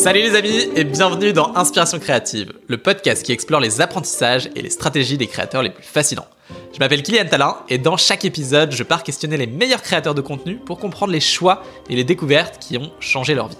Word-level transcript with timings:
Salut 0.00 0.22
les 0.22 0.34
amis 0.34 0.70
et 0.76 0.84
bienvenue 0.84 1.34
dans 1.34 1.54
Inspiration 1.56 1.98
créative, 1.98 2.54
le 2.68 2.78
podcast 2.78 3.22
qui 3.22 3.32
explore 3.32 3.60
les 3.60 3.82
apprentissages 3.82 4.48
et 4.56 4.62
les 4.62 4.70
stratégies 4.70 5.18
des 5.18 5.26
créateurs 5.26 5.62
les 5.62 5.68
plus 5.68 5.84
fascinants. 5.84 6.26
Je 6.72 6.78
m'appelle 6.78 7.02
Kylian 7.02 7.26
Talin 7.26 7.58
et 7.68 7.76
dans 7.76 7.98
chaque 7.98 8.24
épisode, 8.24 8.72
je 8.72 8.82
pars 8.82 9.02
questionner 9.02 9.36
les 9.36 9.46
meilleurs 9.46 9.82
créateurs 9.82 10.14
de 10.14 10.22
contenu 10.22 10.56
pour 10.56 10.78
comprendre 10.78 11.12
les 11.12 11.20
choix 11.20 11.62
et 11.90 11.96
les 11.96 12.04
découvertes 12.04 12.58
qui 12.58 12.78
ont 12.78 12.90
changé 12.98 13.34
leur 13.34 13.48
vie. 13.48 13.58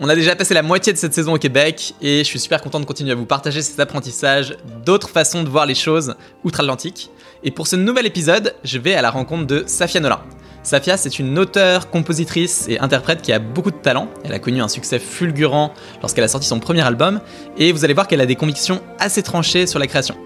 On 0.00 0.08
a 0.08 0.16
déjà 0.16 0.34
passé 0.34 0.54
la 0.54 0.62
moitié 0.62 0.92
de 0.92 0.98
cette 0.98 1.14
saison 1.14 1.34
au 1.34 1.38
Québec 1.38 1.94
et 2.02 2.18
je 2.18 2.24
suis 2.24 2.40
super 2.40 2.60
content 2.60 2.80
de 2.80 2.84
continuer 2.84 3.12
à 3.12 3.14
vous 3.14 3.24
partager 3.24 3.62
ces 3.62 3.80
apprentissages, 3.80 4.56
d'autres 4.84 5.08
façons 5.08 5.44
de 5.44 5.48
voir 5.48 5.66
les 5.66 5.76
choses 5.76 6.16
outre-Atlantique. 6.42 7.10
Et 7.44 7.52
pour 7.52 7.68
ce 7.68 7.76
nouvel 7.76 8.06
épisode, 8.06 8.56
je 8.64 8.78
vais 8.78 8.96
à 8.96 9.02
la 9.02 9.10
rencontre 9.12 9.46
de 9.46 9.62
Safia 9.68 10.00
Nolin. 10.00 10.20
Safia, 10.64 10.96
c'est 10.96 11.18
une 11.18 11.38
auteure, 11.38 11.90
compositrice 11.90 12.66
et 12.70 12.80
interprète 12.80 13.20
qui 13.20 13.34
a 13.34 13.38
beaucoup 13.38 13.70
de 13.70 13.76
talent. 13.76 14.08
Elle 14.24 14.32
a 14.32 14.38
connu 14.38 14.62
un 14.62 14.68
succès 14.68 14.98
fulgurant 14.98 15.74
lorsqu'elle 16.00 16.24
a 16.24 16.28
sorti 16.28 16.48
son 16.48 16.58
premier 16.58 16.80
album, 16.80 17.20
et 17.58 17.70
vous 17.70 17.84
allez 17.84 17.92
voir 17.92 18.08
qu'elle 18.08 18.22
a 18.22 18.26
des 18.26 18.34
convictions 18.34 18.80
assez 18.98 19.22
tranchées 19.22 19.66
sur 19.66 19.78
la 19.78 19.86
création. 19.86 20.16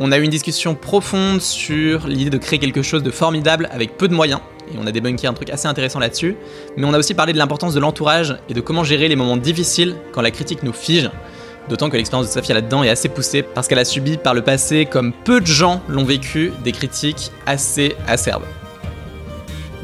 On 0.00 0.12
a 0.12 0.18
eu 0.18 0.22
une 0.22 0.30
discussion 0.30 0.74
profonde 0.74 1.42
sur 1.42 2.08
l'idée 2.08 2.30
de 2.30 2.38
créer 2.38 2.58
quelque 2.58 2.80
chose 2.80 3.02
de 3.02 3.10
formidable 3.10 3.68
avec 3.70 3.98
peu 3.98 4.08
de 4.08 4.14
moyens, 4.14 4.40
et 4.72 4.78
on 4.82 4.86
a 4.86 4.92
débunké 4.92 5.26
un 5.26 5.34
truc 5.34 5.50
assez 5.50 5.68
intéressant 5.68 5.98
là-dessus, 5.98 6.36
mais 6.78 6.86
on 6.86 6.94
a 6.94 6.98
aussi 6.98 7.12
parlé 7.12 7.34
de 7.34 7.38
l'importance 7.38 7.74
de 7.74 7.80
l'entourage 7.80 8.38
et 8.48 8.54
de 8.54 8.62
comment 8.62 8.82
gérer 8.82 9.08
les 9.08 9.16
moments 9.16 9.36
difficiles 9.36 9.94
quand 10.12 10.22
la 10.22 10.30
critique 10.30 10.62
nous 10.62 10.72
fige, 10.72 11.10
D'autant 11.68 11.88
que 11.88 11.96
l'expérience 11.96 12.26
de 12.26 12.32
Safia 12.32 12.54
là-dedans 12.54 12.82
est 12.82 12.90
assez 12.90 13.08
poussée 13.08 13.42
parce 13.42 13.68
qu'elle 13.68 13.78
a 13.78 13.86
subi 13.86 14.18
par 14.18 14.34
le 14.34 14.42
passé, 14.42 14.84
comme 14.84 15.14
peu 15.24 15.40
de 15.40 15.46
gens 15.46 15.80
l'ont 15.88 16.04
vécu, 16.04 16.52
des 16.62 16.72
critiques 16.72 17.30
assez 17.46 17.96
acerbes. 18.06 18.44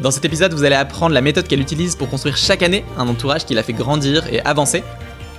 Dans 0.02 0.10
cet 0.10 0.24
épisode, 0.24 0.54
vous 0.54 0.64
allez 0.64 0.76
apprendre 0.76 1.12
la 1.12 1.20
méthode 1.20 1.46
qu'elle 1.46 1.60
utilise 1.60 1.94
pour 1.94 2.08
construire 2.08 2.34
chaque 2.34 2.62
année 2.62 2.86
un 2.96 3.06
entourage 3.06 3.44
qui 3.44 3.52
la 3.52 3.62
fait 3.62 3.74
grandir 3.74 4.26
et 4.32 4.40
avancer. 4.40 4.82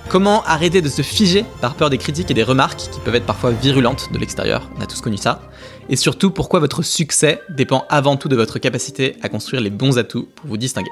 Comment 0.08 0.44
arrêter 0.44 0.80
de 0.80 0.88
se 0.88 1.02
figer 1.02 1.44
par 1.60 1.74
peur 1.74 1.90
des 1.90 1.98
critiques 1.98 2.30
et 2.30 2.34
des 2.34 2.44
remarques 2.44 2.78
qui 2.78 3.00
peuvent 3.00 3.16
être 3.16 3.26
parfois 3.26 3.50
virulentes 3.50 4.10
de 4.12 4.18
l'extérieur, 4.18 4.70
on 4.78 4.80
a 4.80 4.86
tous 4.86 5.00
connu 5.00 5.16
ça. 5.16 5.40
Et 5.88 5.96
surtout, 5.96 6.30
pourquoi 6.30 6.60
votre 6.60 6.82
succès 6.82 7.40
dépend 7.48 7.86
avant 7.88 8.16
tout 8.16 8.28
de 8.28 8.36
votre 8.36 8.60
capacité 8.60 9.16
à 9.22 9.28
construire 9.28 9.62
les 9.62 9.70
bons 9.70 9.98
atouts 9.98 10.28
pour 10.36 10.46
vous 10.48 10.56
distinguer. 10.56 10.90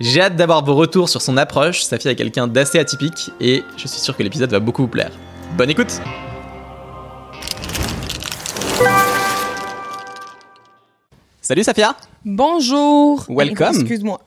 J'ai 0.00 0.22
hâte 0.22 0.34
d'avoir 0.34 0.64
vos 0.64 0.74
retours 0.74 1.08
sur 1.08 1.22
son 1.22 1.36
approche, 1.36 1.82
Safia 1.82 2.10
est 2.10 2.16
quelqu'un 2.16 2.48
d'assez 2.48 2.80
atypique 2.80 3.30
et 3.40 3.62
je 3.76 3.86
suis 3.86 4.00
sûr 4.00 4.16
que 4.16 4.22
l'épisode 4.24 4.50
va 4.50 4.58
beaucoup 4.58 4.82
vous 4.82 4.88
plaire. 4.88 5.12
Bonne 5.56 5.70
écoute 5.70 6.00
Salut 11.40 11.62
Safia 11.62 11.94
Bonjour. 12.28 13.24
Welcome. 13.28 13.76
Excuse-moi. 13.76 14.20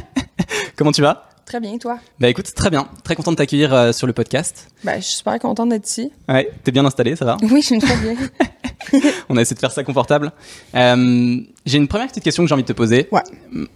Comment 0.76 0.90
tu 0.90 1.02
vas? 1.02 1.28
Très 1.44 1.60
bien, 1.60 1.76
toi? 1.76 1.98
Bah 2.18 2.30
écoute, 2.30 2.46
très 2.54 2.70
bien. 2.70 2.88
Très 3.04 3.14
content 3.14 3.30
de 3.30 3.36
t'accueillir 3.36 3.74
euh, 3.74 3.92
sur 3.92 4.06
le 4.06 4.14
podcast. 4.14 4.68
Ben, 4.84 4.96
je 4.96 5.04
suis 5.04 5.16
super 5.16 5.38
contente 5.38 5.68
d'être 5.68 5.86
ici. 5.86 6.10
Ouais, 6.30 6.50
t'es 6.64 6.72
bien 6.72 6.86
installé, 6.86 7.14
ça 7.14 7.26
va? 7.26 7.36
Oui, 7.42 7.60
je 7.60 7.66
suis 7.66 7.78
très 7.78 7.94
bien. 7.98 8.16
On 9.28 9.36
a 9.36 9.42
essayé 9.42 9.54
de 9.54 9.60
faire 9.60 9.70
ça 9.70 9.84
confortable. 9.84 10.32
Euh, 10.74 11.36
j'ai 11.66 11.76
une 11.76 11.88
première 11.88 12.08
petite 12.08 12.24
question 12.24 12.42
que 12.42 12.48
j'ai 12.48 12.54
envie 12.54 12.62
de 12.62 12.68
te 12.68 12.72
poser. 12.72 13.06
Ouais. 13.12 13.20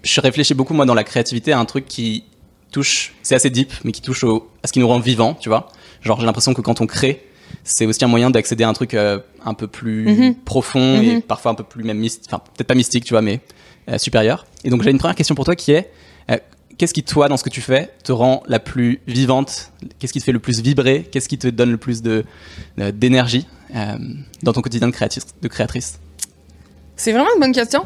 Je 0.05 0.21
réfléchis 0.23 0.55
beaucoup, 0.55 0.73
moi, 0.73 0.87
dans 0.87 0.95
la 0.95 1.05
créativité, 1.05 1.53
à 1.53 1.59
un 1.59 1.67
truc 1.67 1.85
qui 1.85 2.25
touche, 2.73 3.13
c'est 3.23 3.35
assez 3.35 3.51
deep, 3.51 3.75
mais 3.85 3.93
qui 3.93 4.01
touche 4.01 4.25
au, 4.25 4.49
à 4.63 4.69
ce 4.69 4.73
qui 4.73 4.79
nous 4.79 4.89
rend 4.89 5.01
vivants, 5.01 5.35
tu 5.35 5.51
vois. 5.51 5.69
Genre, 6.01 6.19
j'ai 6.19 6.25
l'impression 6.25 6.55
que 6.55 6.63
quand 6.63 6.81
on 6.81 6.87
crée, 6.87 7.30
c'est 7.65 7.87
aussi 7.87 8.05
un 8.05 8.09
moyen 8.09 8.31
d'accéder 8.31 8.65
à 8.65 8.69
un 8.69 8.73
truc 8.73 8.95
euh, 8.95 9.19
un 9.45 9.55
peu 9.55 9.67
plus 9.67 10.05
Mhm. 10.07 10.35
profond 10.45 11.01
et 11.03 11.15
Mhm. 11.17 11.23
parfois 11.23 11.53
un 11.53 11.55
peu 11.55 11.65
plus 11.65 11.85
même 11.85 11.99
mystique, 11.99 12.25
enfin 12.29 12.43
peut-être 12.57 12.67
pas 12.67 12.75
mystique, 12.75 13.05
tu 13.05 13.15
vois, 13.15 13.23
mais 13.23 13.41
euh, 13.89 13.99
supérieur. 13.99 14.47
Et 14.65 14.71
donc 14.71 14.83
j'ai 14.83 14.91
une 14.91 14.99
première 14.99 15.15
question 15.17 15.35
pour 15.35 15.45
toi 15.45 15.55
qui 15.57 15.73
est 15.73 15.91
euh, 16.31 16.37
qu'est-ce 16.79 16.95
qui 16.95 17.03
toi 17.03 17.29
dans 17.29 17.37
ce 17.37 17.45
que 17.45 17.51
tu 17.51 17.61
fais 17.61 17.91
te 18.05 18.13
rend 18.13 18.43
la 18.47 18.59
plus 18.59 19.01
vivante? 19.07 19.71
Qu'est-ce 19.99 20.13
qui 20.13 20.21
te 20.21 20.25
fait 20.25 20.33
le 20.33 20.39
plus 20.39 20.61
vibrer? 20.61 21.07
Qu'est-ce 21.11 21.29
qui 21.29 21.39
te 21.39 21.49
donne 21.49 21.71
le 21.71 21.77
plus 21.79 22.03
de 22.03 22.25
d'énergie 22.95 23.47
dans 24.43 24.53
ton 24.53 24.63
quotidien 24.63 24.89
de 24.89 24.93
créatrice, 24.93 25.27
de 25.41 25.49
créatrice? 25.49 25.99
C'est 26.97 27.13
vraiment 27.13 27.31
une 27.35 27.41
bonne 27.41 27.53
question. 27.53 27.85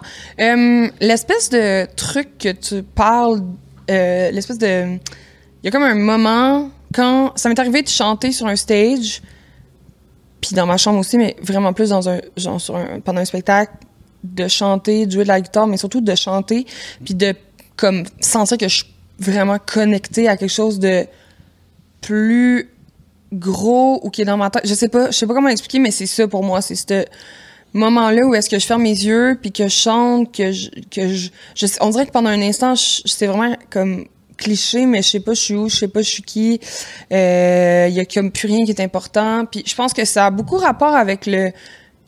L'espèce 1.00 1.50
de 1.50 1.87
truc 1.94 2.38
que 2.38 2.53
tu 2.53 2.83
parles, 2.83 3.43
l'espèce 3.88 4.59
de. 4.59 4.97
Il 4.97 5.65
y 5.65 5.69
a 5.69 5.71
comme 5.71 5.83
un 5.83 5.94
moment 5.94 6.71
quand. 6.93 7.33
Ça 7.37 7.49
m'est 7.49 7.59
arrivé 7.59 7.83
de 7.83 7.88
chanter 7.88 8.33
sur 8.33 8.47
un 8.47 8.56
stage, 8.56 9.22
puis 10.47 10.55
dans 10.55 10.66
ma 10.66 10.77
chambre 10.77 10.99
aussi, 10.99 11.16
mais 11.16 11.37
vraiment 11.43 11.72
plus 11.72 11.88
dans 11.91 12.09
un. 12.09 12.21
Genre 12.37 12.60
sur 12.60 12.77
un- 12.77 13.00
pendant 13.00 13.21
un 13.21 13.25
spectacle, 13.25 13.72
de 14.22 14.47
chanter, 14.49 15.06
de 15.06 15.12
jouer 15.12 15.22
de 15.25 15.28
la 15.28 15.41
guitare, 15.41 15.66
mais 15.66 15.77
surtout 15.78 16.00
de 16.00 16.15
chanter, 16.15 16.66
puis 17.05 17.15
de 17.15 17.34
comme 17.77 18.05
sentir 18.21 18.59
que 18.59 18.69
je 18.69 18.77
suis 18.77 18.94
vraiment 19.19 19.59
connectée 19.59 20.28
à 20.28 20.37
quelque 20.37 20.50
chose 20.53 20.78
de 20.78 21.06
plus 22.00 22.71
gros 23.32 24.00
ou 24.03 24.10
qui 24.10 24.22
est 24.22 24.25
dans 24.25 24.37
ma 24.37 24.50
tête. 24.50 24.66
Je 24.66 24.75
sais 24.75 24.88
pas, 24.88 25.10
je 25.10 25.16
sais 25.16 25.27
pas 25.27 25.34
comment 25.34 25.49
l'expliquer, 25.49 25.78
mais 25.78 25.91
c'est 25.91 26.06
ça 26.06 26.28
pour 26.28 26.44
moi. 26.44 26.61
C'est 26.61 26.75
ce 26.75 27.05
moment-là 27.72 28.26
où 28.26 28.34
est-ce 28.34 28.49
que 28.50 28.59
je 28.59 28.66
ferme 28.66 28.82
mes 28.82 28.91
yeux 28.91 29.38
puis 29.41 29.50
que 29.50 29.65
je 29.65 29.75
chante, 29.75 30.32
que 30.34 30.53
je, 30.53 30.69
que 30.91 31.09
je, 31.09 31.31
on 31.81 31.91
dirait 31.91 32.06
que 32.06 32.12
pendant 32.12 32.31
un 32.31 32.43
instant, 32.43 32.75
c'est 32.76 33.26
vraiment 33.26 33.56
comme 33.71 34.05
cliché, 34.37 34.87
mais 34.87 35.03
je 35.03 35.09
sais 35.11 35.21
pas 35.21 35.34
je 35.34 35.41
suis 35.41 35.55
où, 35.55 35.69
je 35.69 35.77
sais 35.77 35.89
pas 35.89 36.03
je 36.03 36.09
suis 36.11 36.22
qui. 36.22 36.61
Euh, 37.12 37.87
Il 37.89 37.95
y 37.95 38.00
a 38.00 38.05
comme 38.05 38.31
plus 38.31 38.49
rien 38.49 38.65
qui 38.65 38.71
est 38.72 38.81
important. 38.81 39.45
Puis 39.50 39.62
je 39.67 39.75
pense 39.75 39.93
que 39.93 40.05
ça 40.05 40.27
a 40.27 40.31
beaucoup 40.31 40.56
rapport 40.56 40.95
avec 40.95 41.27
le 41.27 41.50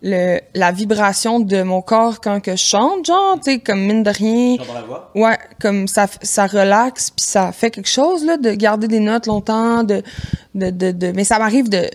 le, 0.02 0.38
la 0.54 0.72
vibration 0.72 1.40
de 1.40 1.62
mon 1.62 1.80
corps 1.80 2.20
quand 2.20 2.38
que 2.40 2.52
je 2.52 2.56
chante, 2.62 3.06
genre, 3.06 3.36
tu 3.42 3.50
sais, 3.52 3.58
comme 3.60 3.80
mine 3.80 4.02
de 4.02 4.10
rien. 4.10 4.56
dans 4.56 4.74
la 4.74 4.82
voix? 4.82 5.10
Ouais, 5.14 5.38
comme 5.58 5.88
ça, 5.88 6.06
ça 6.22 6.46
relaxe, 6.46 7.10
puis 7.10 7.24
ça 7.24 7.50
fait 7.50 7.70
quelque 7.70 7.88
chose, 7.88 8.24
là, 8.24 8.36
de 8.36 8.50
garder 8.52 8.88
des 8.88 9.00
notes 9.00 9.26
longtemps, 9.26 9.82
de, 9.84 10.02
de, 10.54 10.68
de, 10.70 10.90
de- 10.92 11.12
mais 11.12 11.24
ça 11.24 11.38
m'arrive 11.38 11.70
de, 11.70 11.90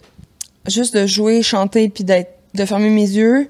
juste 0.67 0.95
de 0.97 1.05
jouer, 1.05 1.43
chanter, 1.43 1.89
puis 1.89 2.03
d'être, 2.03 2.31
de 2.55 2.65
fermer 2.65 2.89
mes 2.89 3.07
yeux, 3.07 3.47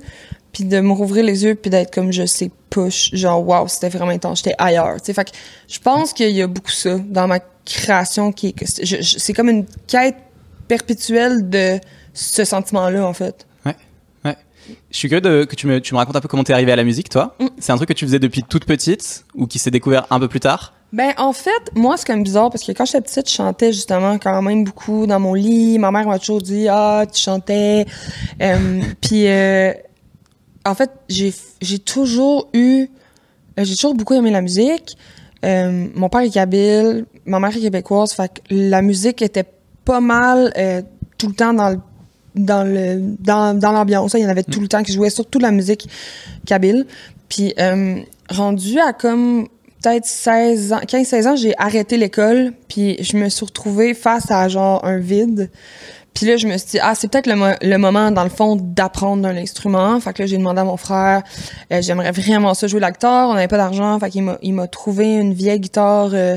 puis 0.52 0.66
de 0.66 0.80
me 0.80 0.92
rouvrir 0.92 1.24
les 1.24 1.44
yeux, 1.44 1.56
puis 1.56 1.70
d'être 1.70 1.94
comme, 1.94 2.12
je 2.12 2.26
sais 2.26 2.52
je- 2.74 3.16
genre, 3.18 3.46
wow, 3.46 3.68
c'était 3.68 3.90
vraiment 3.90 4.12
intense, 4.12 4.40
j'étais 4.40 4.56
ailleurs, 4.58 4.96
tu 5.02 5.06
sais, 5.08 5.14
fait 5.14 5.26
que 5.26 5.32
je 5.68 5.80
pense 5.80 6.14
qu'il 6.14 6.30
y 6.32 6.42
a 6.42 6.48
beaucoup 6.48 6.72
ça 6.72 6.98
dans 7.00 7.28
ma 7.28 7.40
création 7.66 8.32
qui 8.32 8.48
est, 8.48 8.52
que 8.54 8.66
c'est- 8.66 8.86
je- 8.86 9.02
je- 9.02 9.18
c'est 9.20 9.34
comme 9.34 9.50
une 9.50 9.66
quête 9.88 10.16
perpétuelle 10.70 11.50
de 11.50 11.80
ce 12.14 12.46
sentiment-là, 12.46 13.06
en 13.06 13.14
fait. 13.14 13.46
Je 14.92 14.98
suis 14.98 15.10
curieux 15.10 15.22
de, 15.22 15.44
que 15.44 15.56
tu 15.56 15.66
me, 15.68 15.82
tu 15.82 15.94
me 15.96 15.98
racontes 15.98 16.16
un 16.16 16.22
peu 16.22 16.28
comment 16.28 16.44
t'es 16.44 16.54
arrivé 16.54 16.72
à 16.72 16.76
la 16.76 16.84
musique, 16.84 17.10
toi. 17.10 17.36
Mm. 17.40 17.48
C'est 17.60 17.72
un 17.72 17.76
truc 17.78 17.90
que 17.90 17.94
tu 17.94 18.06
faisais 18.06 18.20
depuis 18.20 18.44
toute 18.44 18.64
petite 18.66 19.26
ou 19.36 19.48
qui 19.48 19.58
s'est 19.60 19.72
découvert 19.72 20.06
un 20.12 20.20
peu 20.20 20.28
plus 20.28 20.40
tard? 20.40 20.74
Ben, 20.94 21.14
en 21.18 21.34
fait, 21.34 21.72
moi, 21.76 21.98
c'est 21.98 22.06
comme 22.06 22.22
bizarre 22.24 22.52
parce 22.52 22.64
que 22.64 22.72
quand 22.72 22.86
j'étais 22.86 23.02
petite, 23.02 23.28
je 23.28 23.34
chantais 23.36 23.74
justement 23.74 24.20
quand 24.20 24.40
même 24.42 24.64
beaucoup 24.64 25.08
dans 25.08 25.20
mon 25.20 25.34
lit. 25.34 25.80
Ma 25.80 25.90
mère 25.92 26.06
m'a 26.08 26.20
toujours 26.20 26.42
dit 26.42 26.68
Ah, 26.70 27.06
tu 27.12 27.20
chantais. 27.20 27.86
Euh, 28.42 28.82
Puis, 29.02 29.28
euh, 29.28 29.74
en 30.66 30.76
fait, 30.76 30.92
j'ai 31.10 31.80
toujours 31.80 32.50
eu. 32.54 32.88
euh, 33.60 33.64
J'ai 33.64 33.76
toujours 33.76 33.96
beaucoup 33.96 34.14
aimé 34.14 34.32
la 34.32 34.42
musique. 34.42 34.98
Euh, 35.44 35.88
mon 35.96 36.08
père 36.10 36.22
est 36.22 36.30
kabyle, 36.30 37.06
ma 37.26 37.40
mère 37.40 37.56
est 37.56 37.60
québécoise. 37.62 38.14
Fait 38.14 38.30
que 38.32 38.42
la 38.52 38.82
musique 38.82 39.22
était 39.22 39.46
pas 39.86 40.00
mal 40.00 40.54
euh, 40.58 40.82
tout 41.18 41.28
le 41.28 41.34
temps 41.34 41.54
dans 41.54 41.70
le 41.70 41.80
dans 42.36 42.64
le 42.64 43.02
dans, 43.20 43.58
dans 43.58 43.72
l'ambiance. 43.72 44.14
Il 44.14 44.22
y 44.22 44.26
en 44.26 44.30
avait 44.30 44.44
tout 44.44 44.60
le 44.62 44.68
temps 44.68 44.84
qui 44.84 44.94
jouait 44.94 45.10
surtout 45.10 45.40
la 45.40 45.52
musique 45.52 45.90
kabyle. 46.46 46.86
Puis 47.28 47.54
euh, 47.60 48.00
rendu 48.30 48.80
à 48.80 48.94
comme 48.94 49.48
peut-être 49.82 50.06
16 50.06 50.74
ans, 50.74 50.80
15-16 50.86 51.28
ans, 51.28 51.36
j'ai 51.36 51.54
arrêté 51.58 51.98
l'école, 51.98 52.54
puis 52.68 53.02
je 53.04 53.18
me 53.18 53.30
suis 53.30 53.46
retrouvée 53.46 53.96
face 53.96 54.30
à 54.30 54.48
genre 54.48 54.86
un 54.86 55.00
vide. 55.00 55.50
Puis 56.14 56.26
là, 56.26 56.36
je 56.38 56.46
me 56.48 56.58
suis 56.58 56.72
dit, 56.72 56.80
ah, 56.82 56.94
c'est 56.94 57.10
peut-être 57.10 57.26
le, 57.28 57.36
mo- 57.36 57.56
le 57.62 57.78
moment, 57.78 58.12
dans 58.12 58.24
le 58.24 58.30
fond, 58.30 58.58
d'apprendre 58.60 59.28
un 59.28 59.36
instrument. 59.38 60.00
Fait 60.02 60.14
que 60.14 60.22
là, 60.22 60.28
j'ai 60.28 60.38
demandé 60.38 60.60
à 60.60 60.66
mon 60.66 60.78
frère, 60.78 61.24
euh, 61.72 61.82
j'aimerais 61.82 62.12
vraiment 62.12 62.54
ça 62.54 62.68
jouer 62.68 62.80
la 62.82 62.92
guitare. 62.92 63.30
On 63.30 63.34
n'avait 63.34 63.48
pas 63.48 63.58
d'argent, 63.58 63.98
fait 64.00 64.10
qu'il 64.10 64.24
m'a, 64.24 64.38
il 64.42 64.54
m'a 64.54 64.68
trouvé 64.68 65.16
une 65.16 65.34
vieille 65.34 65.60
guitare, 65.60 66.10
euh, 66.14 66.36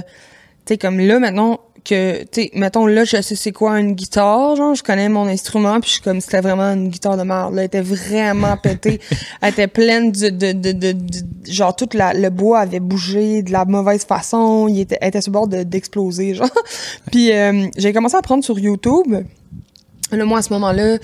tu 0.65 0.75
sais, 0.75 0.79
comme 0.79 0.99
là, 1.01 1.19
maintenant, 1.19 1.59
que, 1.85 2.23
tu 2.23 2.45
sais, 2.45 2.51
mettons, 2.55 2.87
là, 2.87 3.05
je 3.05 3.21
sais 3.21 3.35
c'est 3.35 3.53
quoi 3.53 3.79
une 3.79 3.93
guitare, 3.93 4.57
genre, 4.57 4.75
je 4.75 4.83
connais 4.83 5.11
mon 5.11 5.27
instrument, 5.27 5.81
puis 5.81 5.89
je 5.89 5.95
suis 5.97 6.03
comme, 6.03 6.23
c'était 6.23 6.41
vraiment 6.41 6.73
une 6.73 6.89
guitare 6.89 7.19
de 7.19 7.25
merde, 7.25 7.53
là, 7.55 7.61
elle 7.61 7.67
était 7.67 7.83
vraiment 7.83 8.57
pétée, 8.57 9.01
elle 9.43 9.51
était 9.51 9.67
pleine 9.67 10.11
de, 10.11 10.31
de, 10.31 10.53
de, 10.53 10.73
de, 10.73 10.93
de- 10.93 11.25
genre, 11.53 11.77
tout 11.77 11.89
la, 11.93 12.15
le 12.15 12.31
bois 12.31 12.61
avait 12.61 12.81
bougé 12.81 13.43
de 13.43 13.53
la 13.53 13.67
mauvaise 13.67 14.07
façon, 14.07 14.67
il 14.67 14.81
était, 14.81 14.97
elle 15.03 15.09
était 15.09 15.21
sur 15.21 15.31
le 15.31 15.35
bord 15.35 15.47
de- 15.49 15.63
d'exploser, 15.65 16.35
genre. 16.35 16.49
puis 17.13 17.31
euh, 17.33 17.67
j'ai 17.77 17.93
commencé 17.93 18.15
à 18.15 18.21
apprendre 18.21 18.43
sur 18.45 18.59
YouTube, 18.59 19.17
moi, 20.23 20.39
à 20.39 20.43
ce 20.43 20.53
moment-là, 20.53 20.99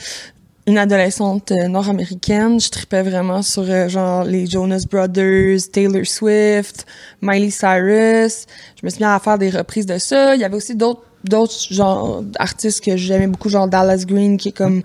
une 0.67 0.79
adolescente 0.79 1.53
euh, 1.53 1.69
nord-américaine, 1.69 2.61
je 2.61 2.71
tripais 2.71 3.03
vraiment 3.03 3.43
sur 3.43 3.65
euh, 3.69 3.89
genre 3.89 4.25
les 4.25 4.47
Jonas 4.47 4.85
Brothers, 4.89 5.59
Taylor 5.73 6.07
Swift, 6.07 6.87
Miley 7.23 7.51
Cyrus. 7.51 8.47
Je 8.81 8.85
me 8.85 8.91
suis 8.91 9.01
mis 9.01 9.11
à 9.11 9.19
faire 9.19 9.39
des 9.39 9.51
reprises 9.51 9.87
de 9.87 9.99
ça. 9.99 10.35
Il 10.35 10.41
y 10.41 10.45
avait 10.45 10.57
aussi 10.57 10.77
d'autres 10.77 11.03
d'autres 11.25 11.55
genre 11.71 12.25
artistes 12.39 12.83
que 12.83 12.97
j'aimais 12.97 13.27
beaucoup 13.27 13.51
genre 13.51 13.69
Dallas 13.69 14.05
Green 14.07 14.39
qui 14.39 14.49
est 14.49 14.53
comme 14.53 14.83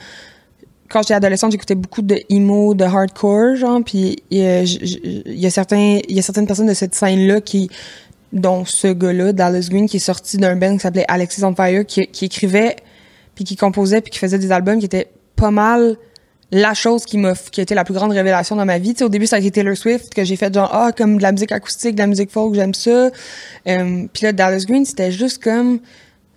quand 0.90 1.02
j'étais 1.02 1.14
adolescente, 1.14 1.54
j'écoutais 1.54 1.76
beaucoup 1.76 2.02
de 2.02 2.20
emo, 2.30 2.74
de 2.74 2.84
hardcore 2.84 3.56
genre 3.56 3.80
puis 3.86 4.18
euh, 4.34 4.66
il 4.66 5.40
y 5.40 5.46
a 5.46 5.50
certains 5.50 6.00
il 6.10 6.14
y 6.14 6.20
a 6.20 6.22
certaines 6.22 6.46
personnes 6.46 6.68
de 6.68 6.74
cette 6.74 6.94
scène 6.94 7.26
là 7.26 7.40
qui 7.40 7.70
dont 8.34 8.66
ce 8.66 8.88
gars-là, 8.88 9.32
Dallas 9.32 9.68
Green, 9.70 9.88
qui 9.88 9.98
est 9.98 10.00
sorti 10.00 10.38
d'un 10.38 10.58
band 10.58 10.74
qui 10.74 10.82
s'appelait 10.82 11.06
Alexis 11.08 11.44
on 11.44 11.56
Fire, 11.56 11.86
qui, 11.86 12.06
qui 12.08 12.26
écrivait, 12.26 12.76
puis 13.36 13.44
qui 13.44 13.56
composait, 13.56 14.02
puis 14.02 14.12
qui 14.12 14.20
faisait 14.20 14.40
des 14.40 14.52
albums 14.52 14.80
qui 14.80 14.86
étaient 14.86 15.12
pas 15.36 15.52
mal 15.52 15.98
la 16.52 16.74
chose 16.74 17.06
qui 17.06 17.18
m'a 17.18 17.34
qui 17.34 17.60
a 17.60 17.64
été 17.64 17.76
la 17.76 17.84
plus 17.84 17.94
grande 17.94 18.12
révélation 18.12 18.56
dans 18.56 18.66
ma 18.66 18.78
vie. 18.78 18.94
Tu 18.94 19.00
sais, 19.00 19.04
au 19.06 19.10
début, 19.10 19.28
ça 19.28 19.38
a 19.38 19.40
été 19.40 19.52
Taylor 19.52 19.76
Swift, 19.76 20.14
que 20.14 20.24
j'ai 20.24 20.36
fait 20.36 20.54
genre, 20.54 20.70
ah, 20.72 20.92
comme 20.96 21.18
de 21.18 21.22
la 21.22 21.32
musique 21.32 21.52
acoustique, 21.52 21.96
de 21.96 22.00
la 22.00 22.08
musique 22.08 22.32
folk, 22.32 22.54
j'aime 22.56 22.74
ça. 22.74 23.10
Euh, 23.68 24.08
puis 24.14 24.24
là, 24.24 24.32
Dallas 24.32 24.64
Green, 24.68 24.86
c'était 24.86 25.12
juste 25.12 25.44
comme 25.44 25.78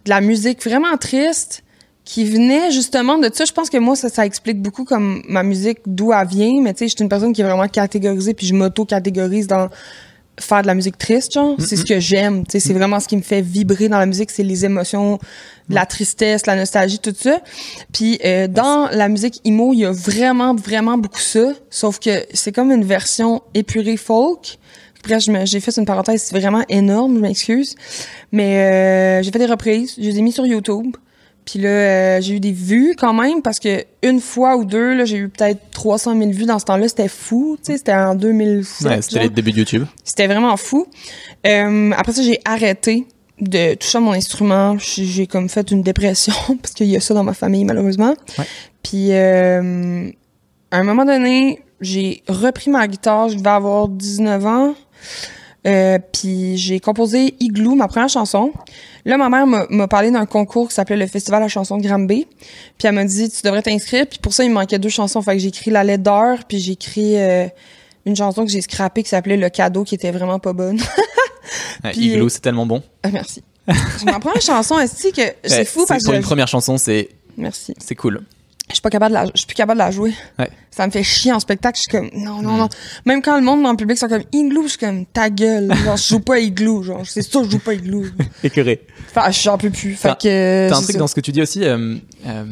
de 0.04 0.10
la 0.10 0.20
musique 0.20 0.62
vraiment 0.64 0.96
triste 0.96 1.62
qui 2.04 2.24
venait 2.24 2.70
justement 2.70 3.18
de 3.18 3.30
ça. 3.32 3.44
Je 3.44 3.52
pense 3.52 3.68
que 3.68 3.76
moi, 3.76 3.94
ça, 3.94 4.08
ça 4.08 4.24
explique 4.24 4.62
beaucoup 4.62 4.84
comme 4.84 5.22
ma 5.28 5.42
musique, 5.42 5.80
d'où 5.84 6.12
elle 6.12 6.26
vient. 6.26 6.62
Mais 6.62 6.72
tu 6.72 6.78
sais, 6.78 6.88
je 6.88 6.96
suis 6.96 7.02
une 7.02 7.10
personne 7.10 7.34
qui 7.34 7.42
est 7.42 7.44
vraiment 7.44 7.68
catégorisée, 7.68 8.32
puis 8.32 8.46
je 8.46 8.54
m'auto-catégorise 8.54 9.46
dans 9.46 9.68
faire 10.38 10.62
de 10.62 10.66
la 10.66 10.74
musique 10.74 10.98
triste, 10.98 11.32
genre. 11.34 11.56
C'est 11.58 11.76
ce 11.76 11.84
que 11.84 12.00
j'aime. 12.00 12.44
Tu 12.46 12.52
sais, 12.52 12.60
c'est 12.60 12.72
vraiment 12.72 13.00
ce 13.00 13.08
qui 13.08 13.16
me 13.16 13.22
fait 13.22 13.40
vibrer 13.42 13.88
dans 13.88 13.98
la 13.98 14.06
musique, 14.06 14.30
c'est 14.30 14.42
les 14.42 14.64
émotions, 14.64 15.18
la 15.68 15.86
tristesse, 15.86 16.46
la 16.46 16.56
nostalgie, 16.56 16.98
tout 16.98 17.14
ça. 17.16 17.40
Puis 17.92 18.18
euh, 18.24 18.48
dans 18.48 18.88
la 18.90 19.08
musique 19.08 19.40
emo, 19.44 19.72
il 19.72 19.80
y 19.80 19.84
a 19.84 19.92
vraiment, 19.92 20.54
vraiment 20.54 20.96
beaucoup 20.98 21.20
ça. 21.20 21.52
Sauf 21.70 21.98
que 21.98 22.24
c'est 22.32 22.52
comme 22.52 22.70
une 22.72 22.84
version 22.84 23.42
épurée 23.54 23.96
folk. 23.96 24.58
Me- 25.28 25.46
j'ai 25.46 25.60
fait 25.60 25.74
une 25.78 25.86
parenthèse 25.86 26.30
vraiment 26.32 26.62
énorme, 26.68 27.16
je 27.16 27.20
m'excuse. 27.20 27.76
Mais 28.32 28.58
euh, 28.58 29.22
j'ai 29.22 29.30
fait 29.30 29.38
des 29.38 29.46
reprises, 29.46 29.94
je 29.96 30.02
les 30.02 30.18
ai 30.18 30.22
mis 30.22 30.32
sur 30.32 30.44
YouTube. 30.44 30.96
Puis 31.48 31.60
là, 31.60 31.68
euh, 31.70 32.20
j'ai 32.20 32.34
eu 32.34 32.40
des 32.40 32.52
vues 32.52 32.94
quand 32.94 33.14
même 33.14 33.40
parce 33.40 33.58
que 33.58 33.82
une 34.02 34.20
fois 34.20 34.56
ou 34.56 34.66
deux, 34.66 34.92
là, 34.92 35.06
j'ai 35.06 35.16
eu 35.16 35.30
peut-être 35.30 35.70
300 35.70 36.14
000 36.18 36.30
vues 36.30 36.44
dans 36.44 36.58
ce 36.58 36.66
temps-là. 36.66 36.88
C'était 36.88 37.08
fou, 37.08 37.56
tu 37.56 37.72
sais, 37.72 37.78
c'était 37.78 37.94
en 37.94 38.14
2007. 38.14 38.86
Ouais, 38.86 39.00
c'était 39.00 39.14
genre. 39.14 39.22
les 39.22 39.30
débuts 39.30 39.52
de 39.52 39.56
YouTube. 39.60 39.86
C'était 40.04 40.26
vraiment 40.26 40.58
fou. 40.58 40.86
Euh, 41.46 41.90
après 41.96 42.12
ça, 42.12 42.20
j'ai 42.20 42.38
arrêté 42.44 43.06
de 43.40 43.76
toucher 43.76 43.96
à 43.96 44.00
mon 44.02 44.12
instrument. 44.12 44.76
J'ai 44.78 45.06
j'ai 45.06 45.26
comme 45.26 45.48
fait 45.48 45.70
une 45.70 45.80
dépression 45.80 46.34
parce 46.62 46.74
qu'il 46.74 46.88
y 46.88 46.96
a 46.96 47.00
ça 47.00 47.14
dans 47.14 47.24
ma 47.24 47.32
famille, 47.32 47.64
malheureusement. 47.64 48.14
Ouais. 48.38 48.44
Puis, 48.82 49.12
euh, 49.12 50.10
à 50.70 50.76
un 50.76 50.82
moment 50.82 51.06
donné, 51.06 51.62
j'ai 51.80 52.24
repris 52.28 52.70
ma 52.70 52.86
guitare. 52.86 53.30
Je 53.30 53.38
devais 53.38 53.48
avoir 53.48 53.88
19 53.88 54.44
ans. 54.44 54.74
Euh, 55.68 55.98
puis 56.12 56.56
j'ai 56.56 56.80
composé 56.80 57.34
Igloo, 57.40 57.74
ma 57.74 57.88
première 57.88 58.08
chanson. 58.08 58.52
Là, 59.04 59.16
ma 59.18 59.28
mère 59.28 59.46
m'a 59.46 59.88
parlé 59.88 60.10
d'un 60.10 60.24
concours 60.26 60.68
qui 60.68 60.74
s'appelait 60.74 60.96
le 60.96 61.06
Festival 61.06 61.42
à 61.42 61.44
la 61.44 61.48
chanson 61.48 61.76
de 61.76 61.82
Granby. 61.86 62.26
Puis 62.78 62.88
elle 62.88 62.94
m'a 62.94 63.04
dit, 63.04 63.28
tu 63.28 63.42
devrais 63.42 63.62
t'inscrire. 63.62 64.06
Puis 64.06 64.18
pour 64.18 64.32
ça, 64.32 64.44
il 64.44 64.50
me 64.50 64.54
manquait 64.54 64.78
deux 64.78 64.88
chansons. 64.88 65.20
Fait 65.20 65.32
que 65.34 65.38
j'ai 65.38 65.48
écrit 65.48 65.70
La 65.70 65.96
d'heure, 65.98 66.38
puis 66.48 66.58
j'ai 66.58 66.72
écrit 66.72 67.16
euh, 67.16 67.46
une 68.06 68.16
chanson 68.16 68.44
que 68.44 68.50
j'ai 68.50 68.62
scrappée 68.62 69.02
qui 69.02 69.10
s'appelait 69.10 69.36
Le 69.36 69.50
cadeau, 69.50 69.84
qui 69.84 69.94
était 69.94 70.10
vraiment 70.10 70.38
pas 70.38 70.52
bonne. 70.52 70.78
Puis- 71.92 72.12
Igloo, 72.12 72.28
c'est 72.28 72.40
tellement 72.40 72.66
bon. 72.66 72.82
Merci. 73.12 73.42
C'est 73.98 74.06
ma 74.06 74.18
première 74.18 74.40
chanson, 74.40 74.78
est-ce 74.78 75.08
que 75.08 75.22
c'est 75.44 75.64
fou 75.66 75.84
parce 75.86 76.02
Pour 76.02 76.12
que 76.12 76.16
une 76.16 76.22
première 76.22 76.48
chanson, 76.48 76.78
c'est 76.78 77.10
merci. 77.36 77.74
c'est 77.78 77.94
cool. 77.94 78.22
Je 78.70 78.74
suis 78.74 78.82
pas 78.82 78.90
capable 78.90 79.10
de 79.10 79.14
la, 79.14 79.24
je 79.26 79.30
suis 79.38 79.46
plus 79.46 79.54
capable 79.54 79.78
de 79.78 79.84
la 79.84 79.90
jouer. 79.90 80.12
Ouais. 80.38 80.50
Ça 80.70 80.86
me 80.86 80.92
fait 80.92 81.02
chier 81.02 81.32
en 81.32 81.40
spectacle. 81.40 81.76
Je 81.78 81.82
suis 81.82 81.90
comme 81.90 82.10
non 82.14 82.42
non 82.42 82.56
non. 82.58 82.68
Même 83.06 83.22
quand 83.22 83.36
le 83.36 83.42
monde 83.42 83.62
dans 83.62 83.70
le 83.70 83.76
public 83.76 83.96
sont 83.98 84.08
comme 84.08 84.24
Igloo, 84.32 84.64
je 84.64 84.68
suis 84.68 84.78
comme 84.78 85.06
ta 85.06 85.30
gueule. 85.30 85.72
Genre 85.84 85.96
je 85.96 86.06
joue 86.08 86.20
pas 86.20 86.38
Igloo. 86.38 86.82
Genre 86.82 87.02
c'est 87.06 87.22
sûr 87.22 87.40
que 87.40 87.46
je 87.46 87.52
joue 87.52 87.58
pas 87.60 87.74
Igloo. 87.74 88.04
Écœuré. 88.44 88.82
Enfin 89.10 89.30
j'en 89.30 89.56
peux 89.58 89.70
plus. 89.70 89.94
Fait 89.94 90.16
que 90.18 90.68
T'as 90.68 90.76
un 90.76 90.82
truc 90.82 90.92
ça. 90.92 90.98
dans 90.98 91.06
ce 91.06 91.14
que 91.14 91.20
tu 91.20 91.32
dis 91.32 91.40
aussi. 91.42 91.64
euh, 91.64 91.96
euh, 92.26 92.44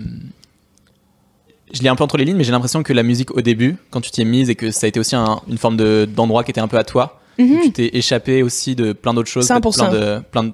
je 1.72 1.80
lis 1.82 1.88
un 1.88 1.96
peu 1.96 2.04
entre 2.04 2.16
les 2.16 2.24
lignes, 2.24 2.36
mais 2.36 2.44
j'ai 2.44 2.52
l'impression 2.52 2.82
que 2.82 2.92
la 2.92 3.02
musique 3.02 3.32
au 3.36 3.40
début, 3.40 3.76
quand 3.90 4.00
tu 4.00 4.10
t'y 4.10 4.22
es 4.22 4.24
mise 4.24 4.48
et 4.50 4.54
que 4.54 4.70
ça 4.70 4.86
a 4.86 4.88
été 4.88 5.00
aussi 5.00 5.16
un- 5.16 5.40
une 5.48 5.58
forme 5.58 5.76
de- 5.76 6.08
d'endroit 6.10 6.44
qui 6.44 6.50
était 6.52 6.60
un 6.60 6.68
peu 6.68 6.78
à 6.78 6.84
toi, 6.84 7.20
Mhm. 7.38 7.60
tu 7.64 7.72
t'es 7.72 7.90
échappé 7.96 8.42
aussi 8.42 8.74
de 8.76 8.92
plein 8.92 9.12
d'autres 9.12 9.28
choses, 9.28 9.48
peut-être 9.48 9.56
100%. 9.72 9.88
plein 9.90 9.92
de, 9.92 10.20
plein 10.30 10.44
de 10.44 10.52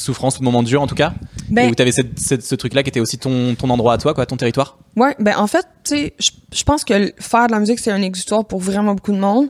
souffrances 0.00 0.36
ou 0.36 0.40
de 0.40 0.44
moments 0.44 0.62
durs 0.62 0.82
en 0.82 0.86
tout 0.86 0.94
cas, 0.94 1.12
et 1.50 1.54
Ben, 1.54 1.70
où 1.70 1.74
tu 1.74 1.82
avais 1.82 1.92
ce 1.92 2.54
truc-là 2.54 2.82
qui 2.82 2.88
était 2.88 3.00
aussi 3.00 3.18
ton, 3.18 3.54
ton 3.54 3.70
endroit 3.70 3.94
à 3.94 3.98
toi, 3.98 4.14
quoi, 4.14 4.26
ton 4.26 4.36
territoire. 4.36 4.78
Ouais, 4.96 5.14
ben 5.18 5.36
en 5.38 5.46
fait, 5.46 5.66
tu 5.84 5.96
sais, 5.96 6.14
je- 6.18 6.64
pense 6.64 6.84
que 6.84 7.12
faire 7.18 7.46
de 7.46 7.52
la 7.52 7.60
musique 7.60 7.78
c'est 7.80 7.90
un 7.92 8.02
exutoire 8.02 8.44
pour 8.44 8.60
vraiment 8.60 8.94
beaucoup 8.94 9.12
de 9.12 9.18
monde. 9.18 9.48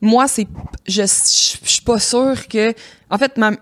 Moi, 0.00 0.26
c'est 0.28 0.46
je 0.86 1.02
suis 1.06 1.82
pas 1.82 1.98
sûre 1.98 2.48
que 2.48 2.74
en 3.10 3.18
fait 3.18 3.36
ma 3.36 3.52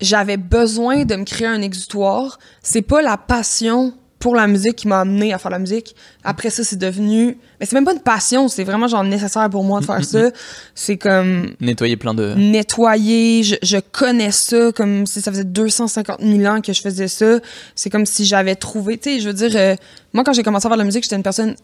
j'avais 0.00 0.36
besoin 0.36 1.04
de 1.04 1.16
me 1.16 1.24
créer 1.24 1.46
un 1.48 1.62
exutoire, 1.62 2.38
c'est 2.62 2.82
pas 2.82 3.00
la 3.02 3.16
passion 3.16 3.94
pour 4.26 4.34
la 4.34 4.48
musique 4.48 4.74
qui 4.74 4.88
m'a 4.88 5.02
amené 5.02 5.32
à 5.32 5.38
faire 5.38 5.52
la 5.52 5.60
musique. 5.60 5.94
Après 6.24 6.50
ça, 6.50 6.64
c'est 6.64 6.80
devenu 6.80 7.38
mais 7.60 7.64
c'est 7.64 7.76
même 7.76 7.84
pas 7.84 7.92
une 7.92 8.00
passion, 8.00 8.48
c'est 8.48 8.64
vraiment 8.64 8.88
genre 8.88 9.04
nécessaire 9.04 9.48
pour 9.48 9.62
moi 9.62 9.78
de 9.78 9.84
faire 9.84 10.04
ça. 10.04 10.30
C'est 10.74 10.96
comme 10.96 11.52
Nettoyer 11.60 11.96
plein 11.96 12.12
de. 12.12 12.34
nettoyer, 12.34 13.44
je, 13.44 13.54
je 13.62 13.76
connais 13.92 14.32
ça 14.32 14.72
comme 14.74 15.06
si 15.06 15.20
ça 15.20 15.30
faisait 15.30 15.44
250 15.44 16.20
000 16.20 16.52
ans 16.52 16.60
que 16.60 16.72
je 16.72 16.80
faisais 16.80 17.06
ça. 17.06 17.38
C'est 17.76 17.88
comme 17.88 18.04
si 18.04 18.24
j'avais 18.24 18.56
trouvé, 18.56 18.98
tu 18.98 19.10
sais, 19.10 19.20
je 19.20 19.28
veux 19.28 19.32
dire, 19.32 19.52
euh, 19.54 19.76
moi 20.12 20.24
quand 20.24 20.32
j'ai 20.32 20.42
commencé 20.42 20.66
à 20.66 20.70
faire 20.70 20.76
de 20.76 20.82
la 20.82 20.86
musique, 20.86 21.04
j'étais 21.04 21.14
une 21.14 21.22
personne 21.22 21.54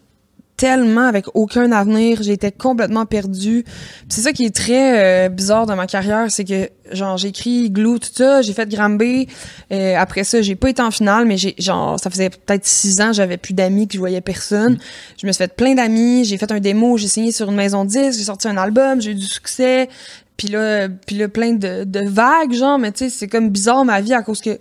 tellement 0.56 1.06
avec 1.06 1.26
aucun 1.34 1.72
avenir, 1.72 2.22
j'étais 2.22 2.52
complètement 2.52 3.06
perdue. 3.06 3.64
C'est 4.08 4.20
ça 4.20 4.32
qui 4.32 4.44
est 4.44 4.54
très 4.54 5.26
euh, 5.26 5.28
bizarre 5.28 5.66
dans 5.66 5.76
ma 5.76 5.86
carrière, 5.86 6.30
c'est 6.30 6.44
que 6.44 6.70
genre 6.92 7.16
j'ai 7.16 7.28
écrit 7.28 7.70
Glue 7.70 7.98
tout 7.98 8.10
ça, 8.12 8.42
j'ai 8.42 8.52
fait 8.52 8.68
Granby, 8.68 9.28
euh, 9.72 9.96
après 9.96 10.24
ça 10.24 10.42
j'ai 10.42 10.54
pas 10.54 10.70
été 10.70 10.82
en 10.82 10.90
finale, 10.90 11.26
mais 11.26 11.36
j'ai 11.36 11.54
genre 11.58 11.98
ça 11.98 12.10
faisait 12.10 12.30
peut-être 12.30 12.66
six 12.66 13.00
ans, 13.00 13.12
j'avais 13.12 13.38
plus 13.38 13.54
d'amis, 13.54 13.88
que 13.88 13.94
je 13.94 13.98
voyais 13.98 14.20
personne. 14.20 14.78
Je 15.20 15.26
me 15.26 15.32
suis 15.32 15.42
fait 15.42 15.54
plein 15.54 15.74
d'amis, 15.74 16.24
j'ai 16.24 16.36
fait 16.36 16.52
un 16.52 16.60
démo, 16.60 16.96
j'ai 16.96 17.08
signé 17.08 17.32
sur 17.32 17.50
une 17.50 17.56
maison 17.56 17.84
de 17.84 17.90
disques, 17.90 18.18
j'ai 18.18 18.24
sorti 18.24 18.48
un 18.48 18.56
album, 18.56 19.00
j'ai 19.00 19.12
eu 19.12 19.16
du 19.16 19.26
succès. 19.26 19.88
Puis 20.36 20.48
là, 20.48 20.88
puis 20.88 21.16
là 21.16 21.28
plein 21.28 21.52
de, 21.52 22.08
vagues 22.08 22.52
genre, 22.52 22.78
mais 22.78 22.92
tu 22.92 23.04
sais 23.04 23.10
c'est 23.10 23.28
comme 23.28 23.50
bizarre 23.50 23.84
ma 23.84 24.00
vie 24.00 24.14
à 24.14 24.22
cause 24.22 24.40
que 24.40 24.58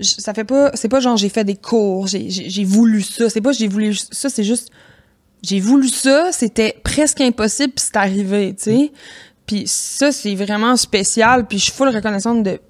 ça 0.00 0.32
fait 0.34 0.44
pas 0.44 0.70
c'est 0.74 0.88
pas 0.88 1.00
genre 1.00 1.16
j'ai 1.16 1.28
fait 1.28 1.44
des 1.44 1.56
cours, 1.56 2.06
j'ai 2.06 2.64
voulu 2.64 3.02
ça, 3.02 3.28
c'est 3.28 3.40
pas 3.40 3.52
j'ai 3.52 3.68
voulu 3.68 3.94
ça, 3.94 4.30
c'est 4.30 4.44
juste 4.44 4.70
j'ai 5.42 5.60
voulu 5.60 5.88
ça, 5.88 6.30
c'était 6.32 6.76
presque 6.84 7.20
impossible, 7.20 7.72
puis 7.74 7.84
c'est 7.84 7.96
arrivé, 7.96 8.54
tu 8.56 8.64
sais. 8.64 8.92
Puis 9.46 9.64
ça, 9.66 10.12
c'est 10.12 10.34
vraiment 10.34 10.76
spécial, 10.76 11.46
puis 11.46 11.58
je 11.58 11.64
suis 11.64 11.72
full 11.72 11.88
reconnaissante 11.88 12.42
de 12.44 12.60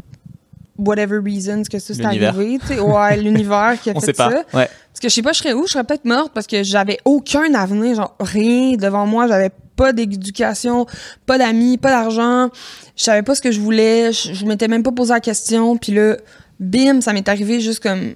whatever 0.78 1.18
reasons 1.22 1.62
que 1.70 1.78
ça, 1.78 1.94
c'est 1.94 2.02
L'univers. 2.02 2.34
arrivé, 2.34 2.58
tu 2.60 2.66
sais. 2.68 2.80
Ouais, 2.80 3.16
l'univers 3.16 3.76
qui 3.82 3.90
a 3.90 3.92
On 3.96 4.00
fait 4.00 4.06
sait 4.06 4.12
pas. 4.14 4.30
ça. 4.30 4.36
Ouais. 4.56 4.68
Parce 4.92 5.00
que 5.00 5.08
je 5.08 5.14
sais 5.14 5.22
pas, 5.22 5.32
je 5.32 5.38
serais 5.38 5.52
où? 5.52 5.66
Je 5.66 5.72
serais 5.72 5.84
peut-être 5.84 6.04
morte 6.04 6.32
parce 6.34 6.46
que 6.46 6.62
j'avais 6.62 6.98
aucun 7.04 7.54
avenir, 7.54 7.94
genre 7.96 8.16
rien 8.20 8.76
devant 8.76 9.06
moi. 9.06 9.26
J'avais 9.28 9.50
pas 9.76 9.92
d'éducation, 9.92 10.86
pas 11.26 11.38
d'amis, 11.38 11.78
pas 11.78 11.90
d'argent. 11.90 12.48
Je 12.96 13.02
savais 13.04 13.22
pas 13.22 13.34
ce 13.34 13.42
que 13.42 13.50
je 13.52 13.60
voulais. 13.60 14.12
Je, 14.12 14.32
je 14.34 14.44
m'étais 14.46 14.68
même 14.68 14.82
pas 14.82 14.92
posé 14.92 15.12
la 15.12 15.20
question. 15.20 15.76
Puis 15.76 15.92
là, 15.92 16.16
bim, 16.60 17.00
ça 17.00 17.12
m'est 17.12 17.28
arrivé 17.28 17.60
juste 17.60 17.82
comme... 17.82 18.14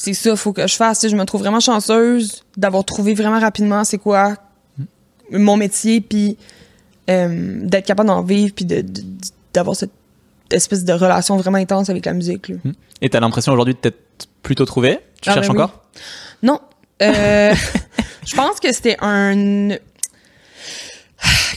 C'est 0.00 0.14
ça, 0.14 0.36
faut 0.36 0.52
que 0.52 0.64
je 0.66 0.76
fasse. 0.76 1.06
Je 1.08 1.16
me 1.16 1.24
trouve 1.24 1.40
vraiment 1.40 1.58
chanceuse 1.58 2.44
d'avoir 2.56 2.84
trouvé 2.84 3.14
vraiment 3.14 3.40
rapidement 3.40 3.82
c'est 3.82 3.98
quoi 3.98 4.36
mon 5.32 5.56
métier, 5.56 6.00
puis 6.00 6.38
euh, 7.10 7.58
d'être 7.64 7.84
capable 7.84 8.06
d'en 8.06 8.22
vivre, 8.22 8.54
puis 8.54 8.64
d'avoir 9.52 9.74
cette 9.76 9.90
espèce 10.50 10.84
de 10.84 10.92
relation 10.92 11.36
vraiment 11.36 11.58
intense 11.58 11.90
avec 11.90 12.06
la 12.06 12.12
musique. 12.12 12.48
là. 12.48 12.54
Et 13.02 13.10
t'as 13.10 13.18
l'impression 13.20 13.52
aujourd'hui 13.52 13.74
de 13.74 13.80
t'être 13.80 13.98
plutôt 14.42 14.64
trouvé 14.64 15.00
Tu 15.20 15.28
Ah, 15.30 15.34
cherches 15.34 15.48
ben 15.48 15.54
oui. 15.54 15.60
encore? 15.62 15.82
Non. 16.42 16.60
Euh, 17.02 17.52
je 18.26 18.34
pense 18.36 18.60
que 18.60 18.72
c'était 18.72 18.96
un. 19.00 19.70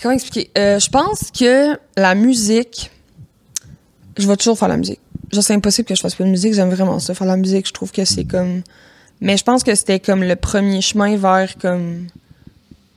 Comment 0.01 0.15
expliquer? 0.15 0.49
Euh, 0.57 0.79
je 0.79 0.89
pense 0.89 1.29
que 1.31 1.77
la 1.95 2.15
musique. 2.15 2.89
Je 4.17 4.27
vais 4.27 4.35
toujours 4.35 4.57
faire 4.57 4.67
la 4.67 4.77
musique. 4.77 4.99
Genre, 5.31 5.43
c'est 5.43 5.53
impossible 5.53 5.87
que 5.87 5.95
je 5.95 6.01
fasse 6.01 6.15
pas 6.15 6.23
de 6.23 6.29
musique. 6.29 6.53
J'aime 6.53 6.69
vraiment 6.69 6.99
ça, 6.99 7.13
faire 7.13 7.27
la 7.27 7.37
musique. 7.37 7.67
Je 7.67 7.73
trouve 7.73 7.91
que 7.91 8.05
c'est 8.05 8.25
comme. 8.25 8.61
Mais 9.21 9.37
je 9.37 9.43
pense 9.43 9.63
que 9.63 9.73
c'était 9.75 9.99
comme 9.99 10.23
le 10.23 10.35
premier 10.35 10.81
chemin 10.81 11.15
vers 11.17 11.55
comme. 11.57 12.07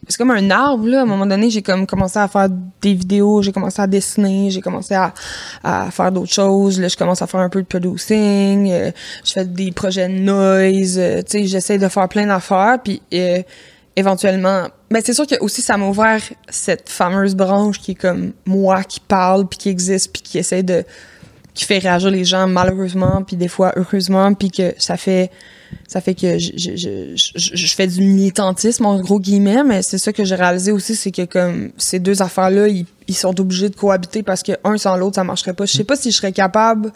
C'est 0.06 0.18
comme 0.18 0.32
un 0.32 0.50
arbre, 0.50 0.86
là. 0.86 1.00
À 1.00 1.02
un 1.02 1.06
moment 1.06 1.24
donné, 1.26 1.48
j'ai 1.48 1.62
comme 1.62 1.86
commencé 1.86 2.18
à 2.18 2.28
faire 2.28 2.48
des 2.82 2.92
vidéos, 2.92 3.40
j'ai 3.40 3.52
commencé 3.52 3.80
à 3.80 3.86
dessiner, 3.86 4.50
j'ai 4.50 4.60
commencé 4.60 4.94
à, 4.94 5.14
à 5.62 5.90
faire 5.90 6.12
d'autres 6.12 6.32
choses. 6.32 6.78
Là, 6.78 6.88
je 6.88 6.96
commence 6.96 7.22
à 7.22 7.26
faire 7.26 7.40
un 7.40 7.48
peu 7.48 7.62
de 7.62 7.66
producing. 7.66 8.70
euh, 8.70 8.90
je 9.24 9.32
fais 9.32 9.46
des 9.46 9.72
projets 9.72 10.08
de 10.08 10.18
noise. 10.18 10.98
euh, 10.98 11.22
tu 11.22 11.38
sais, 11.38 11.44
j'essaie 11.46 11.78
de 11.78 11.88
faire 11.88 12.06
plein 12.08 12.26
d'affaires. 12.26 12.78
Puis 12.84 13.00
euh, 13.14 13.42
éventuellement, 13.96 14.68
ben 14.90 15.02
c'est 15.02 15.14
sûr 15.14 15.26
que 15.26 15.36
aussi 15.40 15.62
ça 15.62 15.76
m'a 15.76 15.86
ouvert 15.86 16.20
cette 16.50 16.88
fameuse 16.90 17.34
branche 17.34 17.80
qui 17.80 17.92
est 17.92 17.96
comme 17.96 18.32
moi 18.44 18.82
qui 18.84 19.00
parle 19.00 19.46
puis 19.46 19.58
qui 19.58 19.68
existe 19.70 20.12
puis 20.12 20.20
qui 20.22 20.38
essaie 20.38 20.62
de 20.62 20.84
qui 21.54 21.64
fait 21.64 21.78
réagir 21.78 22.10
les 22.10 22.24
gens 22.24 22.46
malheureusement 22.48 23.22
puis 23.26 23.36
des 23.36 23.48
fois 23.48 23.72
heureusement 23.76 24.34
puis 24.34 24.50
que 24.50 24.74
ça 24.78 24.96
fait 24.96 25.30
ça 25.88 26.00
fait 26.00 26.14
que 26.14 26.38
je, 26.38 26.50
je, 26.56 27.12
je, 27.36 27.74
fais 27.74 27.86
du 27.86 28.00
militantisme 28.02 28.86
en 28.86 28.98
gros 29.00 29.20
guillemets 29.20 29.62
mais 29.64 29.82
c'est 29.82 29.98
ça 29.98 30.12
que 30.12 30.24
j'ai 30.24 30.34
réalisé 30.34 30.72
aussi 30.72 30.96
c'est 30.96 31.10
que 31.12 31.24
comme 31.24 31.70
ces 31.78 32.00
deux 32.00 32.22
affaires 32.22 32.50
là 32.50 32.66
ils, 32.68 32.86
ils 33.08 33.14
sont 33.14 33.38
obligés 33.40 33.68
de 33.68 33.76
cohabiter 33.76 34.22
parce 34.22 34.42
que 34.42 34.52
un 34.64 34.76
sans 34.78 34.96
l'autre 34.96 35.14
ça 35.16 35.24
marcherait 35.24 35.52
pas 35.54 35.64
je 35.66 35.72
sais 35.76 35.84
pas 35.84 35.96
si 35.96 36.10
je 36.10 36.16
serais 36.16 36.32
capable 36.32 36.90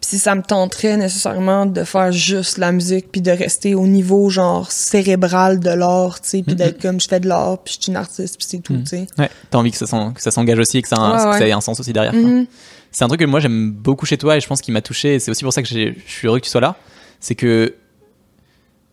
puis 0.00 0.10
si 0.10 0.18
ça 0.18 0.34
me 0.34 0.42
tenterait 0.42 0.96
nécessairement 0.96 1.64
de 1.66 1.84
faire 1.84 2.10
juste 2.10 2.58
la 2.58 2.72
musique 2.72 3.10
puis 3.12 3.20
de 3.20 3.30
rester 3.30 3.74
au 3.76 3.86
niveau 3.86 4.30
genre 4.30 4.70
cérébral 4.72 5.60
de 5.60 5.70
l'art 5.70 6.20
tu 6.20 6.28
sais 6.28 6.42
puis 6.42 6.54
d'être 6.56 6.80
comme 6.82 7.00
je 7.00 7.08
fais 7.08 7.20
de 7.20 7.28
l'art 7.28 7.58
puis 7.58 7.74
je 7.78 7.82
suis 7.82 7.90
une 7.92 7.96
artiste 7.96 8.36
puis 8.36 8.46
c'est 8.48 8.58
tout 8.58 8.76
tu 8.78 8.86
sais 8.86 9.06
Ouais. 9.18 9.30
T'as 9.50 9.58
envie 9.58 9.70
que 9.70 9.76
ça 9.78 10.30
s'engage 10.30 10.58
aussi 10.58 10.78
et 10.78 10.82
que 10.82 10.88
ça, 10.88 10.96
a 10.96 11.00
un- 11.00 11.10
Ouais, 11.12 11.16
que 11.16 11.22
ça 11.38 11.44
ouais. 11.44 11.48
ait 11.50 11.52
un 11.52 11.60
sens 11.60 11.78
aussi 11.80 11.92
derrière. 11.92 12.12
quoi. 12.12 12.20
Mhm. 12.20 12.46
C'est 12.92 13.04
un 13.04 13.08
truc 13.08 13.20
que 13.20 13.26
moi 13.26 13.40
j'aime 13.40 13.72
beaucoup 13.72 14.06
chez 14.06 14.18
toi 14.18 14.36
et 14.36 14.40
je 14.40 14.46
pense 14.46 14.60
qu'il 14.60 14.72
m'a 14.74 14.82
touché. 14.82 15.14
Et 15.14 15.18
c'est 15.18 15.30
aussi 15.30 15.42
pour 15.42 15.52
ça 15.52 15.62
que 15.62 15.68
je 15.68 15.94
suis 16.06 16.28
heureux 16.28 16.38
que 16.38 16.44
tu 16.44 16.50
sois 16.50 16.60
là. 16.60 16.76
C'est 17.20 17.34
que 17.34 17.74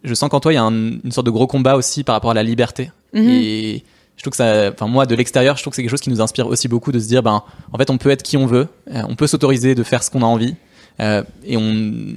je 0.04 0.14
sens 0.14 0.30
qu'en 0.30 0.40
toi 0.40 0.54
il 0.54 0.56
y 0.56 0.60
a 0.60 0.64
une 0.64 1.12
sorte 1.12 1.26
de 1.26 1.32
gros 1.32 1.48
combat 1.48 1.76
aussi 1.76 2.04
par 2.04 2.16
rapport 2.16 2.32
à 2.32 2.34
la 2.34 2.44
liberté. 2.44 2.92
Mhm. 3.14 3.30
Et 3.30 3.84
je 4.16 4.24
trouve 4.24 4.32
que 4.32 4.38
ça, 4.38 4.72
enfin 4.74 4.88
moi 4.88 5.06
de 5.06 5.16
l'extérieur, 5.16 5.58
je 5.58 5.64
trouve 5.64 5.72
que 5.72 5.76
c'est 5.76 5.84
quelque 5.84 5.92
chose 5.92 6.02
qui 6.02 6.10
nous 6.10 6.22
inspire 6.22 6.48
aussi 6.48 6.68
beaucoup 6.68 6.92
de 6.92 7.00
se 7.00 7.08
dire, 7.08 7.22
ben 7.22 7.44
en 7.74 7.78
fait 7.78 7.90
on 7.90 7.98
peut 7.98 8.10
être 8.10 8.24
qui 8.24 8.38
on 8.38 8.46
veut, 8.46 8.68
euh, 8.92 9.04
on 9.08 9.16
peut 9.16 9.28
s'autoriser 9.28 9.76
de 9.76 9.84
faire 9.84 10.02
ce 10.02 10.10
qu'on 10.10 10.22
a 10.22 10.26
envie. 10.26 10.56
Euh, 11.02 11.24
et 11.46 11.58
on, 11.58 12.16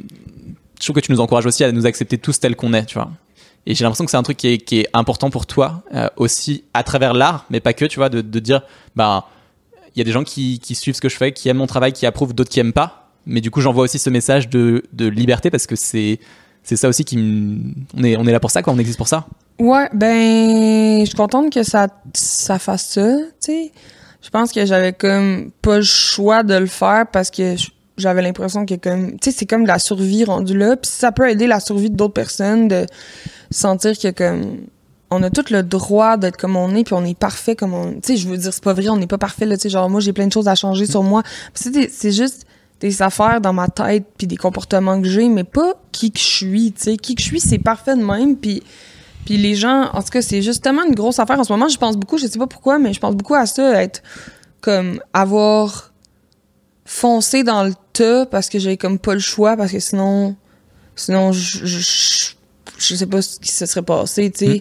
je 0.82 0.86
trouve 0.86 0.96
que 0.96 1.00
tu 1.00 1.12
nous 1.12 1.20
encourages 1.20 1.46
aussi 1.46 1.64
à 1.64 1.72
nous 1.72 1.86
accepter 1.86 2.18
tous 2.18 2.38
tels 2.38 2.56
qu'on 2.56 2.72
est, 2.74 2.86
tu 2.86 2.94
vois. 2.94 3.10
Et 3.66 3.74
j'ai 3.74 3.84
l'impression 3.84 4.04
que 4.04 4.10
c'est 4.10 4.16
un 4.16 4.24
truc 4.24 4.36
qui 4.36 4.48
est, 4.48 4.58
qui 4.58 4.80
est, 4.80 4.88
important 4.92 5.30
pour 5.30 5.46
toi 5.46 5.84
euh, 5.94 6.08
aussi 6.16 6.64
à 6.74 6.82
travers 6.82 7.14
l'art, 7.14 7.46
mais 7.50 7.60
pas 7.60 7.72
que, 7.72 7.84
tu 7.84 8.00
vois, 8.00 8.08
de, 8.08 8.20
de 8.20 8.38
dire, 8.40 8.62
bah, 8.96 9.28
il 9.94 9.99
y 9.99 10.02
a 10.02 10.04
des 10.04 10.12
gens 10.12 10.25
qui, 10.25 10.61
suivent 10.75 10.94
ce 10.94 11.00
que 11.00 11.08
je 11.08 11.16
fais, 11.16 11.32
qui 11.32 11.49
aiment 11.49 11.58
mon 11.58 11.66
travail, 11.66 11.92
qui 11.92 12.06
approuvent, 12.06 12.34
d'autres 12.34 12.50
qui 12.50 12.61
aiment 12.61 12.72
pas. 12.72 13.11
Mais 13.26 13.40
du 13.40 13.50
coup, 13.50 13.61
j'envoie 13.61 13.84
aussi 13.84 13.99
ce 13.99 14.11
message 14.11 14.49
de, 14.49 14.82
de 14.92 15.06
liberté 15.06 15.50
parce 15.50 15.66
que 15.66 15.76
c'est 15.76 16.18
c'est 16.64 16.76
ça 16.76 16.88
aussi 16.88 17.04
qui 17.04 17.16
on 17.96 18.04
est 18.04 18.16
on 18.16 18.25
est 18.25 18.32
là 18.32 18.38
pour 18.38 18.50
ça 18.50 18.62
quoi, 18.62 18.72
on 18.72 18.78
existe 18.78 18.96
pour 18.96 19.08
ça. 19.08 19.26
Ouais, 19.58 19.88
ben 19.92 21.00
je 21.00 21.06
suis 21.06 21.16
contente 21.16 21.52
que 21.52 21.62
ça 21.62 21.88
ça 22.14 22.58
fasse 22.58 22.87
ça, 22.87 23.16
tu 23.16 23.25
sais. 23.40 23.72
Je 24.22 24.30
pense 24.30 24.52
que 24.52 24.64
j'avais 24.64 24.92
comme 24.92 25.50
pas 25.62 25.78
le 25.78 25.82
choix 25.82 26.44
de 26.44 26.54
le 26.54 26.66
faire 26.66 27.06
parce 27.12 27.30
que 27.30 27.56
j'avais 27.96 28.22
l'impression 28.22 28.64
que 28.64 28.75
comme 28.75 29.12
tu 29.12 29.30
sais 29.30 29.37
c'est 29.37 29.46
comme 29.46 29.66
la 29.66 29.78
survie 29.78 30.25
rendue 30.25 30.56
là, 30.56 30.76
puis 30.76 30.90
ça 30.90 31.11
peut 31.11 31.28
aider 31.28 31.49
la 31.49 31.58
survie 31.58 31.90
d'autres 31.90 32.14
personnes 32.14 32.68
de 32.68 32.87
sentir 33.50 33.99
que 33.99 34.11
comme 34.11 34.58
on 35.12 35.23
a 35.23 35.31
tout 35.31 35.45
le 35.50 35.62
droit 35.62 36.16
d'être 36.16 36.37
comme 36.37 36.57
on 36.57 36.75
est 36.75 36.85
puis 36.85 36.95
on 36.95 37.04
est 37.04 37.19
parfait 37.19 37.54
comme 37.54 37.75
on 37.75 37.92
tu 37.95 38.00
sais 38.02 38.16
je 38.16 38.28
veux 38.28 38.37
dire 38.37 38.52
c'est 38.52 38.62
pas 38.62 38.73
vrai 38.73 38.88
on 38.88 38.97
n'est 38.97 39.07
pas 39.07 39.19
parfait 39.19 39.47
là 39.47 39.57
tu 39.57 39.62
sais 39.62 39.69
genre 39.69 39.88
moi 39.90 40.00
j'ai 40.00 40.12
plein 40.12 40.26
de 40.26 40.33
choses 40.33 40.49
à 40.49 40.54
changer 40.54 40.87
sur 40.87 41.02
moi. 41.02 41.23
C'est 41.54 42.12
juste 42.12 42.47
des 42.81 43.02
affaires 43.02 43.40
dans 43.40 43.52
ma 43.52 43.69
tête 43.69 44.04
puis 44.16 44.26
des 44.26 44.37
comportements 44.37 45.00
que 45.00 45.09
j'ai 45.09 45.28
mais 45.28 45.45
pas 45.45 45.75
qui 45.92 46.11
que 46.11 46.19
je 46.19 46.25
suis 46.25 46.73
tu 46.73 46.83
sais. 46.83 46.97
Qui 46.97 47.14
que 47.14 47.23
je 47.23 47.26
suis 47.26 47.40
c'est 47.40 47.59
parfait 47.59 47.97
de 47.97 48.02
même 48.02 48.37
puis 48.37 48.62
puis 49.25 49.37
les 49.37 49.54
gens 49.54 49.90
en 49.92 50.02
tout 50.02 50.11
cas 50.11 50.23
c'est 50.23 50.42
justement 50.42 50.83
une 50.85 50.95
grosse 50.95 51.19
affaire 51.19 51.38
en 51.38 51.45
ce 51.45 51.52
moment. 51.52 51.69
Je 51.69 51.78
pense 51.78 51.97
beaucoup 51.97 52.19
je 52.19 52.26
sais 52.26 52.38
pas 52.38 52.47
pourquoi 52.47 52.78
mais 52.78 52.92
je 52.92 53.00
pense 53.00 53.14
beaucoup 53.14 53.35
à 53.35 53.47
ça 53.47 53.83
être 53.83 54.02
comme 54.61 55.00
avoir 55.12 55.92
foncé 56.85 57.45
dans 57.45 57.64
le 57.64 57.75
tas 57.92 58.26
parce 58.26 58.49
que 58.49 58.59
j'ai 58.59 58.76
comme 58.76 58.99
pas 58.99 59.14
le 59.14 59.21
choix 59.21 59.57
parce 59.57 59.73
que 59.73 59.81
sinon 59.81 60.37
sinon 60.97 61.33
je, 61.33 61.64
je, 61.64 62.35
je 62.78 62.95
sais 62.95 63.07
pas 63.07 63.23
ce 63.23 63.38
qui 63.38 63.50
se 63.50 63.66
serait 63.66 63.83
passé 63.83 64.31
tu 64.31 64.47
sais. 64.47 64.57
Mm. 64.57 64.61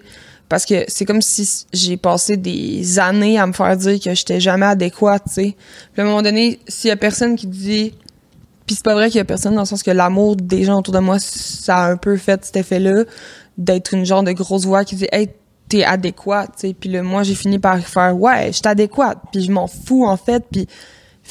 Parce 0.51 0.65
que 0.65 0.83
c'est 0.89 1.05
comme 1.05 1.21
si 1.21 1.65
j'ai 1.71 1.95
passé 1.95 2.35
des 2.35 2.99
années 2.99 3.39
à 3.39 3.47
me 3.47 3.53
faire 3.53 3.77
dire 3.77 3.97
que 4.01 4.13
j'étais 4.13 4.41
jamais 4.41 4.65
adéquate 4.65 5.23
tu 5.27 5.33
sais. 5.33 5.55
Puis 5.93 6.01
à 6.01 6.03
un 6.03 6.07
moment 6.09 6.21
donné 6.21 6.59
s'il 6.67 6.89
y 6.89 6.91
a 6.91 6.97
personne 6.97 7.37
qui 7.37 7.47
dit 7.47 7.93
puis 8.65 8.75
c'est 8.75 8.83
pas 8.83 8.93
vrai 8.93 9.07
qu'il 9.07 9.19
y 9.19 9.21
a 9.21 9.25
personne 9.25 9.55
dans 9.55 9.61
le 9.61 9.65
sens 9.65 9.81
que 9.81 9.91
l'amour 9.91 10.35
des 10.35 10.65
gens 10.65 10.79
autour 10.79 10.93
de 10.93 10.99
moi 10.99 11.19
ça 11.19 11.77
a 11.77 11.91
un 11.91 11.95
peu 11.95 12.17
fait 12.17 12.43
cet 12.43 12.57
effet 12.57 12.79
là 12.81 13.05
d'être 13.57 13.93
une 13.93 14.05
genre 14.05 14.23
de 14.23 14.33
grosse 14.33 14.65
voix 14.65 14.83
qui 14.83 14.97
dit 14.97 15.07
hey 15.13 15.29
t'es 15.69 15.85
adéquate 15.85 16.51
tu 16.59 16.67
sais. 16.67 16.75
Puis 16.77 16.89
le 16.89 17.01
moi 17.01 17.23
j'ai 17.23 17.35
fini 17.35 17.57
par 17.57 17.79
faire 17.79 18.19
ouais 18.19 18.47
je 18.47 18.57
suis 18.57 18.67
adéquate 18.67 19.19
puis 19.31 19.43
je 19.43 19.51
m'en 19.53 19.67
fous 19.67 20.05
en 20.05 20.17
fait 20.17 20.43
puis 20.51 20.67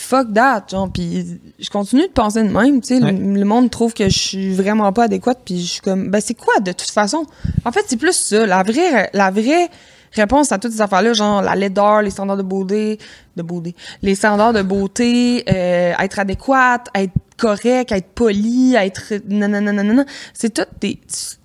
fuck 0.01 0.33
that 0.33 0.65
genre 0.71 0.91
puis 0.93 1.39
je 1.59 1.69
continue 1.71 2.03
de 2.09 2.13
penser 2.13 2.43
de 2.43 2.49
même 2.49 2.81
tu 2.81 2.97
sais 2.99 3.03
Ouais. 3.05 3.13
le, 3.13 3.35
le 3.35 3.45
monde 3.45 3.71
trouve 3.71 3.93
que 3.95 4.09
je 4.09 4.19
suis 4.19 4.55
vraiment 4.55 4.93
pas 4.93 5.05
adéquate 5.05 5.41
puis 5.45 5.61
je 5.61 5.67
suis 5.67 5.81
comme 5.81 6.11
ben 6.11 6.21
c'est 6.21 6.35
quoi 6.35 6.55
de 6.61 6.73
toute 6.73 6.91
façon? 6.91 7.25
En 7.65 7.73
fait 7.73 7.85
c'est 7.87 7.97
plus 7.97 8.15
ça 8.17 8.47
la 8.47 8.63
vraie 8.63 9.11
la 9.13 9.31
vraie 9.31 9.69
réponse 10.13 10.51
à 10.53 10.59
toutes 10.59 10.73
ces 10.73 10.81
affaires 10.81 11.03
là 11.03 11.13
genre 11.13 11.43
la 11.43 11.55
laideur 11.55 12.03
les 12.03 12.11
standards 12.11 12.37
de 12.39 12.43
beauté 12.43 12.99
de 13.37 13.43
beauté 13.43 13.75
les 14.03 14.15
standards 14.15 14.53
de 14.53 14.63
beauté 14.63 15.45
euh, 15.49 15.93
être 15.99 16.19
adéquate 16.19 16.89
être 16.95 17.13
correct 17.37 17.93
être 17.93 18.09
poli 18.15 18.75
être 18.75 19.13
nanana 19.29 20.05
c'est 20.35 20.53
tout 20.53 20.67
des 20.81 20.99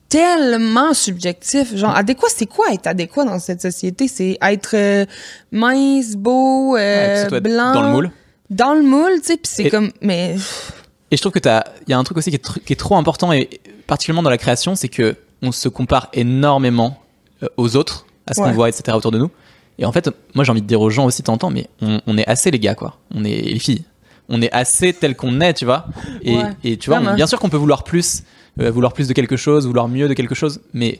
tellement 0.07 0.93
subjectif 0.93 1.75
genre 1.75 1.95
adéquat 1.95 2.27
c'est 2.33 2.45
quoi 2.45 2.67
être 2.71 2.88
adéquat 2.88 3.25
dans 3.25 3.39
cette 3.39 3.62
société? 3.62 4.07
C'est 4.07 4.38
être 4.41 4.75
euh, 4.75 5.05
mince 5.51 6.15
beau 6.15 6.77
euh, 6.77 7.27
blanc 7.41 7.74
dans 7.74 7.81
le 7.83 7.89
moule. 7.89 8.12
Dans 8.49 8.73
le 8.73 8.83
moule, 8.83 9.19
tu 9.21 9.23
sais, 9.27 9.37
puis 9.37 9.51
c'est 9.51 9.69
comme, 9.69 9.91
mais 10.01 10.35
Et 11.11 11.17
je 11.17 11.21
trouve 11.21 11.31
que 11.31 11.39
t'as, 11.39 11.63
il 11.87 11.91
y 11.91 11.93
a 11.93 11.97
un 11.97 12.03
truc 12.03 12.17
aussi 12.17 12.29
qui 12.29 12.35
est, 12.35 12.45
tr- 12.45 12.59
qui 12.63 12.73
est 12.73 12.77
trop 12.77 12.95
important 12.97 13.31
et 13.31 13.49
particulièrement 13.87 14.23
dans 14.23 14.29
la 14.29 14.37
création, 14.37 14.75
c'est 14.75 14.89
que 14.89 15.15
on 15.41 15.51
se 15.51 15.67
compare 15.69 16.09
énormément 16.13 16.99
euh, 17.43 17.47
aux 17.57 17.75
autres, 17.75 18.05
à 18.27 18.33
ce 18.33 18.39
Ouais. 18.41 18.47
qu'on 18.47 18.53
voit, 18.53 18.69
etc. 18.69 18.95
autour 18.97 19.11
de 19.11 19.19
nous. 19.19 19.29
Et 19.77 19.85
en 19.85 19.91
fait, 19.91 20.09
moi 20.33 20.43
j'ai 20.45 20.51
envie 20.51 20.61
de 20.61 20.67
dire 20.67 20.79
aux 20.81 20.89
gens 20.89 21.05
aussi, 21.05 21.21
t'entends, 21.23 21.49
mais 21.49 21.67
on, 21.81 22.01
on 22.07 22.17
est 22.17 22.27
assez 22.27 22.49
les 22.51 22.59
gars, 22.59 22.75
quoi. 22.75 22.97
On 23.13 23.23
est 23.23 23.41
les 23.41 23.59
filles. 23.59 23.83
On 24.29 24.41
est 24.41 24.51
assez 24.51 24.93
tel 24.93 25.15
qu'on 25.15 25.39
est, 25.41 25.53
tu 25.53 25.65
vois. 25.65 25.85
Et, 26.23 26.35
Ouais, 26.37 26.43
et 26.63 26.77
tu 26.77 26.89
vois, 26.89 26.99
on- 26.99 27.13
bien 27.13 27.27
sûr 27.27 27.39
qu'on 27.39 27.49
peut 27.49 27.57
vouloir 27.57 27.83
plus, 27.83 28.23
euh, 28.59 28.71
vouloir 28.71 28.93
plus 28.93 29.07
de 29.07 29.13
quelque 29.13 29.35
chose, 29.37 29.67
vouloir 29.67 29.87
mieux 29.87 30.07
de 30.07 30.13
quelque 30.13 30.33
chose, 30.33 30.61
mais 30.73 30.99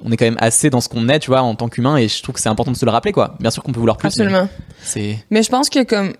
on 0.00 0.12
est 0.12 0.16
quand 0.16 0.24
même 0.26 0.38
assez 0.38 0.70
dans 0.70 0.80
ce 0.80 0.88
qu'on 0.88 1.08
est, 1.08 1.18
tu 1.18 1.30
vois, 1.30 1.42
en 1.42 1.54
tant 1.54 1.68
qu'humain. 1.68 1.96
Et 1.96 2.06
je 2.08 2.22
trouve 2.22 2.34
que 2.34 2.40
c'est 2.40 2.48
important 2.48 2.70
de 2.70 2.76
se 2.76 2.84
le 2.84 2.90
rappeler, 2.92 3.12
quoi. 3.12 3.34
Bien 3.40 3.50
sûr 3.50 3.62
qu'on 3.62 3.72
peut 3.72 3.80
vouloir 3.80 3.96
plus. 3.96 4.08
mais 4.18 4.24
absolument. 4.26 4.48
C'est 4.82 5.24
Mais 5.30 5.42
je 5.42 5.48
pense 5.50 5.68
que 5.70 5.82
comme 5.82 6.12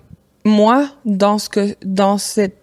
moi, 0.47 0.89
dans 1.05 1.39
ce 1.39 1.49
que 1.49 1.77
dans 1.85 2.19
cette 2.19 2.57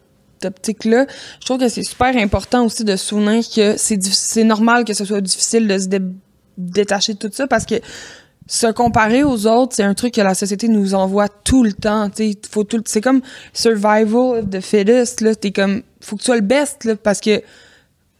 optique-là, 0.43 1.05
je 1.39 1.45
trouve 1.45 1.59
que 1.59 1.69
c'est 1.69 1.83
super 1.83 2.15
important 2.17 2.65
aussi 2.65 2.83
de 2.83 2.95
souvenir 2.95 3.43
que 3.55 3.75
c'est 3.77 4.01
c'est 4.03 4.43
normal 4.43 4.83
que 4.83 4.93
ce 4.93 5.05
soit 5.05 5.21
difficile 5.21 5.67
de 5.67 5.77
se 5.77 5.87
dé- 5.87 5.99
détacher 6.57 7.13
de 7.13 7.19
tout 7.19 7.29
ça 7.31 7.47
parce 7.47 7.65
que 7.65 7.75
se 8.45 8.67
comparer 8.67 9.23
aux 9.23 9.47
autres, 9.47 9.73
c'est 9.75 9.83
un 9.83 9.93
truc 9.93 10.13
que 10.15 10.21
la 10.21 10.33
société 10.35 10.67
nous 10.67 10.95
envoie 10.95 11.29
tout 11.29 11.63
le 11.63 11.71
temps. 11.71 12.09
Faut 12.51 12.65
tout. 12.65 12.81
C'est 12.85 12.99
comme 12.99 13.21
survival 13.53 14.39
of 14.39 14.49
the 14.49 14.59
fittest. 14.59 15.21
Là, 15.21 15.33
t'es 15.33 15.51
comme, 15.51 15.81
faut 16.01 16.17
que 16.17 16.21
tu 16.21 16.25
sois 16.25 16.35
le 16.35 16.41
best 16.41 16.83
là, 16.83 16.97
parce 16.97 17.21
que 17.21 17.41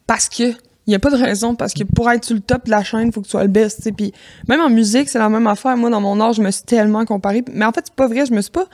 parce 0.07 0.29
que 0.29 0.53
il 0.85 0.91
y 0.91 0.95
a 0.95 0.99
pas 0.99 1.09
de 1.09 1.15
raison 1.15 1.55
parce 1.55 1.73
que 1.73 1.83
pour 1.83 2.11
être 2.11 2.25
sur 2.25 2.35
le 2.35 2.41
top 2.41 2.65
de 2.65 2.71
la 2.71 2.83
chaîne, 2.83 3.11
faut 3.13 3.21
que 3.21 3.25
tu 3.25 3.31
sois 3.31 3.43
le 3.43 3.49
best, 3.49 3.77
tu 3.77 3.83
sais. 3.83 3.91
Puis 3.93 4.13
même 4.49 4.59
en 4.59 4.69
musique, 4.69 5.07
c'est 5.07 5.19
la 5.19 5.29
même 5.29 5.47
affaire. 5.47 5.77
Moi 5.77 5.89
dans 5.89 6.01
mon 6.01 6.19
art, 6.19 6.33
je 6.33 6.41
me 6.41 6.51
suis 6.51 6.63
tellement 6.63 7.05
comparée, 7.05 7.43
mais 7.53 7.63
en 7.63 7.71
fait, 7.71 7.85
c'est 7.85 7.95
pas 7.95 8.07
vrai, 8.07 8.25
je 8.25 8.33
me 8.33 8.41
suis 8.41 8.51
pas 8.51 8.65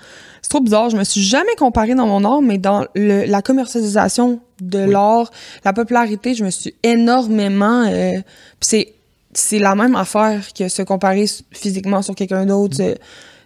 c'est 0.41 0.49
trop 0.49 0.61
bizarre, 0.61 0.89
je 0.89 0.97
me 0.97 1.03
suis 1.03 1.21
jamais 1.21 1.53
comparée 1.57 1.95
dans 1.95 2.07
mon 2.07 2.23
art, 2.23 2.41
mais 2.41 2.57
dans 2.57 2.85
le, 2.95 3.25
la 3.25 3.41
commercialisation 3.41 4.39
de 4.61 4.79
l'art, 4.79 5.29
la 5.63 5.73
popularité, 5.73 6.33
je 6.33 6.43
me 6.43 6.49
suis 6.49 6.73
énormément 6.83 7.85
euh, 7.87 8.13
puis 8.13 8.21
c'est 8.61 8.93
c'est 9.33 9.59
la 9.59 9.75
même 9.75 9.95
affaire 9.95 10.41
que 10.57 10.67
se 10.69 10.81
comparer 10.81 11.25
physiquement 11.51 12.01
sur 12.01 12.15
quelqu'un 12.15 12.47
d'autre, 12.47 12.75
se, 12.75 12.95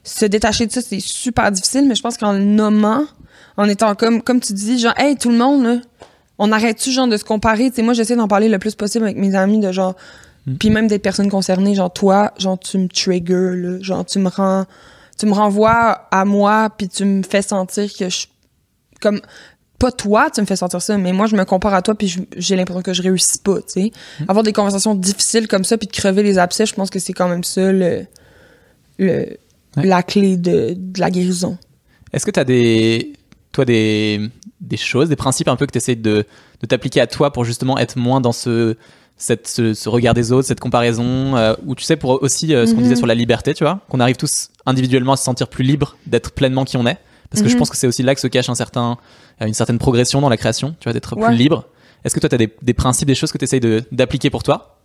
se 0.04 0.26
détacher 0.26 0.66
de 0.66 0.72
ça, 0.72 0.82
c'est 0.82 1.02
super 1.02 1.52
difficile, 1.52 1.86
mais 1.88 1.96
je 1.96 2.02
pense 2.02 2.16
qu'en 2.16 2.32
le 2.32 2.40
nommant, 2.40 3.04
en 3.58 3.68
étant 3.68 3.94
comme 3.96 4.22
comme 4.22 4.40
tu 4.40 4.54
dis 4.54 4.80
genre 4.80 4.94
hey 4.98 5.18
tout 5.18 5.30
le 5.30 5.38
monde 5.38 5.64
là, 5.64 5.76
on 6.46 6.52
arrête-tu 6.52 6.92
genre 6.92 7.08
de 7.08 7.18
se 7.18 7.24
comparer, 7.24 7.70
tu 7.70 7.78
sais 7.78 7.82
moi 7.84 7.94
j'essaie 7.94 8.16
d'en 8.16 8.28
parler 8.28 8.50
le 8.50 8.60
plus 8.60 8.76
possible 8.76 9.06
avec 9.06 9.18
mes 9.18 9.34
amis 9.36 9.60
de 9.60 9.72
genre 9.72 9.96
puis 10.60 10.70
même 10.70 10.88
des 10.88 11.00
personnes 11.00 11.30
concernées 11.30 11.74
genre 11.74 11.92
toi 11.92 12.34
genre 12.38 12.60
tu 12.60 12.78
me 12.78 12.88
trigger 12.88 13.56
là. 13.56 13.78
Genre 13.82 14.06
tu 14.06 14.20
me 14.20 14.28
rends 14.30 14.66
tu 15.18 15.26
me 15.26 15.34
renvoies 15.34 16.08
à 16.12 16.26
moi 16.26 16.70
puis 16.78 16.90
tu 16.90 17.06
me 17.06 17.24
fais 17.24 17.42
sentir 17.42 17.90
que 17.98 18.10
je 18.10 18.28
comme 19.00 19.22
pas 19.80 19.92
toi 19.92 20.30
tu 20.30 20.42
me 20.42 20.46
fais 20.46 20.56
sentir 20.58 20.82
ça 20.82 20.98
mais 20.98 21.14
moi 21.14 21.28
je 21.28 21.36
me 21.36 21.46
compare 21.46 21.74
à 21.74 21.82
toi 21.82 21.96
puis 21.96 22.14
j'ai 22.36 22.56
l'impression 22.58 22.82
que 22.82 22.94
je 22.94 23.02
réussis 23.02 23.40
pas 23.40 23.58
tu 23.62 23.64
sais. 23.68 23.92
Avoir 24.28 24.44
des 24.44 24.54
conversations 24.54 24.96
difficiles 24.96 25.48
comme 25.48 25.64
ça 25.64 25.78
puis 25.78 25.88
de 25.88 25.94
crever 25.94 26.24
les 26.24 26.38
abcès 26.38 26.66
je 26.66 26.74
pense 26.74 26.90
que 26.90 27.00
c'est 27.00 27.14
quand 27.14 27.30
même 27.30 27.44
ça 27.44 27.72
le 27.72 28.06
le 29.00 29.38
Ouais. 29.76 29.88
la 29.88 30.04
clé 30.04 30.38
de, 30.38 30.76
de 30.78 31.00
la 31.00 31.10
guérison. 31.10 31.58
Est-ce 32.12 32.28
que 32.28 32.30
tu 32.30 32.40
as 32.40 32.44
des, 32.44 33.14
toi, 33.52 33.66
des, 33.66 34.30
des 34.64 34.78
choses, 34.78 35.10
des 35.10 35.16
principes 35.16 35.48
un 35.50 35.56
peu 35.56 35.66
que 35.68 35.72
tu 35.72 35.78
essaies 35.78 35.96
de, 35.96 36.26
de 36.62 36.66
t'appliquer 36.68 37.02
à 37.02 37.08
toi 37.08 37.32
pour 37.32 37.44
justement 37.46 37.78
être 37.78 37.98
moins 37.98 38.20
dans 38.22 38.32
ce, 38.32 38.76
cette, 39.18 39.48
ce, 39.48 39.74
ce 39.74 39.90
regard 39.90 40.14
des 40.16 40.32
autres, 40.32 40.48
cette 40.48 40.60
comparaison, 40.60 41.36
euh, 41.36 41.54
ou 41.66 41.76
tu 41.76 41.84
sais, 41.84 41.96
pour 41.98 42.24
aussi 42.24 42.56
euh, 42.56 42.66
ce 42.66 42.72
qu'on 42.72 42.78
Mhm. 42.78 42.84
disait 42.84 42.96
sur 42.96 43.06
la 43.08 43.14
liberté, 43.16 43.54
tu 43.54 43.64
vois, 43.64 43.82
qu'on 43.90 44.00
arrive 44.00 44.16
tous 44.16 44.50
individuellement 44.66 45.14
à 45.14 45.18
se 45.18 45.24
sentir 45.24 45.48
plus 45.50 45.64
libre 45.64 45.98
d'être 46.08 46.32
pleinement 46.32 46.66
qui 46.66 46.78
on 46.78 46.86
est. 46.88 46.98
Parce 47.30 47.42
que 47.44 47.50
je 47.50 47.54
Mhm. 47.54 47.60
pense 47.60 47.70
que 47.70 47.78
c'est 47.78 47.88
aussi 47.88 48.04
là 48.04 48.16
que 48.16 48.22
se 48.22 48.28
cache 48.28 48.50
un 48.50 48.56
certain, 48.56 48.98
euh, 49.42 49.46
une 49.46 49.54
certaine 49.54 49.78
progression 49.80 50.22
dans 50.22 50.30
la 50.30 50.38
création, 50.38 50.76
tu 50.80 50.86
vois, 50.86 50.94
d'être 50.94 51.16
Ouais. 51.18 51.28
plus 51.28 51.36
libre. 51.36 51.66
Est-ce 52.06 52.14
que 52.16 52.20
toi, 52.20 52.30
tu 52.30 52.36
as 52.36 52.38
des, 52.38 52.54
des 52.62 52.74
principes, 52.74 53.08
des 53.08 53.16
choses 53.16 53.32
que 53.32 53.38
tu 53.38 53.44
essayes 53.46 53.62
d'appliquer 53.92 54.30
pour 54.30 54.44
toi? 54.44 54.78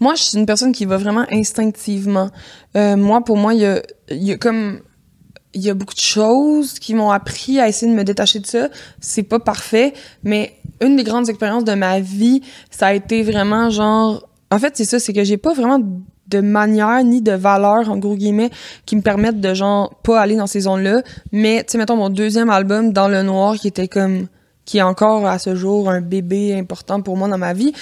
Moi, 0.00 0.14
je 0.14 0.22
suis 0.24 0.38
une 0.38 0.44
personne 0.46 0.72
qui 0.72 0.84
va 0.84 0.96
vraiment 0.98 1.24
instinctivement. 1.32 2.30
Euh, 2.76 2.96
moi, 2.96 3.22
pour 3.24 3.36
moi, 3.38 3.54
il 3.54 3.60
y 3.60 3.64
a, 3.66 3.82
il 4.10 4.22
y 4.24 4.32
a 4.32 4.36
comme 4.36 4.80
il 5.56 5.62
y 5.62 5.70
a 5.70 5.74
beaucoup 5.74 5.94
de 5.94 6.00
choses 6.00 6.78
qui 6.78 6.94
m'ont 6.94 7.10
appris 7.10 7.58
à 7.58 7.66
essayer 7.66 7.90
de 7.90 7.96
me 7.96 8.04
détacher 8.04 8.38
de 8.40 8.46
ça. 8.46 8.68
C'est 9.00 9.22
pas 9.22 9.38
parfait, 9.38 9.94
mais 10.22 10.54
une 10.82 10.96
des 10.96 11.02
grandes 11.02 11.28
expériences 11.30 11.64
de 11.64 11.72
ma 11.74 11.98
vie, 11.98 12.42
ça 12.70 12.88
a 12.88 12.92
été 12.92 13.22
vraiment 13.22 13.70
genre. 13.70 14.28
En 14.50 14.58
fait, 14.58 14.76
c'est 14.76 14.84
ça, 14.84 14.98
c'est 15.00 15.12
que 15.14 15.24
j'ai 15.24 15.38
pas 15.38 15.54
vraiment 15.54 15.80
de 16.28 16.40
manière 16.40 17.02
ni 17.04 17.22
de 17.22 17.32
valeur 17.32 17.88
en 17.90 17.96
gros 17.96 18.16
guillemets 18.16 18.50
qui 18.84 18.96
me 18.96 19.00
permettent 19.00 19.40
de 19.40 19.54
genre 19.54 19.94
pas 20.02 20.20
aller 20.20 20.36
dans 20.36 20.46
ces 20.46 20.60
zones-là. 20.60 21.02
Mais 21.32 21.64
tu 21.64 21.72
sais, 21.72 21.78
mettons 21.78 21.96
mon 21.96 22.10
deuxième 22.10 22.50
album 22.50 22.92
dans 22.92 23.08
le 23.08 23.22
noir 23.22 23.54
qui 23.56 23.68
était 23.68 23.88
comme 23.88 24.26
qui 24.66 24.78
est 24.78 24.82
encore 24.82 25.26
à 25.26 25.38
ce 25.38 25.54
jour 25.54 25.88
un 25.88 26.00
bébé 26.00 26.54
important 26.58 27.00
pour 27.00 27.16
moi 27.16 27.28
dans 27.28 27.38
ma 27.38 27.52
vie 27.52 27.72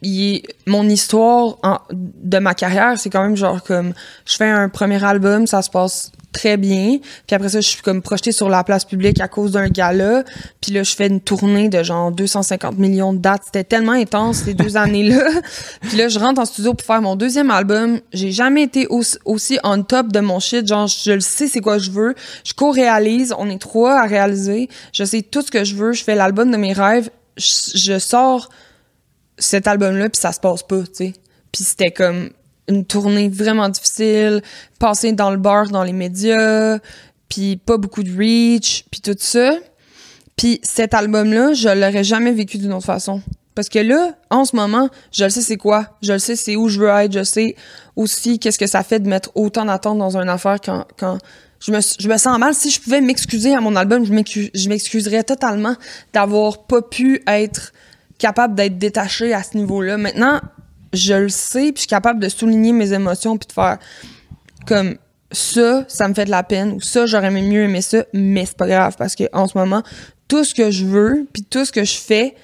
il 0.00 0.36
est- 0.36 0.42
mon 0.66 0.88
histoire 0.88 1.56
de 2.02 2.38
ma 2.38 2.54
carrière, 2.54 2.98
c'est 2.98 3.10
quand 3.10 3.22
même 3.22 3.36
genre 3.36 3.62
comme 3.62 3.92
je 4.26 4.36
fais 4.36 4.48
un 4.48 4.68
premier 4.68 5.02
album, 5.02 5.46
ça 5.46 5.62
se 5.62 5.70
passe 5.70 6.12
très 6.34 6.58
bien. 6.58 6.98
Puis 7.26 7.34
après 7.34 7.48
ça, 7.48 7.62
je 7.62 7.68
suis 7.68 7.80
comme 7.80 8.02
projetée 8.02 8.32
sur 8.32 8.50
la 8.50 8.62
place 8.64 8.84
publique 8.84 9.20
à 9.20 9.28
cause 9.28 9.52
d'un 9.52 9.68
gala. 9.68 10.24
Puis 10.60 10.72
là, 10.72 10.82
je 10.82 10.94
fais 10.94 11.06
une 11.06 11.20
tournée 11.20 11.70
de 11.70 11.82
genre 11.82 12.10
250 12.12 12.76
millions 12.78 13.14
de 13.14 13.18
dates. 13.18 13.42
C'était 13.46 13.64
tellement 13.64 13.92
intense 13.92 14.38
ces 14.44 14.52
deux 14.52 14.76
années-là. 14.76 15.24
Puis 15.80 15.96
là, 15.96 16.08
je 16.08 16.18
rentre 16.18 16.40
en 16.40 16.44
studio 16.44 16.74
pour 16.74 16.86
faire 16.86 17.00
mon 17.00 17.16
deuxième 17.16 17.50
album. 17.50 18.00
J'ai 18.12 18.32
jamais 18.32 18.64
été 18.64 18.86
aussi, 18.88 19.16
aussi 19.24 19.58
on 19.64 19.82
top 19.82 20.12
de 20.12 20.20
mon 20.20 20.40
shit. 20.40 20.66
Genre, 20.66 20.86
je 20.86 21.12
le 21.12 21.20
sais 21.20 21.48
c'est 21.48 21.60
quoi 21.60 21.78
je 21.78 21.90
veux. 21.90 22.14
Je 22.44 22.52
co-réalise. 22.52 23.34
On 23.38 23.48
est 23.48 23.60
trois 23.60 24.00
à 24.00 24.06
réaliser. 24.06 24.68
Je 24.92 25.04
sais 25.04 25.22
tout 25.22 25.40
ce 25.40 25.50
que 25.50 25.64
je 25.64 25.74
veux. 25.74 25.92
Je 25.92 26.04
fais 26.04 26.14
l'album 26.14 26.50
de 26.50 26.56
mes 26.56 26.74
rêves. 26.74 27.08
Je, 27.38 27.78
je 27.78 27.98
sors 27.98 28.50
cet 29.38 29.66
album-là, 29.66 30.08
puis 30.08 30.20
ça 30.20 30.32
se 30.32 30.40
passe 30.40 30.62
pas, 30.62 30.82
tu 30.82 30.92
sais. 30.92 31.12
Puis 31.52 31.64
c'était 31.64 31.90
comme 31.90 32.30
une 32.68 32.84
tournée 32.84 33.28
vraiment 33.28 33.68
difficile, 33.68 34.42
passer 34.78 35.12
dans 35.12 35.30
le 35.30 35.36
bar, 35.36 35.68
dans 35.68 35.82
les 35.82 35.92
médias, 35.92 36.78
puis 37.28 37.56
pas 37.56 37.76
beaucoup 37.76 38.02
de 38.02 38.16
reach, 38.16 38.84
puis 38.90 39.00
tout 39.00 39.16
ça. 39.18 39.54
Puis 40.36 40.60
cet 40.62 40.94
album-là, 40.94 41.52
je 41.52 41.68
l'aurais 41.68 42.04
jamais 42.04 42.32
vécu 42.32 42.58
d'une 42.58 42.72
autre 42.72 42.86
façon. 42.86 43.22
Parce 43.54 43.68
que 43.68 43.78
là, 43.78 44.14
en 44.30 44.44
ce 44.44 44.56
moment, 44.56 44.88
je 45.12 45.24
le 45.24 45.30
sais 45.30 45.42
c'est 45.42 45.56
quoi, 45.56 45.96
je 46.02 46.12
le 46.12 46.18
sais 46.18 46.34
c'est 46.34 46.56
où 46.56 46.68
je 46.68 46.80
veux 46.80 46.88
être, 46.88 47.12
je 47.12 47.22
sais 47.22 47.54
aussi 47.94 48.40
qu'est-ce 48.40 48.58
que 48.58 48.66
ça 48.66 48.82
fait 48.82 48.98
de 48.98 49.08
mettre 49.08 49.30
autant 49.36 49.64
d'attente 49.64 49.98
dans 49.98 50.16
une 50.16 50.28
affaire 50.28 50.56
quand, 50.60 50.84
quand 50.98 51.18
je 51.60 51.70
me, 51.70 51.78
je 51.80 52.08
me 52.08 52.16
sens 52.16 52.36
mal. 52.38 52.52
Si 52.54 52.70
je 52.70 52.80
pouvais 52.80 53.00
m'excuser 53.00 53.54
à 53.54 53.60
mon 53.60 53.76
album, 53.76 54.04
je 54.04 54.12
m'excu- 54.12 54.50
je 54.52 54.68
m'excuserais 54.68 55.22
totalement 55.22 55.76
d'avoir 56.12 56.64
pas 56.64 56.82
pu 56.82 57.22
être 57.28 57.72
capable 58.18 58.56
d'être 58.56 58.76
détaché 58.76 59.32
à 59.32 59.42
ce 59.44 59.56
niveau-là. 59.56 59.96
Maintenant, 59.98 60.40
je 60.94 61.14
le 61.14 61.28
sais, 61.28 61.72
puis 61.72 61.74
je 61.76 61.80
suis 61.80 61.88
capable 61.88 62.20
de 62.20 62.28
souligner 62.28 62.72
mes 62.72 62.92
émotions, 62.92 63.36
puis 63.36 63.48
de 63.48 63.52
faire 63.52 63.78
comme 64.66 64.96
ça, 65.30 65.84
ça 65.88 66.08
me 66.08 66.14
fait 66.14 66.24
de 66.24 66.30
la 66.30 66.42
peine, 66.42 66.72
ou 66.72 66.80
ça, 66.80 67.06
j'aurais 67.06 67.26
aimé 67.26 67.42
mieux 67.42 67.64
aimer 67.64 67.82
ça, 67.82 68.04
mais 68.12 68.46
c'est 68.46 68.56
pas 68.56 68.66
grave, 68.66 68.96
parce 68.96 69.14
que 69.14 69.24
en 69.32 69.46
ce 69.46 69.58
moment, 69.58 69.82
tout 70.28 70.44
ce 70.44 70.54
que 70.54 70.70
je 70.70 70.84
veux, 70.84 71.26
puis 71.32 71.42
tout 71.42 71.64
ce 71.64 71.72
que 71.72 71.84
je 71.84 71.96
fais, 71.96 72.34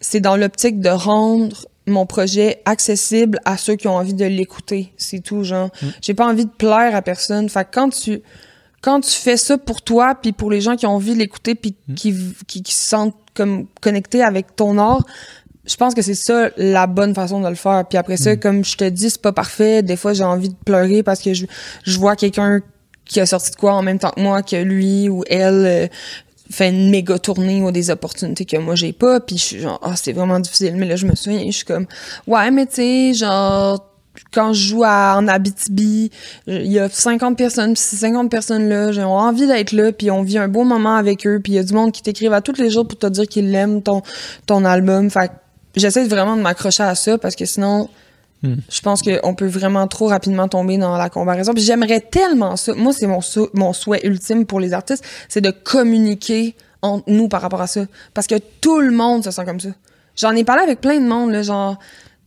c'est 0.00 0.20
dans 0.20 0.36
l'optique 0.36 0.80
de 0.80 0.90
rendre 0.90 1.66
mon 1.86 2.04
projet 2.04 2.62
accessible 2.64 3.38
à 3.44 3.56
ceux 3.56 3.76
qui 3.76 3.88
ont 3.88 3.96
envie 3.96 4.14
de 4.14 4.24
l'écouter. 4.24 4.92
C'est 4.96 5.20
tout, 5.20 5.44
genre. 5.44 5.70
J'ai 6.02 6.14
pas 6.14 6.26
envie 6.26 6.44
de 6.44 6.50
plaire 6.50 6.94
à 6.94 7.02
personne. 7.02 7.48
Fait 7.48 7.64
que 7.64 7.70
quand 7.72 7.90
tu 7.90 8.22
quand 8.82 9.00
tu 9.00 9.12
fais 9.12 9.36
ça 9.36 9.56
pour 9.58 9.82
toi 9.82 10.14
puis 10.14 10.32
pour 10.32 10.50
les 10.50 10.60
gens 10.60 10.76
qui 10.76 10.86
ont 10.86 10.94
envie 10.94 11.14
de 11.14 11.18
l'écouter 11.18 11.54
puis 11.54 11.76
qui, 11.96 12.14
qui 12.46 12.62
qui 12.62 12.74
se 12.74 12.88
sentent 12.88 13.16
comme 13.34 13.66
connectés 13.80 14.22
avec 14.22 14.56
ton 14.56 14.78
art, 14.78 15.04
je 15.66 15.76
pense 15.76 15.94
que 15.94 16.02
c'est 16.02 16.14
ça 16.14 16.50
la 16.56 16.86
bonne 16.86 17.14
façon 17.14 17.40
de 17.40 17.48
le 17.48 17.54
faire. 17.54 17.84
Puis 17.88 17.98
après 17.98 18.16
ça, 18.16 18.36
comme 18.36 18.64
je 18.64 18.76
te 18.76 18.88
dis, 18.88 19.10
c'est 19.10 19.20
pas 19.20 19.32
parfait. 19.32 19.82
Des 19.82 19.96
fois, 19.96 20.12
j'ai 20.12 20.24
envie 20.24 20.50
de 20.50 20.56
pleurer 20.64 21.02
parce 21.02 21.20
que 21.20 21.34
je, 21.34 21.46
je 21.84 21.98
vois 21.98 22.16
quelqu'un 22.16 22.60
qui 23.04 23.20
a 23.20 23.26
sorti 23.26 23.50
de 23.52 23.56
quoi 23.56 23.74
en 23.74 23.82
même 23.82 23.98
temps 23.98 24.10
que 24.10 24.20
moi, 24.20 24.42
que 24.42 24.56
lui 24.56 25.08
ou 25.08 25.22
elle 25.28 25.66
euh, 25.66 25.86
fait 26.50 26.68
une 26.68 26.90
méga 26.90 27.18
tournée 27.18 27.62
ou 27.62 27.70
des 27.70 27.90
opportunités 27.90 28.44
que 28.44 28.56
moi 28.56 28.74
j'ai 28.74 28.92
pas. 28.92 29.20
Puis 29.20 29.38
je 29.38 29.42
suis 29.42 29.60
genre, 29.60 29.80
ah, 29.82 29.94
c'est 29.96 30.12
vraiment 30.12 30.40
difficile. 30.40 30.74
Mais 30.76 30.86
là, 30.86 30.96
je 30.96 31.06
me 31.06 31.14
souviens, 31.14 31.44
je 31.46 31.50
suis 31.50 31.64
comme, 31.64 31.86
ouais, 32.26 32.50
mais 32.50 32.66
tu 32.66 32.74
sais, 32.74 33.14
genre, 33.14 33.92
quand 34.32 34.52
je 34.52 34.68
joue 34.68 34.84
à, 34.84 35.16
en 35.18 35.28
Abitibi, 35.28 36.10
il 36.46 36.72
y 36.72 36.78
a 36.78 36.88
50 36.88 37.36
personnes, 37.36 37.74
puis 37.74 37.82
ces 37.82 37.96
50 37.96 38.30
personnes-là, 38.30 38.92
j'ai 38.92 39.02
envie 39.02 39.46
d'être 39.46 39.72
là, 39.72 39.92
puis 39.92 40.10
on 40.10 40.22
vit 40.22 40.38
un 40.38 40.48
beau 40.48 40.64
moment 40.64 40.96
avec 40.96 41.26
eux, 41.26 41.40
puis 41.42 41.54
il 41.54 41.56
y 41.56 41.58
a 41.58 41.62
du 41.62 41.74
monde 41.74 41.92
qui 41.92 42.02
t'écrivent 42.02 42.32
à 42.32 42.40
tous 42.40 42.58
les 42.60 42.70
jours 42.70 42.86
pour 42.86 42.98
te 42.98 43.06
dire 43.06 43.26
qu'ils 43.26 43.50
l'aiment, 43.50 43.82
ton, 43.82 44.02
ton 44.46 44.64
album. 44.64 45.10
Fait 45.10 45.30
j'essaie 45.76 46.04
vraiment 46.06 46.36
de 46.36 46.42
m'accrocher 46.42 46.82
à 46.82 46.94
ça, 46.94 47.18
parce 47.18 47.36
que 47.36 47.44
sinon, 47.44 47.88
je 48.42 48.80
pense 48.80 49.02
qu'on 49.02 49.34
peut 49.34 49.46
vraiment 49.46 49.86
trop 49.88 50.06
rapidement 50.06 50.46
tomber 50.48 50.78
dans 50.78 50.96
la 50.96 51.10
comparaison. 51.10 51.52
Puis 51.52 51.62
j'aimerais 51.64 52.00
tellement 52.00 52.56
ça. 52.56 52.74
Moi, 52.74 52.92
c'est 52.92 53.06
mon, 53.06 53.20
sou- 53.20 53.48
mon 53.54 53.72
souhait 53.72 54.06
ultime 54.06 54.46
pour 54.46 54.60
les 54.60 54.72
artistes, 54.72 55.04
c'est 55.28 55.40
de 55.40 55.50
communiquer 55.50 56.54
entre 56.82 57.04
nous 57.08 57.28
par 57.28 57.40
rapport 57.40 57.62
à 57.62 57.66
ça. 57.66 57.86
Parce 58.14 58.26
que 58.26 58.36
tout 58.60 58.80
le 58.80 58.92
monde 58.92 59.24
se 59.24 59.30
sent 59.30 59.44
comme 59.44 59.58
ça. 59.60 59.70
J'en 60.16 60.32
ai 60.32 60.44
parlé 60.44 60.62
avec 60.62 60.80
plein 60.80 61.00
de 61.00 61.06
monde, 61.06 61.30
là, 61.32 61.42
genre... 61.42 61.78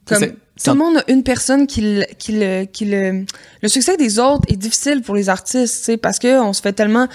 Comme, 0.05 0.19
tout 0.27 0.71
le 0.71 0.77
monde 0.77 0.97
a 0.97 1.03
une 1.07 1.23
personne 1.23 1.67
qui 1.67 1.81
le, 1.81 2.03
qui 2.17 2.33
le, 2.33 2.65
qui 2.65 2.85
le, 2.85 3.23
le 3.61 3.67
succès 3.69 3.95
des 3.95 4.19
autres 4.19 4.43
est 4.49 4.57
difficile 4.57 5.01
pour 5.03 5.15
les 5.15 5.29
artistes, 5.29 5.77
tu 5.77 5.83
sais, 5.85 5.97
parce 5.97 6.19
que 6.19 6.41
on 6.41 6.51
se 6.51 6.61
fait 6.61 6.73
tellement, 6.73 7.07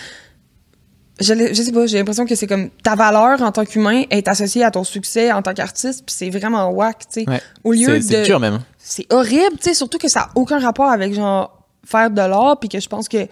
je, 1.20 1.52
sais 1.54 1.72
pas, 1.72 1.86
j'ai 1.86 1.98
l'impression 1.98 2.26
que 2.26 2.34
c'est 2.34 2.46
comme 2.46 2.70
ta 2.82 2.94
valeur 2.96 3.40
en 3.42 3.52
tant 3.52 3.64
qu'humain 3.64 4.02
est 4.10 4.26
associée 4.28 4.64
à 4.64 4.70
ton 4.70 4.82
succès 4.84 5.30
en 5.32 5.42
tant 5.42 5.54
qu'artiste, 5.54 6.04
puis 6.06 6.14
c'est 6.16 6.30
vraiment 6.30 6.68
whack, 6.70 6.98
tu 7.00 7.06
sais. 7.22 7.28
Ouais. 7.30 7.40
Au 7.62 7.72
lieu 7.72 7.86
C'est 7.86 7.98
de, 7.98 8.02
c'est 8.02 8.22
dur 8.24 8.40
même. 8.40 8.60
c'est 8.78 9.06
horrible, 9.12 9.56
tu 9.58 9.64
sais, 9.68 9.74
surtout 9.74 9.98
que 9.98 10.08
ça 10.08 10.20
a 10.22 10.28
aucun 10.34 10.58
rapport 10.58 10.90
avec 10.90 11.14
genre 11.14 11.58
faire 11.86 12.10
de 12.10 12.16
l'art, 12.20 12.58
puis 12.58 12.68
que 12.68 12.80
je 12.80 12.88
pense 12.88 13.08
que 13.08 13.28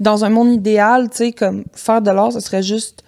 dans 0.00 0.24
un 0.24 0.28
monde 0.28 0.52
idéal, 0.52 1.08
tu 1.10 1.16
sais, 1.18 1.32
comme 1.32 1.64
faire 1.72 2.02
de 2.02 2.10
l'art, 2.10 2.32
ce 2.32 2.40
serait 2.40 2.62
juste, 2.62 3.02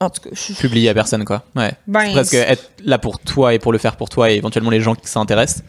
en 0.00 0.08
tout 0.10 0.22
cas, 0.22 0.30
je- 0.32 0.52
Publier 0.54 0.88
à 0.88 0.94
personne, 0.94 1.24
quoi. 1.24 1.42
Ouais. 1.56 1.72
Ben, 1.88 2.04
C'est 2.06 2.12
presque 2.12 2.34
être 2.34 2.70
là 2.84 2.98
pour 2.98 3.18
toi 3.18 3.52
et 3.52 3.58
pour 3.58 3.72
le 3.72 3.78
faire 3.78 3.96
pour 3.96 4.08
toi 4.08 4.30
et 4.30 4.36
éventuellement 4.36 4.70
les 4.70 4.80
gens 4.80 4.94
qui 4.94 5.08
s'intéressent. 5.08 5.64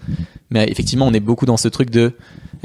Mais 0.52 0.66
effectivement, 0.70 1.08
on 1.08 1.14
est 1.14 1.20
beaucoup 1.20 1.46
dans 1.48 1.58
ce 1.58 1.68
truc 1.68 1.90
de 1.90 2.14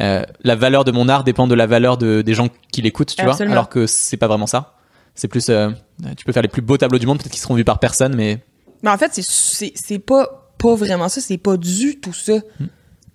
euh, 0.01 0.23
la 0.43 0.57
valeur 0.57 0.85
de 0.85 0.93
mon 0.93 1.09
art 1.09 1.25
dépend 1.25 1.47
de 1.47 1.55
la 1.55 1.67
valeur 1.67 1.97
de, 1.97 2.21
des 2.23 2.35
gens 2.35 2.49
qui 2.71 2.83
l'écoutent, 2.83 3.15
tu 3.17 3.23
vois. 3.23 3.33
Absolument. 3.33 3.53
Alors 3.53 3.69
que 3.71 3.87
c'est 3.87 4.17
pas 4.19 4.27
vraiment 4.29 4.47
ça. 4.47 4.75
C'est 5.15 5.29
plus, 5.29 5.49
euh, 5.49 5.71
tu 6.17 6.25
peux 6.25 6.33
faire 6.33 6.43
les 6.43 6.49
plus 6.49 6.63
beaux 6.63 6.77
tableaux 6.77 6.99
du 6.99 7.07
monde, 7.07 7.19
peut-être 7.19 7.31
qu'ils 7.33 7.41
seront 7.41 7.55
vus 7.55 7.65
par 7.65 7.79
personne, 7.79 8.15
mais 8.17 8.39
Mais 8.83 8.91
en 8.91 8.99
fait, 8.99 9.11
c'est- 9.15 9.99
pas, 10.01 10.51
pas 10.59 10.75
vraiment 10.75 11.09
ça, 11.09 11.21
c'est 11.21 11.39
pas 11.39 11.57
du 11.57 12.01
tout 12.01 12.13
ça. 12.13 12.35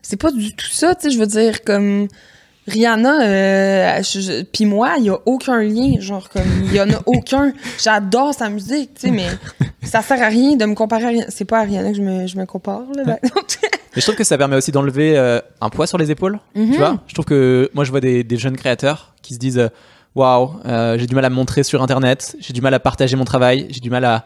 C'est 0.02 0.18
pas 0.20 0.32
du 0.32 0.56
tout 0.56 0.70
ça, 0.72 0.96
tu 0.96 1.10
sais, 1.10 1.14
je 1.16 1.20
veux 1.20 1.28
dire, 1.28 1.64
comme 1.64 2.08
Rihanna, 2.68 3.22
euh, 3.24 4.02
puis 4.54 4.66
moi, 4.66 4.96
il 5.00 5.06
y 5.06 5.10
a 5.10 5.18
aucun 5.26 5.62
lien, 5.62 6.00
genre, 6.00 6.30
comme, 6.30 6.44
il 6.66 6.74
y 6.74 6.80
en 6.82 6.90
a 6.90 7.02
aucun. 7.06 7.52
J'adore 7.82 8.34
sa 8.34 8.50
musique, 8.50 8.94
tu 8.96 9.02
sais, 9.08 9.12
mais 9.12 9.28
ça 9.84 10.02
sert 10.02 10.22
à 10.22 10.28
rien 10.28 10.56
de 10.56 10.66
me 10.66 10.76
comparer 10.76 11.06
à 11.06 11.08
Rihanna. 11.10 11.26
C'est 11.30 11.46
pas 11.46 11.60
à 11.60 11.64
Rihanna 11.64 11.92
que 11.92 11.98
je 11.98 12.02
me, 12.02 12.28
je 12.28 12.38
me 12.38 12.46
compare, 12.46 12.84
là. 12.96 13.04
ben. 13.04 13.18
Mais 13.96 14.02
je 14.02 14.06
trouve 14.06 14.16
que 14.16 14.24
ça 14.24 14.38
permet 14.38 14.56
aussi 14.56 14.72
d'enlever 14.72 15.18
euh, 15.18 15.40
un 15.62 15.70
poids 15.72 15.88
sur 15.88 15.98
les 15.98 16.12
épaules. 16.12 16.40
Mhm. 16.54 16.72
Tu 16.72 16.78
vois 16.78 17.02
Je 17.08 17.14
trouve 17.16 17.26
que 17.26 17.72
moi, 17.74 17.84
je 17.86 17.90
vois 17.90 18.00
des, 18.02 18.24
des 18.24 18.38
jeunes 18.38 18.56
créateurs 18.56 19.16
qui 19.24 19.34
se 19.34 19.40
disent 19.40 19.58
euh, 19.58 19.70
Waouh, 20.16 20.52
euh, 20.66 20.98
j'ai 20.98 21.06
du 21.08 21.16
mal 21.16 21.24
à 21.26 21.30
me 21.30 21.36
montrer 21.36 21.64
sur 21.64 21.82
Internet, 21.84 22.36
j'ai 22.40 22.54
du 22.54 22.62
mal 22.62 22.74
à 22.74 22.80
partager 22.80 23.16
mon 23.16 23.26
travail, 23.26 23.68
j'ai 23.70 23.80
du 23.80 23.90
mal 23.90 24.06
à. 24.06 24.26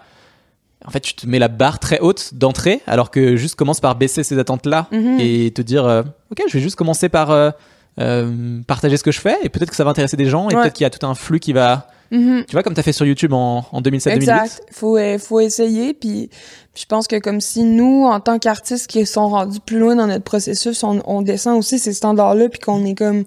En 0.85 0.91
fait, 0.91 0.99
tu 0.99 1.13
te 1.13 1.25
mets 1.27 1.39
la 1.39 1.47
barre 1.47 1.79
très 1.79 1.99
haute 1.99 2.33
d'entrée, 2.33 2.81
alors 2.87 3.09
que 3.11 3.35
juste 3.37 3.55
commence 3.55 3.79
par 3.79 3.95
baisser 3.95 4.23
ces 4.23 4.37
attentes-là 4.37 4.87
Mhm. 4.91 5.17
et 5.19 5.51
te 5.51 5.61
dire 5.61 5.85
euh, 5.85 6.03
Ok, 6.31 6.41
je 6.47 6.53
vais 6.53 6.59
juste 6.63 6.75
commencer 6.75 7.07
par 7.09 7.31
euh, 7.31 7.51
euh, 7.99 8.59
partager 8.67 8.97
ce 8.97 9.03
que 9.03 9.11
je 9.11 9.21
fais 9.21 9.37
et 9.43 9.49
peut-être 9.49 9.69
que 9.69 9.75
ça 9.75 9.83
va 9.85 9.91
intéresser 9.91 10.17
des 10.17 10.25
gens 10.25 10.49
et 10.49 10.55
Ouais. 10.55 10.61
peut-être 10.63 10.73
qu'il 10.73 10.83
y 10.83 10.87
a 10.87 10.89
tout 10.89 11.05
un 11.05 11.15
flux 11.15 11.39
qui 11.39 11.53
va. 11.53 11.87
Mhm. 12.11 12.43
Tu 12.47 12.51
vois, 12.53 12.63
comme 12.63 12.73
tu 12.73 12.79
as 12.79 12.83
fait 12.83 12.91
sur 12.93 13.05
YouTube 13.05 13.31
en, 13.33 13.65
en 13.71 13.81
2007-2008. 13.81 14.13
Exact. 14.15 14.61
Faut, 14.71 14.97
faut 15.19 15.39
essayer. 15.39 15.93
Puis, 15.93 16.29
puis 16.73 16.81
je 16.81 16.85
pense 16.85 17.07
que 17.07 17.17
comme 17.17 17.39
si 17.41 17.63
nous, 17.63 18.03
en 18.05 18.19
tant 18.19 18.37
qu'artistes 18.37 18.87
qui 18.87 19.05
sont 19.05 19.27
rendus 19.29 19.59
plus 19.65 19.79
loin 19.79 19.95
dans 19.95 20.07
notre 20.07 20.23
processus, 20.23 20.83
on, 20.83 21.01
on 21.05 21.21
descend 21.21 21.57
aussi 21.57 21.79
ces 21.79 21.93
standards-là, 21.93 22.49
puis 22.49 22.59
qu'on 22.59 22.83
est 22.85 22.95
comme... 22.95 23.23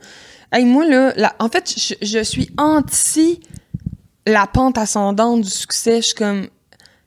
Hey, 0.53 0.65
moi, 0.65 0.87
là, 0.87 1.13
la- 1.17 1.35
en 1.39 1.49
fait, 1.49 1.75
je, 1.77 1.95
je 2.01 2.23
suis 2.23 2.51
anti 2.59 3.41
la 4.27 4.47
pente 4.47 4.79
ascendante 4.79 5.43
du 5.43 5.51
succès. 5.51 5.97
Je 5.97 6.07
suis 6.07 6.15
comme... 6.15 6.47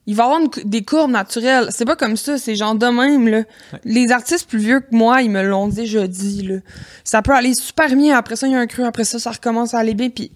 Il 0.06 0.15
va 0.15 0.23
y 0.23 0.25
avoir 0.25 0.41
une 0.41 0.49
des 0.69 0.84
courbes 0.84 1.12
naturelles. 1.12 1.67
C'est 1.69 1.86
pas 1.86 1.95
comme 1.95 2.17
ça, 2.17 2.38
c'est 2.39 2.56
genre 2.56 2.73
de 2.73 2.88
même, 2.88 3.28
là. 3.28 3.43
Les 3.84 4.12
artistes 4.12 4.49
plus 4.49 4.58
vieux 4.58 4.80
que 4.80 4.95
moi, 4.95 5.21
ils 5.21 5.30
me 5.30 5.43
l'ont 5.43 5.67
déjà 5.67 6.08
dit, 6.08 6.41
là. 6.47 6.56
Ça 7.04 7.21
peut 7.21 7.34
aller 7.34 7.54
super 7.54 7.95
bien, 7.95 8.17
après 8.17 8.36
ça, 8.36 8.47
il 8.47 8.54
y 8.54 8.56
a 8.56 8.60
un 8.60 8.65
creux, 8.65 8.86
après 8.86 9.04
ça, 9.04 9.19
ça 9.19 9.32
recommence 9.32 9.73
à 9.73 9.80
aller 9.80 9.93
bien, 9.93 10.10
puis... 10.10 10.32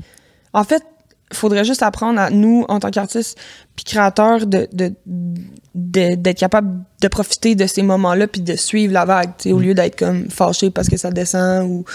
En 0.56 0.64
fait, 0.64 0.84
faudrait 1.32 1.66
juste 1.66 1.82
apprendre 1.82 2.20
à 2.20 2.30
nous, 2.30 2.64
en 2.70 2.80
tant 2.80 2.92
qu'artistes 2.92 3.40
puis 3.76 3.84
créateurs, 3.86 4.46
de, 4.46 4.68
de, 4.72 4.94
de- 5.74 6.14
d'être 6.14 6.38
capable 6.38 6.84
de 7.02 7.08
profiter 7.08 7.56
de 7.56 7.66
ces 7.66 7.82
moments-là 7.82 8.28
puis 8.28 8.42
de 8.42 8.56
suivre 8.56 8.94
la 8.94 9.06
vague, 9.06 9.32
tu 9.40 9.44
sais, 9.50 9.52
au 9.52 9.60
lieu 9.60 9.74
d'être 9.74 9.98
comme 9.98 10.30
fâché 10.30 10.70
parce 10.70 10.88
que 10.90 10.98
ça 10.98 11.10
descend 11.10 11.68
ou 11.68 11.86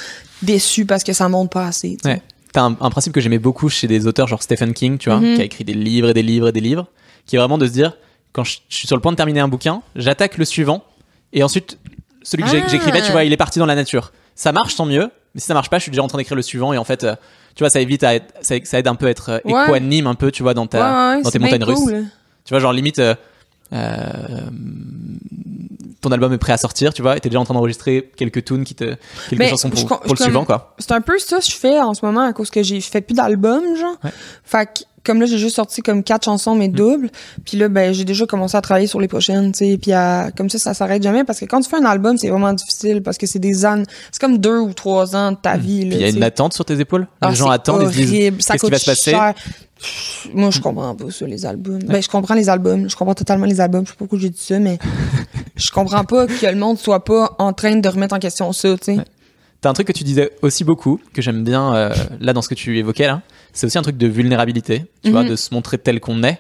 déçu 0.43 0.85
parce 0.87 1.05
que 1.05 1.13
ça 1.13 1.29
monte 1.29 1.51
pas 1.53 1.67
assez. 1.67 1.97
Ouais. 2.05 2.23
T'as 2.53 2.63
un, 2.63 2.77
un 2.81 2.91
principe 2.91 3.13
que 3.13 3.21
j'aimais 3.21 3.39
beaucoup 3.39 3.69
chez 3.69 3.87
des 3.87 4.07
auteurs 4.07 4.27
genre 4.27 4.43
Stephen 4.43 4.73
King, 4.73 4.99
tu 4.99 5.11
vois, 5.11 5.21
Mhm. 5.21 5.35
qui 5.35 5.41
a 5.41 5.45
écrit 5.45 5.65
des 5.65 5.75
livres 5.75 6.09
et 6.11 6.15
des 6.15 6.23
livres 6.23 6.49
et 6.49 6.53
des 6.53 6.61
livres, 6.61 6.87
qui 7.27 7.37
est 7.37 7.39
vraiment 7.39 7.59
de 7.59 7.67
se 7.67 7.73
dire, 7.73 7.97
quand 8.33 8.45
je, 8.45 8.59
je 8.69 8.77
suis 8.77 8.87
sur 8.87 8.97
le 8.97 9.03
point 9.03 9.13
de 9.13 9.17
terminer 9.17 9.41
un 9.41 9.49
bouquin, 9.49 9.83
j'attaque 9.97 10.39
le 10.39 10.45
suivant, 10.45 10.83
et 11.33 11.43
ensuite, 11.43 11.79
celui 12.23 12.45
que 12.45 12.49
Ah. 12.53 12.69
j'écrivais, 12.69 13.03
tu 13.03 13.13
vois, 13.13 13.25
il 13.25 13.33
est 13.33 13.37
parti 13.37 13.59
dans 13.59 13.67
la 13.67 13.75
nature. 13.75 14.13
Ça 14.35 14.53
marche, 14.53 14.77
tant 14.77 14.87
mieux, 14.87 15.11
mais 15.35 15.41
si 15.41 15.47
ça 15.47 15.55
marche 15.55 15.69
pas, 15.69 15.79
je 15.79 15.83
suis 15.83 15.91
déjà 15.91 16.03
en 16.03 16.07
train 16.09 16.19
d'écrire 16.19 16.37
le 16.37 16.43
suivant, 16.43 16.73
et 16.73 16.79
en 16.79 16.85
fait, 16.85 17.05
euh, 17.05 17.15
tu 17.55 17.63
vois, 17.65 17.71
ça 17.71 17.81
évite 17.81 18.03
à 18.05 18.15
être, 18.15 18.33
ça, 18.41 18.55
ça 18.65 18.79
aide 18.79 18.87
un 18.89 18.95
peu 18.95 19.07
à 19.07 19.11
être 19.11 19.31
euh, 19.31 19.39
Ouais. 19.45 19.65
équanime 19.65 20.07
un 20.07 20.15
peu, 20.15 20.31
tu 20.31 20.43
vois, 20.43 20.55
dans, 20.55 20.67
ta, 20.67 20.79
Ouais, 21.13 21.17
ouais, 21.17 21.23
dans 21.23 21.31
tes 21.31 21.39
montagnes 21.39 21.65
russes. 21.65 21.79
cool. 21.81 22.07
Tu 22.45 22.55
vois, 22.55 22.61
genre 22.61 22.73
limite, 22.73 22.99
euh, 22.99 23.15
ton 26.01 26.13
album 26.13 26.33
est 26.33 26.39
prêt 26.39 26.53
à 26.53 26.57
sortir, 26.57 26.95
tu 26.95 27.03
vois, 27.03 27.17
et 27.17 27.21
t'es 27.21 27.29
déjà 27.29 27.41
en 27.41 27.45
train 27.45 27.55
d'enregistrer 27.55 28.11
quelques 28.17 28.45
tunes 28.45 28.65
qui 28.65 28.75
te, 28.75 28.97
quelques 29.29 29.39
Ben, 29.39 29.49
chansons 29.49 29.71
je 29.75 29.85
pour, 29.85 30.01
le 30.09 30.17
suivant, 30.17 30.45
quoi. 30.45 30.75
C'est 30.79 30.93
un 30.93 31.01
peu 31.01 31.19
ça 31.19 31.39
que 31.39 31.45
je 31.45 31.57
fais 31.57 31.81
en 31.81 31.95
ce 31.95 32.05
moment 32.05 32.23
à 32.23 32.33
cause 32.33 32.51
que 32.51 32.63
j'ai 32.63 32.81
je 32.81 32.89
fais 32.89 33.01
plus 33.01 33.15
d'album 33.15 33.77
genre. 33.77 33.97
Ouais. 34.05 34.11
Fait 34.45 34.67
que 34.67 34.85
comme 35.05 35.21
là 35.21 35.27
j'ai 35.27 35.39
juste 35.39 35.57
sorti 35.57 35.83
comme 35.83 36.03
quatre 36.03 36.25
chansons 36.25 36.55
Mm. 36.55 36.59
mais 36.59 36.69
doubles, 36.69 37.11
puis 37.45 37.57
là 37.57 37.69
ben 37.69 37.93
j'ai 37.93 38.05
déjà 38.05 38.27
commencé 38.27 38.57
à 38.57 38.61
travailler 38.61 38.87
sur 38.87 39.01
les 39.01 39.09
prochaines, 39.09 39.53
tu 39.53 39.59
sais, 39.71 39.79
puis 39.81 39.93
à- 39.93 40.31
comme 40.37 40.49
ça 40.51 40.59
ça 40.59 40.75
s'arrête 40.75 41.03
jamais 41.03 41.25
parce 41.25 41.41
que 41.41 41.45
quand 41.47 41.61
tu 41.61 41.69
fais 41.71 41.77
un 41.77 41.85
album, 41.85 42.17
c'est 42.19 42.29
vraiment 42.31 42.53
difficile 42.53 43.03
parce 43.03 43.19
que 43.19 43.27
c'est 43.27 43.39
des 43.39 43.65
années, 43.65 43.85
c'est 44.13 44.21
comme 44.21 44.39
deux 44.39 44.59
ou 44.59 44.73
trois 44.75 45.15
ans 45.17 45.33
de 45.33 45.37
ta 45.37 45.57
vie 45.57 45.85
là. 45.85 45.87
Mm. 45.87 45.89
Puis 45.91 45.99
il 45.99 46.01
y 46.03 46.05
a 46.05 46.09
une 46.17 46.23
attente 46.23 46.53
sur 46.53 46.65
tes 46.65 46.79
épaules? 46.81 47.07
Ah, 47.21 47.31
les 47.31 47.37
gens 47.37 47.51
attendent, 47.51 47.87
se 47.87 47.93
disent, 47.97 48.11
horrible. 48.11 48.43
Ça 48.43 48.55
qu'est-ce 48.55 48.61
qui 48.67 48.67
coûte 48.67 48.73
va 48.73 48.79
se 48.79 48.85
passer? 48.87 49.11
cher. 49.13 49.35
Moi, 50.35 50.51
je 50.51 50.61
comprends 50.61 50.95
pas 50.97 51.11
ça, 51.11 51.25
les 51.27 51.47
albums. 51.47 51.79
Ben, 51.85 52.03
je 52.03 52.09
comprends 52.09 52.35
les 52.35 52.49
albums. 52.49 52.91
Je 52.91 52.97
comprends 52.97 53.15
totalement 53.15 53.47
les 53.47 53.61
albums. 53.61 53.85
Je 53.87 53.91
sais 53.91 53.95
pas 53.95 53.99
pourquoi 54.01 54.19
j'ai 54.19 54.31
dit 54.31 54.41
ça, 54.41 54.59
mais 54.59 54.77
je 55.57 55.71
comprends 55.71 56.03
pas 56.05 56.27
que 56.27 56.47
le 56.47 56.57
monde 56.57 56.79
soit 56.79 57.05
pas 57.05 57.37
en 57.39 57.53
train 57.53 57.77
de 57.77 57.89
remettre 57.89 58.15
en 58.15 58.19
question 58.19 58.53
ça, 58.53 58.77
tu 58.77 58.97
sais. 58.97 58.99
T'as 59.61 59.71
un 59.71 59.73
truc 59.73 59.87
que 59.89 59.93
tu 59.93 60.03
disais 60.05 60.31
aussi 60.43 60.65
beaucoup, 60.65 61.01
que 61.13 61.23
j'aime 61.23 61.43
bien 61.45 61.75
euh, 61.75 61.95
là 62.21 62.33
dans 62.33 62.43
ce 62.43 62.49
que 62.49 62.55
tu 62.55 62.77
évoquais 62.79 63.07
là, 63.07 63.23
c'est 63.59 63.67
aussi 63.67 63.79
un 63.79 63.83
truc 63.83 63.97
de 63.97 64.07
vulnérabilité, 64.07 64.85
tu 65.03 65.11
vois, 65.11 65.23
Mhm. 65.25 65.31
de 65.31 65.37
se 65.37 65.53
montrer 65.53 65.79
tel 65.79 66.01
qu'on 66.01 66.23
est 66.23 66.39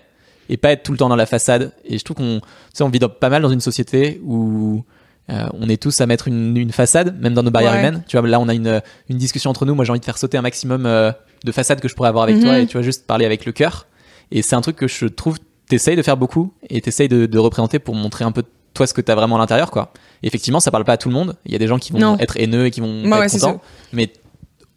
et 0.48 0.56
pas 0.56 0.70
être 0.72 0.82
tout 0.82 0.92
le 0.92 0.98
temps 0.98 1.08
dans 1.08 1.16
la 1.16 1.26
façade. 1.26 1.72
Et 1.84 1.98
je 1.98 2.04
trouve 2.04 2.16
qu'on, 2.16 2.40
tu 2.40 2.46
sais, 2.74 2.82
on 2.84 2.88
vit 2.88 2.98
dans- 2.98 3.08
pas 3.08 3.28
mal 3.28 3.42
dans 3.42 3.50
une 3.50 3.60
société 3.60 4.20
où 4.24 4.84
euh, 5.30 5.46
on 5.52 5.68
est 5.68 5.76
tous 5.82 6.00
à 6.00 6.06
mettre 6.06 6.26
une, 6.28 6.56
une 6.56 6.72
façade, 6.72 7.20
même 7.20 7.34
dans 7.34 7.42
nos 7.42 7.50
barrières 7.50 7.72
Ouais. 7.72 7.80
humaines. 7.80 8.02
Tu 8.08 8.16
vois, 8.18 8.26
là 8.26 8.40
on 8.40 8.48
a 8.48 8.54
une, 8.54 8.80
une 9.10 9.18
discussion 9.18 9.50
entre 9.50 9.66
nous. 9.66 9.74
Moi 9.74 9.84
j'ai 9.84 9.90
envie 9.90 10.00
de 10.00 10.04
faire 10.06 10.16
sauter 10.16 10.38
un 10.38 10.42
maximum 10.42 10.86
euh, 10.86 11.12
de 11.44 11.52
façades 11.52 11.80
que 11.80 11.88
je 11.88 11.94
pourrais 11.94 12.08
avoir 12.08 12.24
avec 12.24 12.36
Mhm. 12.36 12.42
toi 12.42 12.58
et 12.60 12.66
tu 12.66 12.72
vois 12.78 12.82
juste 12.82 13.06
parler 13.06 13.26
avec 13.26 13.44
le 13.44 13.52
cœur. 13.52 13.86
Et 14.30 14.40
c'est 14.42 14.56
un 14.56 14.60
truc 14.62 14.76
que 14.76 14.88
je 14.88 15.04
trouve 15.06 15.36
t'essayes 15.68 15.96
de 15.96 16.02
faire 16.02 16.16
beaucoup 16.16 16.54
et 16.70 16.80
t'essayes 16.80 17.08
de, 17.08 17.26
de 17.26 17.38
représenter 17.38 17.78
pour 17.78 17.94
montrer 17.94 18.24
un 18.24 18.32
peu 18.32 18.42
toi 18.72 18.86
ce 18.86 18.94
que 18.94 19.02
t'as 19.02 19.14
vraiment 19.14 19.36
à 19.36 19.38
l'intérieur 19.38 19.70
quoi. 19.70 19.92
Et 20.22 20.28
effectivement 20.28 20.60
ça 20.60 20.70
parle 20.70 20.84
pas 20.84 20.92
à 20.94 20.96
tout 20.96 21.08
le 21.10 21.14
monde. 21.14 21.36
Il 21.44 21.52
y 21.52 21.56
a 21.56 21.58
des 21.58 21.66
gens 21.66 21.78
qui 21.78 21.92
vont 21.92 21.98
Non. 21.98 22.16
être 22.18 22.38
haineux 22.38 22.64
et 22.64 22.70
qui 22.70 22.80
vont 22.80 23.02
Ouais, 23.04 23.10
ouais, 23.10 23.24
être 23.26 23.30
c'est 23.30 23.38
contents. 23.40 23.60
Mais 23.92 24.10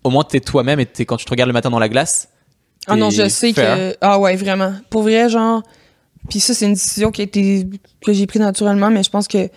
au 0.03 0.09
moins 0.09 0.23
t'es 0.23 0.39
toi-même 0.39 0.79
et 0.79 0.85
t'es, 0.85 1.05
quand 1.05 1.17
tu 1.17 1.25
te 1.25 1.29
regardes 1.31 1.49
le 1.49 1.53
matin 1.53 1.69
dans 1.69 1.79
la 1.79 1.89
glace. 1.89 2.29
Ah 2.87 2.95
non, 2.95 3.09
je 3.11 3.27
sais 3.29 3.53
fair. 3.53 3.77
que. 3.93 3.97
Ah 4.01 4.19
ouais, 4.19 4.35
vraiment. 4.35 4.73
Pour 4.89 5.03
vrai, 5.03 5.29
genre. 5.29 5.61
Puis 6.29 6.39
ça, 6.39 6.53
c'est 6.53 6.65
une 6.65 6.73
décision 6.73 7.11
qui 7.11 7.21
a 7.21 7.23
été. 7.23 7.65
que 8.05 8.13
j'ai 8.13 8.25
prise 8.27 8.41
naturellement, 8.41 8.89
mais 8.89 9.03
je 9.03 9.09
pense 9.09 9.27
que 9.27 9.49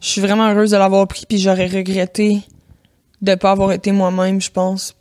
je 0.00 0.06
suis 0.08 0.20
vraiment 0.20 0.48
heureuse 0.50 0.70
de 0.72 0.76
l'avoir 0.76 1.06
pris, 1.08 1.24
puis 1.28 1.38
j'aurais 1.38 1.66
regretté 1.66 2.40
de 3.22 3.34
pas 3.36 3.50
avoir 3.52 3.72
été 3.72 3.90
moi-même, 3.92 4.40
je 4.40 4.50
pense. 4.50 4.94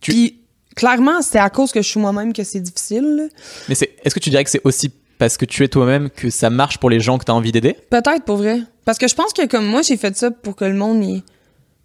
Tu- 0.00 0.10
Puis 0.12 0.38
clairement, 0.74 1.22
c'est 1.22 1.38
à 1.38 1.48
cause 1.48 1.70
que 1.72 1.80
je 1.80 1.88
suis 1.88 2.00
moi-même 2.00 2.32
que 2.32 2.42
c'est 2.44 2.60
difficile. 2.60 3.04
là. 3.04 3.24
Mais 3.68 3.74
c'est, 3.74 3.94
est-ce 4.04 4.14
que 4.14 4.20
tu 4.20 4.30
dirais 4.30 4.42
que 4.44 4.50
c'est 4.50 4.62
aussi 4.64 4.90
parce 5.18 5.36
que 5.36 5.44
tu 5.44 5.62
es 5.62 5.68
toi-même 5.68 6.10
que 6.10 6.28
ça 6.30 6.50
marche 6.50 6.78
pour 6.78 6.90
les 6.90 6.98
gens 6.98 7.18
que 7.18 7.24
t'as 7.24 7.32
envie 7.34 7.52
d'aider? 7.52 7.76
Peut-être 7.90 8.24
pour 8.24 8.36
vrai. 8.36 8.60
Parce 8.84 8.98
que 8.98 9.06
je 9.06 9.14
pense 9.14 9.32
que 9.32 9.46
comme 9.46 9.66
moi, 9.66 9.82
j'ai 9.82 9.96
fait 9.96 10.16
ça 10.16 10.30
pour 10.32 10.56
que 10.56 10.64
le 10.64 10.74
monde 10.74 11.04
y... 11.04 11.22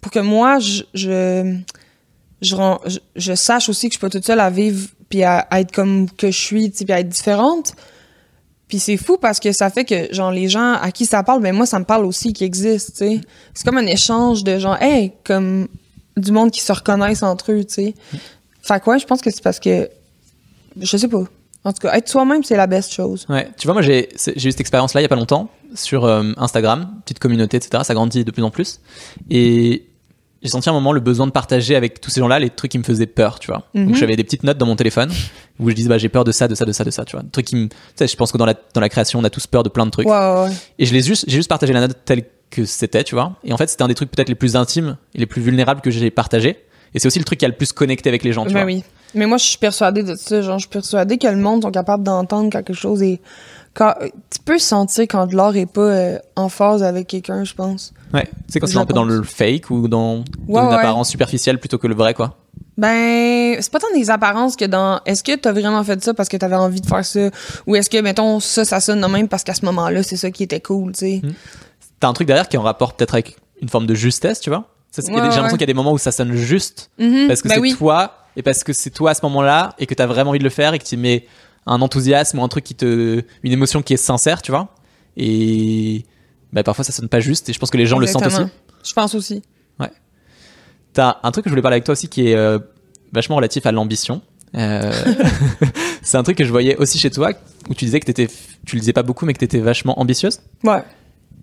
Pour 0.02 0.12
que 0.12 0.20
moi, 0.20 0.58
je 0.60 0.82
je, 0.96 1.56
je, 2.42 3.36
sache 3.36 3.70
aussi 3.70 3.88
que 3.90 3.94
je 3.94 3.98
suis 3.98 4.02
pas 4.02 4.10
toute 4.10 4.26
seule 4.26 4.40
à 4.40 4.50
vivre 4.50 4.88
puis 5.10 5.24
à, 5.24 5.48
être 5.52 5.72
comme 5.72 6.10
que 6.10 6.32
je 6.32 6.38
suis, 6.38 6.70
puis 6.70 6.92
à 6.92 7.00
être 7.00 7.10
différente. 7.10 7.74
Puis 8.68 8.80
c'est 8.80 8.98
fou 8.98 9.18
parce 9.18 9.40
que 9.40 9.54
ça 9.54 9.70
fait 9.70 9.86
que, 9.86 10.14
genre, 10.14 10.32
les 10.32 10.50
gens 10.50 10.74
à 10.74 10.92
qui 10.92 11.06
ça 11.06 11.24
parle, 11.24 11.42
ben 11.42 11.56
moi, 11.56 11.66
ça 11.66 11.80
me 11.80 11.86
parle 11.86 12.06
aussi 12.06 12.34
qui 12.34 12.44
existe, 12.44 12.92
tu 12.92 12.98
sais. 12.98 13.22
C'est 13.54 13.66
comme 13.66 13.78
un 13.78 13.86
échange 13.86 14.44
de 14.44 14.60
genre, 14.60 14.78
hey, 14.82 15.14
comme 15.24 15.68
du 16.18 16.32
monde 16.32 16.52
qui 16.52 16.60
se 16.60 16.74
reconnaissent 16.74 17.24
entre 17.24 17.54
eux, 17.54 17.64
tu 17.64 17.74
sais. 17.74 17.96
Fait 18.62 18.82
que 18.82 18.90
ouais, 18.90 19.00
je 19.00 19.06
pense 19.06 19.22
que 19.22 19.32
c'est 19.32 19.44
parce 19.44 19.60
que... 19.60 19.90
Je 20.80 20.98
sais 20.98 21.08
pas. 21.08 21.24
En 21.64 21.74
tout 21.74 21.80
cas, 21.82 21.94
être 21.96 22.08
soi-même, 22.10 22.44
c'est 22.44 22.58
la 22.58 22.68
best 22.68 22.92
chose. 22.92 23.26
Ouais, 23.30 23.50
tu 23.58 23.68
vois, 23.68 23.74
moi 23.74 23.82
j'ai 23.82 24.10
eu 24.14 24.40
cette 24.40 24.60
expérience-là 24.60 25.02
il 25.02 25.04
y 25.04 25.06
a 25.06 25.10
pas 25.10 25.16
longtemps 25.16 25.50
sur 25.74 26.06
euh, 26.06 26.32
Instagram, 26.38 26.94
petite 27.04 27.20
communauté, 27.20 27.58
etc. 27.58 27.84
Ça 27.86 27.94
grandit 27.94 28.24
de 28.24 28.32
plus 28.32 28.44
en 28.44 28.52
plus. 28.52 28.80
Et 29.30 29.86
j'ai 30.42 30.50
senti 30.50 30.70
à 30.70 30.72
un 30.72 30.76
moment 30.76 30.92
le 30.92 31.00
besoin 31.00 31.28
de 31.28 31.32
partager 31.32 31.76
avec 31.76 32.00
tous 32.00 32.10
ces 32.10 32.20
gens-là 32.20 32.40
les 32.40 32.50
trucs 32.50 32.72
qui 32.72 32.78
me 32.78 32.84
faisaient 32.84 33.08
peur, 33.08 33.40
tu 33.40 33.48
vois. 33.48 33.64
Mhm. 33.74 33.88
Donc 33.88 33.96
j'avais 33.96 34.16
des 34.16 34.24
petites 34.24 34.44
notes 34.44 34.58
dans 34.58 34.66
mon 34.66 34.76
téléphone 34.76 35.12
où 35.60 35.70
je 35.70 35.76
disais, 35.76 35.90
bah 35.90 35.98
j'ai 35.98 36.10
peur 36.10 36.24
de 36.24 36.32
ça, 36.32 36.48
de 36.48 36.56
ça, 36.56 36.66
de 36.66 36.72
ça, 36.72 36.84
de 36.84 36.92
ça, 36.92 37.06
tu 37.06 37.16
vois. 37.16 37.24
Des 37.24 37.30
trucs 37.30 37.46
qui 37.46 37.56
me. 37.56 37.68
Tu 37.68 37.76
sais, 37.96 38.08
je 38.08 38.16
pense 38.16 38.32
que 38.32 38.38
dans 38.38 38.46
la, 38.46 38.54
dans 38.74 38.82
la 38.82 38.90
création, 38.90 39.20
on 39.20 39.24
a 39.24 39.30
tous 39.30 39.48
peur 39.48 39.64
de 39.64 39.70
plein 39.70 39.86
de 39.86 39.92
trucs. 39.92 40.08
Ouais, 40.08 40.14
ouais. 40.14 40.52
Et 40.80 40.86
je 40.86 40.94
l'ai 40.94 41.02
juste, 41.02 41.26
j'ai 41.28 41.38
juste 41.38 41.50
partagé 41.50 41.74
la 41.74 41.82
note 41.82 41.98
telle 42.06 42.24
que 42.50 42.66
c'était, 42.66 43.04
tu 43.04 43.16
vois. 43.16 43.34
Et 43.44 43.52
en 43.54 43.58
fait, 43.58 43.68
c'était 43.70 43.84
un 43.84 43.88
des 43.88 43.96
trucs 43.96 44.12
peut-être 44.12 44.30
les 44.30 44.36
plus 44.36 44.56
intimes 44.56 44.98
et 45.16 45.20
les 45.20 45.26
plus 45.26 45.42
vulnérables 45.42 45.82
que 45.82 45.92
j'ai 45.92 46.10
partagé. 46.12 46.58
Et 46.94 47.00
c'est 47.00 47.08
aussi 47.08 47.20
le 47.20 47.26
truc 47.26 47.40
qui 47.40 47.46
a 47.46 47.50
le 47.50 47.56
plus 47.56 47.74
connecté 47.74 48.10
avec 48.10 48.24
les 48.24 48.32
gens, 48.32 48.46
tu 48.46 48.54
vois. 48.54 48.64
oui. 48.64 48.84
Mais 49.14 49.26
moi, 49.26 49.38
je 49.38 49.46
suis 49.46 49.58
persuadée 49.58 50.04
de 50.04 50.16
ça. 50.16 50.42
Genre, 50.42 50.58
je 50.58 50.64
suis 50.64 50.70
persuadée 50.70 51.18
que 51.18 51.28
le 51.28 51.38
monde 51.38 51.64
sont 51.64 51.72
capables 51.72 52.04
d'entendre 52.04 52.50
quelque 52.50 52.74
chose 52.74 53.02
et 53.02 53.22
quand 53.78 53.94
tu 54.02 54.40
peux 54.44 54.58
sentir 54.58 55.04
quand 55.08 55.32
l'art 55.34 55.56
est 55.56 55.66
pas 55.68 55.82
euh, 55.82 56.20
en 56.36 56.50
phase 56.50 56.82
avec 56.82 57.06
quelqu'un, 57.08 57.44
je 57.44 57.54
pense. 57.54 57.94
Ouais. 58.14 58.26
Tu 58.26 58.32
sais, 58.54 58.60
quand 58.60 58.66
c'est 58.68 58.78
un 58.78 58.86
peu 58.86 58.94
dans 58.94 59.06
le 59.06 59.22
fake 59.22 59.70
ou 59.70 59.88
dans, 59.88 60.18
dans 60.18 60.24
Ouais, 60.48 60.62
une 60.62 60.68
ouais. 60.70 60.74
apparence 60.76 61.10
superficielle 61.10 61.60
plutôt 61.60 61.78
que 61.78 61.86
le 61.88 61.94
vrai, 61.96 62.14
quoi. 62.14 62.36
Ben, 62.78 63.58
c'est 63.60 63.72
pas 63.72 63.80
tant 63.80 63.88
des 63.96 64.10
apparences 64.12 64.56
que 64.56 64.66
dans 64.66 65.00
est-ce 65.06 65.24
que 65.24 65.36
t'as 65.36 65.52
vraiment 65.52 65.84
fait 65.84 66.04
ça 66.04 66.14
parce 66.14 66.30
que 66.30 66.38
t'avais 66.38 66.56
envie 66.56 66.82
de 66.82 66.86
faire 66.86 67.04
ça? 67.06 67.30
Ou 67.66 67.76
est-ce 67.76 67.90
que 67.90 68.00
mettons 68.02 68.40
ça 68.40 68.66
ça 68.66 68.80
sonne 68.80 69.02
de 69.02 69.08
même 69.08 69.28
parce 69.28 69.44
qu'à 69.44 69.54
ce 69.56 69.66
moment-là, 69.66 70.04
c'est 70.04 70.18
ça 70.18 70.30
qui 70.32 70.44
était 70.44 70.62
cool, 70.62 70.92
tu 70.94 71.00
sais? 71.00 71.22
T'as 72.00 72.08
un 72.08 72.14
truc 72.14 72.28
derrière 72.28 72.48
qui 72.48 72.56
est 72.56 72.60
en 72.60 72.64
rapport 72.64 72.94
peut-être 72.94 73.16
avec 73.16 73.36
une 73.62 73.70
forme 73.70 73.88
de 73.88 73.96
justesse, 73.96 74.40
tu 74.40 74.50
vois? 74.50 74.60
Ouais, 74.98 75.04
j'ai 75.06 75.12
l'impression 75.12 75.50
qu'il 75.50 75.62
y 75.62 75.64
a 75.64 75.68
des 75.68 75.74
moments 75.74 75.92
où 75.92 75.98
ça 75.98 76.12
sonne 76.12 76.34
juste 76.34 76.90
Mhm. 77.00 77.28
parce 77.28 77.42
que 77.42 77.48
Ben 77.48 77.56
c'est 77.56 77.62
oui. 77.62 77.76
toi 77.76 78.14
et 78.36 78.42
parce 78.44 78.64
que 78.64 78.74
c'est 78.74 78.90
toi 78.92 79.12
à 79.12 79.14
ce 79.16 79.22
moment-là 79.24 79.74
et 79.80 79.86
que 79.88 79.94
t'as 79.96 80.06
vraiment 80.06 80.30
envie 80.32 80.40
de 80.40 80.44
le 80.44 80.50
faire 80.52 80.74
et 80.74 80.80
que 80.80 80.86
tu 80.86 80.98
mets 80.98 81.26
un 81.68 81.82
enthousiasme 81.82 82.40
ou 82.40 82.44
un 82.44 82.48
truc 82.48 82.64
qui 82.64 82.76
te, 82.76 83.22
une 83.44 83.52
émotion 83.52 83.82
qui 83.82 83.94
est 83.94 83.98
sincère, 83.98 84.42
tu 84.42 84.52
vois. 84.52 84.70
Et 85.18 86.06
bah, 86.54 86.64
parfois 86.64 86.84
ça 86.84 86.92
sonne 86.92 87.10
pas 87.10 87.20
juste 87.20 87.50
et 87.50 87.54
je 87.54 87.60
pense 87.60 87.70
que 87.70 87.78
les 87.78 87.86
gens 87.86 88.00
le 88.00 88.08
sentent 88.08 88.26
aussi. 88.26 88.42
Je 88.84 88.94
pense 88.94 89.16
aussi. 89.16 89.44
T'as 90.98 91.18
un 91.22 91.32
truc 91.32 91.44
que 91.44 91.50
je 91.50 91.54
voulais 91.54 91.62
parler 91.62 91.76
avec 91.76 91.84
toi 91.84 91.92
aussi 91.92 92.08
qui 92.08 92.28
est 92.28 92.36
euh, 92.36 92.58
vachement 93.14 93.36
relatif 93.36 93.68
à 93.68 93.72
l'ambition. 93.72 94.24
Euh, 94.56 94.92
c'est 96.02 96.18
un 96.18 96.24
truc 96.24 96.40
que 96.40 96.44
je 96.44 96.50
voyais 96.50 96.76
aussi 96.78 96.98
chez 96.98 97.12
toi 97.12 97.34
où 97.70 97.76
tu 97.76 97.86
disais 97.86 98.00
que 98.00 98.06
t'étais, 98.08 98.28
tu 98.66 98.76
le 98.76 98.80
disais 98.80 98.94
pas 98.94 99.04
beaucoup 99.04 99.28
mais 99.28 99.34
que 99.34 99.38
t'étais 99.38 99.60
vachement 99.60 100.00
ambitieuse. 100.00 100.40
Ouais. 100.64 100.82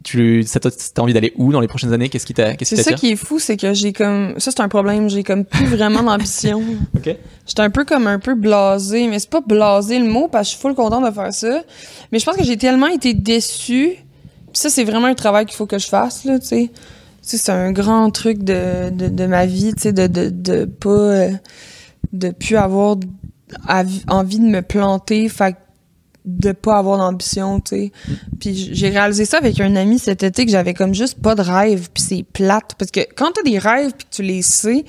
Tu, 0.04 0.44
t'as 0.44 1.02
envie 1.02 1.14
d'aller 1.14 1.32
où 1.36 1.50
dans 1.50 1.60
les 1.60 1.66
prochaines 1.66 1.92
années? 1.92 2.08
Qu'est-ce 2.08 2.26
qui 2.26 2.34
t'a, 2.34 2.52
C'est 2.62 2.76
ça 2.76 2.92
qui 2.92 3.10
est 3.10 3.16
fou, 3.16 3.38
c'est 3.40 3.56
que 3.56 3.74
j'ai 3.74 3.92
comme 3.92 4.34
ça 4.38 4.50
c'est 4.52 4.60
un 4.60 4.68
problème, 4.68 5.08
j'ai 5.10 5.24
comme 5.24 5.44
plus 5.44 5.66
vraiment 5.66 6.02
d'ambition. 6.02 6.62
Ok. 6.96 7.16
J'étais 7.46 7.62
un 7.62 7.70
peu 7.70 7.84
comme 7.84 8.06
un 8.06 8.18
peu 8.18 8.34
blasée, 8.34 9.08
mais 9.08 9.18
c'est 9.18 9.30
pas 9.30 9.40
blasé 9.40 9.98
le 9.98 10.04
mot 10.06 10.28
parce 10.28 10.48
que 10.48 10.52
je 10.52 10.58
suis 10.58 10.60
full 10.60 10.74
contente 10.74 11.04
de 11.04 11.10
faire 11.10 11.34
ça. 11.34 11.62
Mais 12.12 12.18
je 12.18 12.24
pense 12.24 12.36
que 12.36 12.44
j'ai 12.44 12.56
tellement 12.56 12.86
été 12.86 13.14
déçue. 13.14 13.96
Puis 14.52 14.60
ça, 14.60 14.70
c'est 14.70 14.84
vraiment 14.84 15.08
un 15.08 15.14
travail 15.14 15.46
qu'il 15.46 15.56
faut 15.56 15.66
que 15.66 15.78
je 15.78 15.88
fasse, 15.88 16.24
là, 16.24 16.38
tu 16.38 16.46
sais. 16.46 16.70
Tu 16.72 17.28
sais, 17.30 17.38
c'est 17.38 17.52
un 17.52 17.72
grand 17.72 18.10
truc 18.10 18.44
de, 18.44 18.90
de, 18.90 19.08
de 19.08 19.26
ma 19.26 19.46
vie, 19.46 19.74
tu 19.74 19.82
sais, 19.82 19.92
de, 19.92 20.06
de, 20.06 20.28
de 20.30 20.64
pas... 20.66 20.90
euh, 20.90 21.30
de 22.12 22.30
plus 22.30 22.56
avoir 22.56 22.96
envie 24.08 24.38
de 24.38 24.44
me 24.44 24.62
planter, 24.62 25.28
fait 25.28 25.56
de 26.24 26.52
pas 26.52 26.76
avoir 26.78 26.96
d'ambition, 26.98 27.60
tu 27.60 27.76
sais. 27.76 27.92
Puis 28.40 28.54
j- 28.54 28.70
j'ai 28.72 28.88
réalisé 28.88 29.26
ça 29.26 29.36
avec 29.36 29.60
un 29.60 29.76
ami 29.76 29.98
cet 29.98 30.22
été 30.22 30.46
que 30.46 30.50
j'avais 30.50 30.72
comme 30.72 30.94
juste 30.94 31.20
pas 31.20 31.34
de 31.34 31.42
rêve, 31.42 31.90
puis 31.92 32.02
c'est 32.02 32.22
plate 32.22 32.74
parce 32.78 32.90
que 32.90 33.00
quand 33.14 33.30
t'as 33.32 33.42
des 33.42 33.58
rêves 33.58 33.92
puis 33.92 34.06
que 34.10 34.16
tu 34.16 34.22
les 34.22 34.40
sais, 34.40 34.84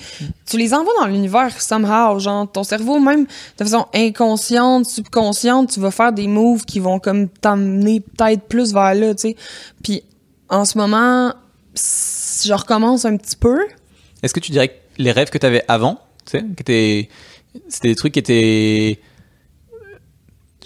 tu 0.46 0.58
les 0.58 0.74
envoies 0.74 0.94
dans 1.00 1.08
l'univers 1.08 1.62
somehow, 1.62 2.18
genre 2.20 2.50
ton 2.50 2.64
cerveau 2.64 3.00
même 3.02 3.26
de 3.58 3.64
façon 3.66 3.86
inconsciente, 3.94 4.86
subconsciente, 4.86 5.72
tu 5.72 5.82
vas 5.82 5.92
faire 5.92 6.14
des 6.14 6.28
moves 6.28 6.64
qui 6.64 6.80
vont 6.80 7.00
comme 7.00 7.28
t'amener 7.28 8.00
peut-être 8.00 8.44
plus 8.44 8.74
vers 8.74 8.96
là, 8.96 9.14
tu 9.14 9.22
sais. 9.30 9.36
Puis 9.84 10.04
en 10.48 10.64
ce 10.64 10.78
moment, 10.78 11.34
je 11.76 12.54
recommence 12.54 13.04
un 13.04 13.18
petit 13.18 13.36
peu. 13.36 13.60
Est-ce 14.24 14.34
que 14.34 14.40
tu 14.40 14.52
dirais 14.54 14.70
que 14.70 14.74
les 14.98 15.12
rêves 15.12 15.30
que 15.30 15.38
tu 15.38 15.46
avais 15.46 15.66
avant, 15.68 16.00
tu 16.26 16.38
sais, 16.40 16.46
que 16.56 16.64
t'es- 16.64 17.10
c'était 17.68 17.90
des 17.90 17.96
trucs 17.96 18.14
qui 18.14 18.20
étaient 18.20 19.00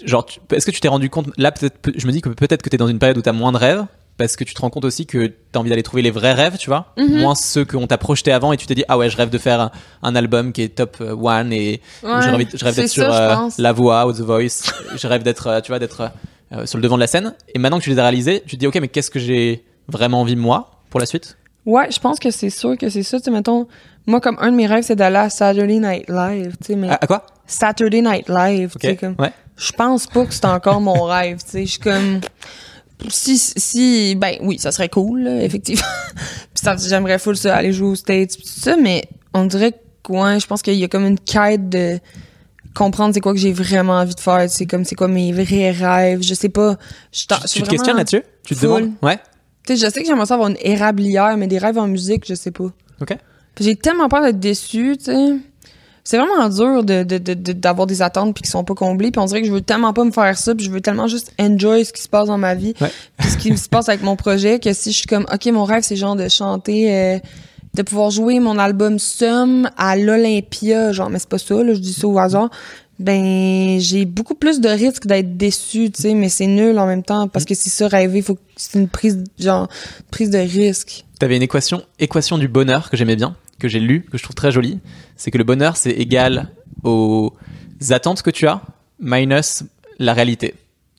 genre 0.04 0.26
est-ce 0.52 0.66
que 0.66 0.70
tu 0.70 0.80
t'es 0.80 0.88
rendu 0.88 1.10
compte 1.10 1.28
là 1.36 1.52
peut-être 1.52 1.78
peut- 1.78 1.92
je 1.96 2.06
me 2.06 2.12
dis 2.12 2.20
que 2.20 2.28
peut-être 2.30 2.62
que 2.62 2.68
tu 2.68 2.74
es 2.76 2.78
dans 2.78 2.88
une 2.88 2.98
période 2.98 3.18
où 3.18 3.22
tu 3.22 3.28
as 3.28 3.32
moins 3.32 3.52
de 3.52 3.56
rêves 3.58 3.84
parce 4.16 4.36
que 4.36 4.44
tu 4.44 4.52
te 4.52 4.60
rends 4.60 4.68
compte 4.70 4.84
aussi 4.84 5.06
que 5.06 5.26
tu 5.28 5.34
as 5.54 5.58
envie 5.58 5.70
d'aller 5.70 5.82
trouver 5.82 6.02
les 6.02 6.10
vrais 6.10 6.34
rêves, 6.34 6.58
tu 6.58 6.68
vois, 6.68 6.92
Mhm. 6.98 7.20
moins 7.20 7.34
ceux 7.34 7.64
qu'on 7.64 7.86
t'a 7.86 7.96
projetés 7.96 8.32
avant 8.32 8.52
et 8.52 8.56
tu 8.58 8.66
t'es 8.66 8.74
dit 8.74 8.84
ah 8.88 8.98
ouais, 8.98 9.08
je 9.08 9.16
rêve 9.16 9.30
de 9.30 9.38
faire 9.38 9.60
un, 9.60 9.70
un 10.02 10.14
album 10.14 10.52
qui 10.52 10.62
est 10.62 10.68
top 10.74 10.96
euh, 11.00 11.12
one 11.16 11.52
et 11.52 11.80
Ouais, 12.02 12.20
je 12.20 12.28
rêve, 12.64 12.74
d'être 12.76 12.88
sur 12.88 13.10
euh. 13.10 13.48
La 13.58 13.72
Voix 13.72 14.06
ou 14.06 14.12
The 14.12 14.20
Voice, 14.20 14.72
je 14.96 15.06
rêve 15.06 15.22
d'être 15.22 15.46
euh, 15.46 15.60
tu 15.60 15.68
vois 15.72 15.78
d'être 15.78 16.10
euh, 16.52 16.66
sur 16.66 16.76
le 16.78 16.82
devant 16.82 16.96
de 16.96 17.00
la 17.00 17.06
scène 17.06 17.34
et 17.54 17.58
maintenant 17.58 17.78
que 17.78 17.84
tu 17.84 17.90
les 17.90 17.98
as 17.98 18.02
réalisés, 18.02 18.42
tu 18.46 18.56
te 18.56 18.60
dis 18.60 18.66
OK, 18.66 18.76
mais 18.80 18.88
qu'est-ce 18.88 19.10
que 19.10 19.18
j'ai 19.20 19.64
vraiment 19.88 20.20
envie 20.20 20.36
moi 20.36 20.70
pour 20.90 21.00
la 21.00 21.06
suite? 21.06 21.36
Ouais, 21.66 21.90
je 21.90 21.98
pense 22.00 22.18
que 22.18 22.30
c'est 22.30 22.50
sûr 22.50 22.76
que 22.78 22.88
c'est 22.88 23.02
ça. 23.02 23.18
Tu 23.18 23.24
sais, 23.24 23.30
mettons, 23.30 23.68
moi, 24.06 24.20
comme 24.20 24.36
un 24.40 24.50
de 24.50 24.56
mes 24.56 24.66
rêves, 24.66 24.82
c'est 24.82 24.96
d'aller 24.96 25.16
à 25.18 25.28
Saturday 25.30 25.78
Night 25.78 26.08
Live, 26.08 26.56
tu 26.60 26.68
sais, 26.68 26.74
mais 26.74 26.88
à, 26.88 26.94
à 26.94 27.06
quoi? 27.06 27.26
Saturday 27.46 28.00
Night 28.00 28.28
Live, 28.30 28.72
OK. 28.74 28.80
tu 28.80 28.86
sais, 28.88 28.96
comme... 28.96 29.14
Ouais. 29.18 29.30
Je 29.60 29.72
pense 29.72 30.06
pas 30.06 30.24
que 30.24 30.32
c'est 30.32 30.46
encore 30.46 30.80
mon 30.80 31.04
rêve, 31.04 31.38
tu 31.44 31.50
sais. 31.50 31.66
Je 31.66 31.70
suis 31.72 31.80
comme... 31.80 32.20
Si, 33.08 33.38
si, 33.38 34.14
ben 34.14 34.36
oui, 34.42 34.58
ça 34.58 34.72
serait 34.72 34.88
cool, 34.88 35.22
là, 35.22 35.42
effectivement. 35.42 35.86
puis 36.14 36.62
ça, 36.62 36.76
j'aimerais 36.76 37.18
full 37.18 37.36
ça, 37.36 37.56
aller 37.56 37.72
jouer 37.72 37.88
aux 37.88 37.94
States, 37.94 38.36
pis 38.36 38.42
tout 38.42 38.60
ça, 38.60 38.76
mais 38.76 39.08
on 39.32 39.46
dirait 39.46 39.72
que, 40.02 40.12
ouais, 40.12 40.38
je 40.38 40.46
pense 40.46 40.60
qu'il 40.60 40.74
y 40.74 40.84
a 40.84 40.88
comme 40.88 41.06
une 41.06 41.18
quête 41.18 41.70
de 41.70 41.98
comprendre 42.74 43.14
c'est 43.14 43.20
quoi 43.20 43.32
que 43.32 43.38
j'ai 43.38 43.52
vraiment 43.52 43.94
envie 43.94 44.14
de 44.14 44.20
faire, 44.20 44.48
c'est 44.48 44.66
comme 44.66 44.84
c'est 44.84 44.94
quoi 44.96 45.08
mes 45.08 45.32
vrais 45.32 45.70
rêves, 45.70 46.22
je 46.22 46.34
sais 46.34 46.50
pas. 46.50 46.76
Je, 47.10 47.24
Tu 47.50 47.62
te 47.62 47.70
questionnes 47.70 47.96
là-dessus? 47.96 48.22
Tu 48.44 48.54
te 48.54 48.62
demandes? 48.62 48.92
Ouais. 49.02 49.18
Tu 49.66 49.76
sais, 49.76 49.86
je 49.86 49.92
sais 49.92 50.02
que 50.02 50.06
j'aimerais 50.06 50.26
ça 50.26 50.34
avoir 50.34 50.50
une 50.50 50.58
érablière, 50.60 51.36
mais 51.38 51.46
des 51.46 51.58
rêves 51.58 51.78
en 51.78 51.86
musique, 51.86 52.24
je 52.28 52.34
sais 52.34 52.50
pas. 52.50 52.70
Ok. 53.00 53.16
Puis 53.54 53.64
J'ai 53.64 53.76
tellement 53.76 54.08
peur 54.08 54.22
d'être 54.22 54.40
déçue, 54.40 54.96
tu 54.98 55.04
sais. 55.06 55.36
C'est 56.04 56.16
vraiment 56.18 56.48
dur 56.48 56.82
de, 56.84 57.02
de, 57.04 57.18
de- 57.18 57.34
de- 57.34 57.52
d'avoir 57.52 57.86
des 57.86 58.02
attentes 58.02 58.34
puis 58.34 58.42
qui 58.42 58.50
sont 58.50 58.64
pas 58.64 58.74
comblées. 58.74 59.10
Puis 59.10 59.20
on 59.20 59.26
dirait 59.26 59.42
que 59.42 59.46
je 59.46 59.52
veux 59.52 59.60
tellement 59.60 59.92
pas 59.92 60.04
me 60.04 60.10
faire 60.10 60.36
ça, 60.38 60.54
puis 60.54 60.64
je 60.64 60.70
veux 60.70 60.80
tellement 60.80 61.06
juste 61.06 61.32
enjoy 61.38 61.84
ce 61.84 61.92
qui 61.92 62.02
se 62.02 62.08
passe 62.08 62.28
dans 62.28 62.38
ma 62.38 62.54
vie, 62.54 62.74
Ouais. 62.80 62.90
puis 63.18 63.28
ce 63.30 63.36
qui 63.36 63.56
se 63.56 63.68
passe 63.68 63.88
avec 63.88 64.02
mon 64.02 64.16
projet, 64.16 64.58
que 64.58 64.72
si 64.72 64.92
je 64.92 64.96
suis 64.98 65.06
comme, 65.06 65.26
ok, 65.32 65.46
mon 65.46 65.64
rêve 65.64 65.82
c'est 65.82 65.96
genre 65.96 66.16
de 66.16 66.28
chanter, 66.28 66.94
euh, 66.94 67.18
de 67.74 67.82
pouvoir 67.82 68.10
jouer 68.10 68.40
mon 68.40 68.58
album 68.58 68.98
Somme 68.98 69.70
à 69.76 69.96
l'Olympia, 69.96 70.92
genre, 70.92 71.10
mais 71.10 71.18
c'est 71.18 71.28
pas 71.28 71.38
ça, 71.38 71.54
là, 71.62 71.74
je 71.74 71.78
dis 71.78 71.92
ça 71.92 72.06
au 72.08 72.18
hasard. 72.18 72.50
Ben, 72.98 73.78
j'ai 73.80 74.04
beaucoup 74.04 74.34
plus 74.34 74.60
de 74.60 74.68
risques 74.68 75.06
d'être 75.06 75.36
déçue, 75.38 75.90
tu 75.90 76.02
sais, 76.02 76.14
mais 76.14 76.28
c'est 76.28 76.46
nul 76.46 76.78
en 76.78 76.86
même 76.86 77.02
temps 77.02 77.28
parce 77.28 77.46
que 77.46 77.54
c'est 77.54 77.70
ça 77.70 77.88
rêver, 77.88 78.20
faut 78.20 78.34
que 78.34 78.40
c'est 78.56 78.78
une 78.78 78.88
prise, 78.88 79.22
genre, 79.38 79.68
prise 80.10 80.28
de 80.28 80.38
risque. 80.38 81.04
T'avais 81.18 81.36
une 81.36 81.42
équation, 81.42 81.82
équation 81.98 82.36
du 82.36 82.46
bonheur 82.48 82.90
que 82.90 82.96
j'aimais 82.98 83.16
bien, 83.16 83.34
que 83.60 83.68
j'ai 83.68 83.78
lue, 83.80 84.02
que 84.10 84.18
je 84.18 84.22
trouve 84.24 84.34
très 84.34 84.50
jolie. 84.50 84.80
C'est 85.16 85.30
que 85.30 85.38
le 85.38 85.44
bonheur, 85.44 85.76
c'est 85.76 85.90
égal 85.92 86.48
aux 86.82 87.32
attentes 87.90 88.22
que 88.22 88.30
tu 88.30 88.46
as, 88.48 88.60
minus 88.98 89.62
la 89.98 90.12
réalité. 90.14 90.54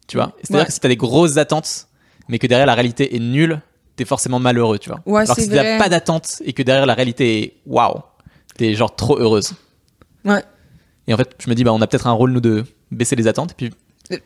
Tu 0.08 0.18
vois? 0.18 0.34
C'est-à-dire 0.42 0.62
Ouais. 0.62 0.66
que 0.68 0.72
si 0.74 0.80
t'as 0.80 0.88
des 0.88 0.96
grosses 0.98 1.38
attentes, 1.38 1.88
mais 2.30 2.40
que 2.40 2.48
derrière 2.48 2.66
la 2.68 2.76
réalité 2.76 3.16
est 3.16 3.20
nulle, 3.20 3.62
t'es 3.96 4.06
forcément 4.06 4.40
malheureux, 4.40 4.80
tu 4.80 4.90
vois? 4.90 5.02
Ouais, 5.06 5.22
Alors 5.24 5.36
que 5.36 5.42
si 5.42 5.50
t'as 5.50 5.78
pas 5.78 5.90
d'attentes 5.90 6.42
et 6.46 6.54
que 6.54 6.64
derrière 6.64 6.86
la 6.86 6.94
réalité 6.94 7.44
est 7.44 7.54
waouh, 7.66 8.00
t'es 8.58 8.74
genre 8.76 8.96
trop 8.96 9.18
heureuse. 9.20 9.54
Ouais. 10.26 10.44
Et 11.08 11.14
en 11.14 11.18
fait, 11.18 11.36
je 11.40 11.50
me 11.50 11.56
dis, 11.56 11.64
bah, 11.64 11.74
on 11.74 11.82
a 11.82 11.88
peut-être 11.88 12.08
un 12.08 12.12
rôle, 12.12 12.32
nous, 12.32 12.42
de 12.42 12.64
baisser 12.92 13.16
les 13.16 13.28
attentes 13.28 13.52
et 13.52 13.56
puis 13.56 13.70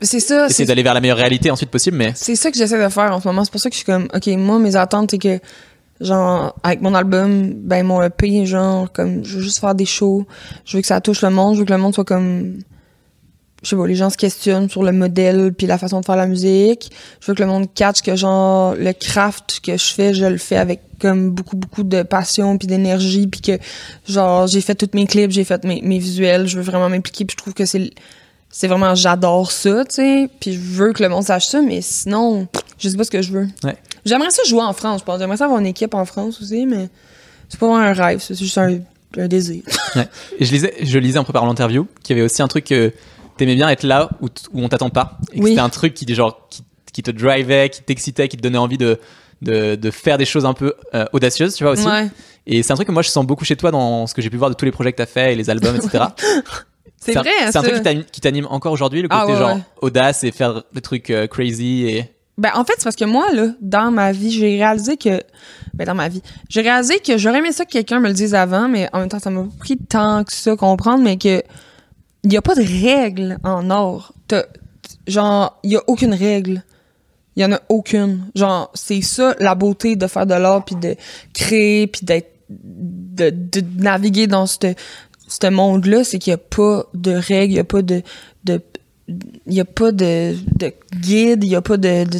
C'est 0.02 0.20
ça, 0.20 0.48
essayer 0.48 0.66
d'aller 0.66 0.84
vers 0.84 0.94
la 0.94 1.02
meilleure 1.02 1.18
réalité 1.18 1.52
ensuite 1.52 1.70
possible, 1.70 1.98
mais 1.98 2.12
C'est 2.16 2.36
ça 2.36 2.52
que 2.52 2.58
j'essaie 2.58 2.82
de 2.84 2.90
faire 2.90 3.12
en 3.14 3.22
ce 3.22 3.28
moment. 3.28 3.44
C'est 3.46 3.52
pour 3.52 3.62
ça 3.62 3.70
que 3.70 3.76
je 3.76 3.78
suis 3.78 3.86
comme, 3.86 4.08
OK, 4.14 4.28
moi, 4.28 4.60
mes 4.60 4.76
attentes, 4.76 5.12
c'est 5.12 5.20
que, 5.20 5.40
genre, 6.02 6.56
avec 6.64 6.82
mon 6.82 6.94
album, 6.94 7.54
ben, 7.54 7.86
mon 7.86 8.02
EP, 8.02 8.46
genre, 8.46 8.92
comme, 8.92 9.24
je 9.24 9.38
veux 9.38 9.44
juste 9.44 9.60
faire 9.60 9.76
des 9.76 9.86
shows. 9.86 10.26
Je 10.66 10.78
veux 10.78 10.82
que 10.82 10.88
ça 10.88 11.02
touche 11.02 11.22
le 11.22 11.30
monde. 11.30 11.56
Je 11.56 11.60
veux 11.60 11.66
que 11.66 11.74
le 11.74 11.80
monde 11.80 11.94
soit 11.94 12.06
comme, 12.06 12.60
je 13.64 13.70
sais 13.70 13.76
pas, 13.76 13.88
les 13.88 13.96
gens 13.96 14.10
se 14.10 14.18
questionnent 14.18 14.70
sur 14.70 14.84
le 14.84 14.92
modèle 14.92 15.54
puis 15.54 15.68
la 15.68 15.78
façon 15.78 16.02
de 16.02 16.06
faire 16.06 16.16
la 16.16 16.28
musique. 16.28 16.92
Je 17.20 17.28
veux 17.28 17.36
que 17.36 17.44
le 17.44 17.50
monde 17.50 17.68
catch 17.74 18.02
que, 18.02 18.16
genre, 18.16 18.76
le 18.76 18.94
craft 18.94 19.62
que 19.64 19.78
je 19.78 19.94
fais, 19.94 20.14
je 20.14 20.26
le 20.26 20.38
fais 20.38 20.58
avec, 20.58 20.82
comme, 21.00 21.32
beaucoup, 21.32 21.56
beaucoup 21.56 21.84
de 21.84 22.04
passion 22.04 22.58
puis 22.58 22.68
d'énergie 22.68 23.28
puis 23.28 23.42
que, 23.42 23.58
genre, 24.08 24.48
j'ai 24.48 24.62
fait 24.62 24.76
tous 24.76 24.96
mes 24.96 25.08
clips, 25.08 25.32
j'ai 25.32 25.44
fait 25.44 25.64
mes, 25.64 26.00
visuels. 26.00 26.48
Je 26.48 26.58
veux 26.58 26.64
vraiment 26.64 26.90
m'impliquer 26.90 27.26
puis 27.26 27.36
je 27.38 27.42
trouve 27.42 27.54
que 27.54 27.66
c'est 27.66 27.92
c'est 28.52 28.68
vraiment 28.68 28.96
j'adore 28.96 29.52
ça, 29.52 29.84
tu 29.84 29.96
sais, 29.96 30.30
puis 30.40 30.54
je 30.54 30.60
veux 30.60 30.94
que 30.94 31.04
le 31.04 31.10
monde 31.10 31.24
sache 31.24 31.48
ça, 31.48 31.62
mais 31.62 31.82
sinon, 31.82 32.48
je 32.78 32.88
sais 32.88 32.96
pas 32.96 33.04
ce 33.04 33.12
que 33.12 33.22
je 33.22 33.34
veux. 33.34 33.48
Ouais. 33.66 33.76
J'aimerais 34.06 34.30
ça 34.32 34.44
jouer 34.48 34.62
en 34.62 34.74
France, 34.74 35.00
je 35.02 35.06
pense. 35.06 35.20
J'aimerais 35.20 35.38
ça 35.38 35.46
avoir 35.46 35.60
une 35.60 35.66
équipe 35.66 35.94
en 35.94 36.06
France 36.06 36.42
aussi, 36.42 36.66
mais 36.66 36.90
c'est 37.50 37.60
pas 37.60 37.68
vraiment 37.68 37.82
un 37.84 37.94
rêve, 37.94 38.20
c'est 38.22 38.38
juste 38.38 38.58
un, 38.58 38.80
un 39.18 39.28
désir. 39.28 39.64
Ouais. 39.96 40.08
Je 40.40 40.52
lisais, 40.52 40.74
je 40.82 41.00
lisais 41.00 41.18
en 41.20 41.24
préparant 41.24 41.48
l'interview 41.48 41.88
qu'il 42.04 42.16
y 42.16 42.20
avait 42.20 42.26
aussi 42.26 42.42
un 42.42 42.48
truc 42.48 42.66
que 42.66 42.92
t'aimais 43.38 43.56
bien 43.56 43.68
être 43.70 43.84
là 43.84 44.10
où, 44.22 44.28
où 44.54 44.62
on 44.64 44.70
t'attend 44.70 44.90
pas. 44.90 45.18
Et 45.34 45.42
Oui. 45.42 45.50
c'était 45.52 45.62
un 45.62 45.70
truc 45.70 45.94
qui, 45.94 46.14
genre, 46.14 46.48
qui, 46.50 46.64
qui 46.94 47.02
te 47.04 47.12
drivait, 47.12 47.70
qui 47.70 47.82
t'excitait, 47.82 48.28
qui 48.28 48.38
te 48.38 48.42
donnait 48.42 48.58
envie 48.58 48.78
de, 48.78 49.00
de, 49.42 49.76
de 49.76 49.92
faire 49.92 50.18
des 50.18 50.26
choses 50.26 50.46
un 50.46 50.54
peu 50.54 50.74
euh, 50.94 51.06
audacieuses, 51.14 51.56
tu 51.56 51.64
vois 51.64 51.74
aussi. 51.74 51.88
Ouais. 51.88 52.10
Et 52.48 52.62
c'est 52.62 52.72
un 52.72 52.76
truc 52.76 52.88
que 52.88 52.94
moi 52.94 53.02
je 53.02 53.10
sens 53.10 53.26
beaucoup 53.26 53.44
chez 53.46 53.56
toi 53.56 53.72
dans 53.72 54.06
ce 54.06 54.14
que 54.14 54.22
j'ai 54.22 54.30
pu 54.30 54.38
voir 54.38 54.50
de 54.52 54.56
tous 54.56 54.66
les 54.66 54.72
projets 54.72 54.92
que 54.92 54.98
t'as 54.98 55.06
fait 55.08 55.34
et 55.34 55.36
les 55.36 55.50
albums, 55.50 55.76
etc. 55.76 56.06
C'est 56.98 57.14
vrai, 57.14 57.30
C'est 57.52 57.58
un 57.58 57.62
truc 57.62 57.76
qui 57.76 57.82
t'anime- 57.84 58.06
qui 58.12 58.22
t'anime 58.22 58.48
encore 58.50 58.72
aujourd'hui, 58.72 59.02
le 59.04 59.08
côté 59.08 59.22
Ah 59.24 59.28
ouais, 59.28 59.38
genre 59.38 59.56
ouais. 59.56 59.62
audace 59.82 60.24
et 60.24 60.32
faire 60.32 60.64
des 60.74 60.82
trucs 60.82 61.10
euh, 61.10 61.28
crazy 61.28 61.86
et. 61.88 62.12
Ben, 62.38 62.52
en 62.54 62.66
fait, 62.66 62.74
c'est 62.78 62.84
parce 62.84 62.96
que 62.96 63.06
moi, 63.06 63.32
là, 63.32 63.48
dans 63.62 63.92
ma 63.92 64.12
vie, 64.12 64.32
j'ai 64.32 64.58
réalisé 64.58 64.98
que. 64.98 65.22
Ben, 65.74 65.86
dans 65.86 65.96
ma 65.96 66.10
vie. 66.10 66.22
J'ai 66.50 66.62
réalisé 66.62 67.00
que 67.00 67.18
j'aurais 67.18 67.40
aimé 67.40 67.52
ça 67.52 67.66
que 67.66 67.72
quelqu'un 67.72 68.00
me 68.00 68.08
le 68.08 68.14
dise 68.14 68.36
avant, 68.36 68.68
mais 68.68 68.90
en 68.94 69.00
même 69.00 69.10
temps, 69.10 69.20
ça 69.20 69.30
m'a 69.30 69.46
pris 69.60 69.78
tant 69.78 70.24
que 70.24 70.34
ça 70.34 70.56
comprendre, 70.56 71.04
mais 71.04 71.18
que. 71.18 71.42
Il 72.24 72.34
y 72.34 72.38
a 72.38 72.42
pas 72.42 72.56
de 72.56 72.62
règle 72.62 73.38
en 73.44 73.70
or. 73.70 74.14
Genre, 75.08 75.60
il 75.64 75.74
y 75.74 75.76
a 75.76 75.84
aucune 75.88 76.14
règle. 76.14 76.64
Il 77.36 77.44
y 77.44 77.46
en 77.46 77.52
a 77.52 77.62
aucune. 77.70 78.32
Genre, 78.36 78.72
c'est 78.74 79.02
ça 79.02 79.36
la 79.40 79.54
beauté 79.54 79.96
de 79.96 80.08
faire 80.08 80.26
de 80.26 80.34
l'art 80.34 80.66
puis 80.66 80.76
de 80.76 80.96
créer 81.34 81.86
puis 81.86 82.04
d'être 82.04 82.36
de, 82.50 83.30
de 83.30 83.62
naviguer 83.78 84.28
dans 84.28 84.46
ce 84.48 85.50
monde-là, 85.50 86.04
c'est 86.04 86.20
qu'il 86.20 86.32
y 86.32 86.34
a 86.34 86.38
pas 86.38 86.86
de 86.94 87.12
règles, 87.12 87.54
il 87.54 87.58
y 87.58 87.60
a 87.60 87.64
pas 87.64 87.82
de 87.82 88.02
de 88.44 88.62
il 89.08 89.54
y 89.54 89.60
a 89.60 89.66
pas 89.66 89.92
de, 89.92 90.36
de 90.58 90.74
guide, 91.00 91.44
il 91.44 91.50
y 91.52 91.56
a 91.56 91.62
pas 91.62 91.78
de, 91.78 92.06
de 92.06 92.20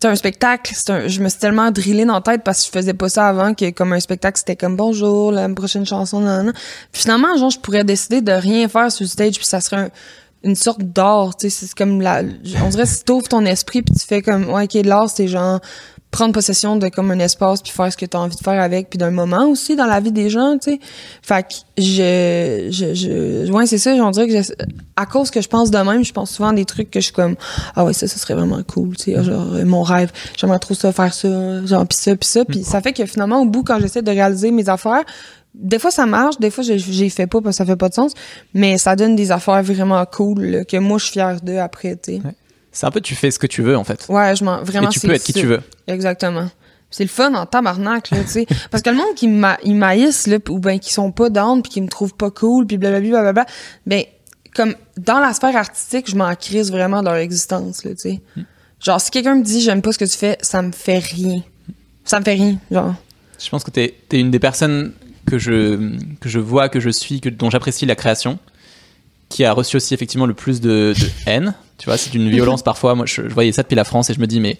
c'est 0.00 0.08
un 0.08 0.14
spectacle, 0.16 0.72
c'est 0.74 0.90
un, 0.90 1.08
je 1.08 1.20
me 1.20 1.28
suis 1.30 1.38
tellement 1.38 1.70
drillée 1.70 2.04
dans 2.04 2.14
la 2.14 2.20
tête 2.20 2.42
parce 2.44 2.60
que 2.60 2.66
je 2.66 2.72
faisais 2.72 2.92
pas 2.94 3.08
ça 3.08 3.28
avant 3.28 3.54
que 3.54 3.70
comme 3.70 3.92
un 3.94 4.00
spectacle 4.00 4.38
c'était 4.38 4.56
comme 4.56 4.76
bonjour, 4.76 5.32
la 5.32 5.48
prochaine 5.48 5.86
chanson, 5.86 6.20
nan, 6.20 6.46
nan. 6.46 6.54
Puis 6.92 7.02
finalement, 7.02 7.34
genre, 7.38 7.50
je 7.50 7.58
pourrais 7.58 7.82
décider 7.84 8.20
de 8.20 8.32
rien 8.32 8.68
faire 8.68 8.92
sur 8.92 9.04
le 9.04 9.08
stage 9.08 9.36
puis 9.36 9.46
ça 9.46 9.60
serait 9.60 9.76
un- 9.76 9.90
une 10.44 10.54
sorte 10.54 10.82
d'art, 10.82 11.34
tu 11.36 11.48
sais, 11.50 11.66
c'est 11.66 11.74
comme 11.74 12.00
la, 12.02 12.22
on 12.62 12.68
dirait 12.68 12.86
si 12.86 13.02
t'ouvres 13.04 13.26
ton 13.26 13.44
esprit 13.46 13.82
puis 13.82 13.94
tu 13.98 14.06
fais 14.06 14.20
comme, 14.22 14.48
ouais, 14.50 14.64
ok, 14.64 14.84
l'art 14.84 15.08
c'est 15.10 15.28
genre 15.28 15.60
prendre 16.10 16.32
possession 16.32 16.76
de 16.76 16.88
comme 16.88 17.10
un 17.10 17.18
espace 17.18 17.60
puis 17.60 17.72
faire 17.72 17.92
ce 17.92 17.96
que 17.96 18.06
t'as 18.06 18.18
envie 18.18 18.36
de 18.36 18.40
faire 18.42 18.60
avec 18.62 18.88
puis 18.88 18.96
d'un 18.98 19.10
moment 19.10 19.46
aussi 19.48 19.76
dans 19.76 19.84
la 19.86 20.00
vie 20.00 20.12
des 20.12 20.30
gens, 20.30 20.56
tu 20.56 20.70
sais. 20.72 20.80
Fait 21.20 21.42
que 21.42 21.54
je, 21.76 22.68
je, 22.70 22.94
je, 22.94 23.52
ouais, 23.52 23.66
c'est 23.66 23.76
ça, 23.78 23.90
on 23.92 24.10
dirait 24.10 24.26
que 24.28 24.40
je- 24.42 24.52
à 24.96 25.04
cause 25.04 25.30
que 25.30 25.40
je 25.42 25.48
pense 25.48 25.70
de 25.70 25.76
même, 25.78 26.04
je 26.04 26.12
pense 26.12 26.30
souvent 26.30 26.48
à 26.50 26.54
des 26.54 26.64
trucs 26.64 26.90
que 26.90 27.00
je 27.00 27.06
suis 27.06 27.12
comme, 27.12 27.36
ah 27.74 27.84
ouais, 27.84 27.92
ça, 27.92 28.06
ça 28.06 28.16
serait 28.18 28.34
vraiment 28.34 28.62
cool, 28.62 28.96
tu 28.96 29.12
sais, 29.12 29.22
genre, 29.24 29.54
euh, 29.54 29.64
mon 29.66 29.82
rêve, 29.82 30.10
j'aimerais 30.38 30.58
trop 30.58 30.74
ça, 30.74 30.90
faire 30.92 31.12
ça, 31.12 31.66
genre, 31.66 31.86
pis 31.86 31.96
ça, 31.96 32.16
pis 32.16 32.26
ça, 32.28 32.44
puis 32.46 32.64
ça 32.64 32.80
fait 32.80 32.92
que 32.94 33.04
finalement, 33.04 33.42
au 33.42 33.46
bout, 33.46 33.62
quand 33.62 33.78
j'essaie 33.80 34.02
de 34.02 34.10
réaliser 34.10 34.50
mes 34.52 34.68
affaires, 34.70 35.02
des 35.54 35.78
fois 35.78 35.90
ça 35.90 36.06
marche, 36.06 36.38
des 36.38 36.50
fois 36.50 36.62
je- 36.64 36.76
j'y 36.76 37.08
fais 37.10 37.26
pas 37.26 37.40
parce 37.40 37.54
que 37.56 37.64
ça 37.64 37.66
fait 37.66 37.76
pas 37.76 37.88
de 37.88 37.94
sens, 37.94 38.12
mais 38.54 38.78
ça 38.78 38.94
donne 38.94 39.16
des 39.16 39.32
affaires 39.32 39.62
vraiment 39.62 40.04
cool 40.06 40.40
là, 40.44 40.64
que 40.64 40.76
moi 40.76 40.98
je 40.98 41.04
suis 41.04 41.12
fière 41.14 41.40
d'eux 41.40 41.58
après, 41.58 41.96
tu 41.96 42.12
sais. 42.16 42.20
Ouais. 42.24 42.34
C'est 42.76 42.84
un 42.84 42.90
peu 42.90 43.00
tu 43.00 43.14
fais 43.14 43.30
ce 43.30 43.38
que 43.38 43.46
tu 43.46 43.62
veux 43.62 43.74
en 43.74 43.84
fait. 43.84 44.04
Ouais, 44.10 44.36
je 44.36 44.44
m'en 44.44 44.62
vraiment 44.62 44.90
et 44.90 44.92
tu 44.92 45.00
peux 45.00 45.10
être 45.14 45.24
qui 45.24 45.32
tu 45.32 45.46
veux. 45.46 45.62
Exactement. 45.86 46.50
C'est 46.90 47.04
le 47.04 47.08
fun 47.08 47.32
en 47.34 47.46
tabarnak, 47.46 48.10
là, 48.10 48.18
tu 48.22 48.28
sais. 48.28 48.46
Parce 48.70 48.82
que 48.82 48.90
le 48.90 48.96
monde 48.96 49.14
qui 49.16 49.28
m'a- 49.28 49.56
ils 49.64 49.74
maïssent, 49.74 50.26
là, 50.26 50.36
ou 50.50 50.58
ben 50.58 50.78
qui 50.78 50.92
sont 50.92 51.10
pas 51.10 51.30
down, 51.30 51.62
puis 51.62 51.72
qui 51.72 51.80
me 51.80 51.88
trouvent 51.88 52.14
pas 52.14 52.30
cool, 52.30 52.66
puis 52.66 52.76
blablabla, 52.76 53.08
blablabla, 53.22 53.46
ben, 53.86 54.04
comme, 54.54 54.74
dans 54.98 55.18
la 55.20 55.32
sphère 55.32 55.56
artistique, 55.56 56.10
je 56.10 56.16
m'en 56.16 56.34
crise 56.34 56.70
vraiment 56.70 57.00
de 57.00 57.06
leur 57.06 57.16
existence, 57.16 57.82
là, 57.82 57.92
tu 57.92 57.96
sais. 57.96 58.20
Genre, 58.78 59.00
si 59.00 59.10
quelqu'un 59.10 59.36
me 59.36 59.42
dit 59.42 59.62
j'aime 59.62 59.80
pas 59.80 59.92
ce 59.92 59.98
que 59.98 60.04
tu 60.04 60.16
fais, 60.18 60.36
ça 60.42 60.60
me 60.60 60.70
fait 60.72 60.98
rien. 60.98 61.42
Ça 62.04 62.20
me 62.20 62.24
fait 62.26 62.34
rien, 62.34 62.58
genre. 62.70 62.94
Je 63.42 63.48
pense 63.48 63.64
que 63.64 63.70
t'es 63.70 63.94
es 64.12 64.20
une 64.20 64.30
des 64.30 64.38
personnes 64.38 64.92
que 65.26 65.38
je, 65.38 65.96
que 66.20 66.28
je 66.28 66.38
vois, 66.38 66.68
que 66.68 66.78
je 66.78 66.90
suis, 66.90 67.22
que, 67.22 67.30
dont 67.30 67.48
j'apprécie 67.48 67.86
la 67.86 67.96
création, 67.96 68.38
qui 69.30 69.44
a 69.46 69.52
reçu 69.52 69.76
aussi 69.78 69.94
effectivement 69.94 70.26
le 70.26 70.34
plus 70.34 70.60
de, 70.60 70.92
de 70.98 71.06
haine. 71.26 71.54
Tu 71.78 71.86
vois, 71.86 71.96
c'est 71.98 72.10
d'une 72.10 72.28
violence 72.30 72.62
parfois. 72.64 72.94
Moi, 72.94 73.06
je, 73.06 73.28
je 73.28 73.34
voyais 73.34 73.52
ça 73.52 73.62
depuis 73.62 73.74
la 73.74 73.84
France 73.84 74.10
et 74.10 74.14
je 74.14 74.20
me 74.20 74.26
dis, 74.26 74.40
mais 74.40 74.58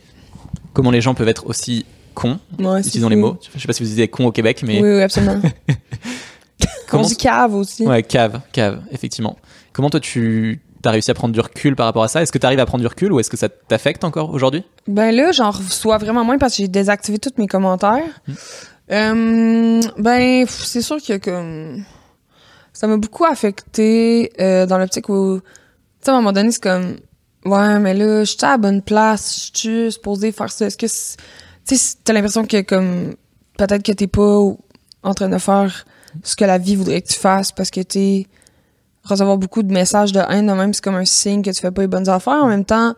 comment 0.72 0.90
les 0.90 1.00
gens 1.00 1.14
peuvent 1.14 1.29
être 1.29 1.46
aussi 1.46 1.87
cons 2.14 2.38
Ouais, 2.59 2.81
Utilisons 2.81 3.09
les 3.09 3.16
mots. 3.16 3.38
Je 3.55 3.61
sais 3.61 3.66
pas 3.66 3.72
si 3.72 3.83
vous 3.83 3.88
disiez 3.88 4.09
con 4.09 4.26
au 4.26 4.33
Québec, 4.33 4.62
mais 4.66 4.81
Oui, 4.81 4.90
oui, 4.96 5.02
absolument. 5.02 5.40
Comment 6.88 7.02
On 7.02 7.07
dit 7.07 7.16
cave 7.16 7.55
aussi. 7.55 7.87
ouais, 7.87 8.02
cave, 8.02 8.40
cave, 8.52 8.81
effectivement. 8.92 9.37
Comment 9.72 9.90
toi 9.90 9.98
tu 10.00 10.61
as 10.85 10.90
réussi 10.90 11.11
à 11.11 11.14
prendre 11.14 11.35
du 11.35 11.40
recul 11.40 11.74
par 11.74 11.87
rapport 11.87 12.05
à 12.05 12.09
ça? 12.09 12.22
Est-ce 12.22 12.31
que 12.31 12.38
tu 12.38 12.46
arrives 12.46 12.61
à 12.61 12.66
prendre 12.66 12.83
du 12.83 12.87
recul 12.87 13.12
ou 13.12 13.18
est-ce 13.18 13.29
que 13.29 13.37
ça 13.37 13.48
t'affecte 13.48 14.05
encore 14.05 14.31
aujourd'hui? 14.31 14.62
Ben 14.87 15.11
là, 15.14 15.33
j'en 15.33 15.50
reçois 15.50 15.98
vraiment 15.98 16.24
moins 16.24 16.38
parce 16.38 16.52
que 16.57 16.59
j'ai 16.62 16.68
désactivé 16.68 17.18
tous 17.18 17.33
mes 17.38 17.48
commentaires. 17.48 18.05
Euh, 18.92 19.81
ben, 19.98 20.46
c'est 20.48 20.83
sûr 20.83 20.98
que 21.02 21.16
comme 21.18 21.85
ça 22.72 22.87
m'a 22.87 22.96
beaucoup 22.98 23.24
affecté 23.24 24.31
euh, 24.40 24.64
dans 24.66 24.79
l'optique 24.79 25.09
où, 25.09 25.40
tu 25.40 25.44
sais, 26.02 26.11
à 26.11 26.14
un 26.14 26.18
moment 26.18 26.33
donné, 26.33 26.52
c'est 26.52 26.62
comme, 26.62 26.96
ouais, 27.46 27.78
mais 27.78 27.94
là, 27.94 28.24
je 28.24 28.30
suis 28.30 28.44
à 28.44 28.52
la 28.52 28.59
bonne 28.59 28.82
place, 28.82 29.50
je 29.54 29.59
suis 29.59 29.92
supposée 29.92 30.32
faire 30.32 30.50
ça. 30.50 30.66
Est-ce 30.66 30.76
que, 30.76 30.87
tu 30.87 31.76
sais, 31.76 31.96
t'as 32.04 32.12
l'impression 32.12 32.44
que 32.44 32.61
comme 32.62 33.14
peut-être 33.56 33.82
que 33.82 33.92
t'es 33.92 34.06
pas 34.06 34.38
en 35.02 35.14
train 35.14 35.28
de 35.28 35.38
faire 35.38 35.87
ce 36.22 36.37
que 36.37 36.44
la 36.44 36.59
vie 36.59 36.76
voudrait 36.76 37.02
que 37.02 37.09
tu 37.09 37.18
fasses 37.18 37.52
parce 37.52 37.70
que 37.70 37.80
t'es 37.80 38.26
recevoir 39.04 39.38
beaucoup 39.38 39.62
de 39.62 39.72
messages 39.72 40.12
de 40.12 40.20
haine, 40.20 40.52
même, 40.54 40.74
c'est 40.74 40.82
comme 40.82 40.96
un 40.96 41.04
signe 41.04 41.42
que 41.42 41.50
tu 41.50 41.61
fais 41.61 41.70
pas 41.70 41.82
les 41.82 41.88
bonnes 41.88 42.09
affaires. 42.09 42.42
En 42.42 42.48
même 42.48 42.64
temps, 42.64 42.94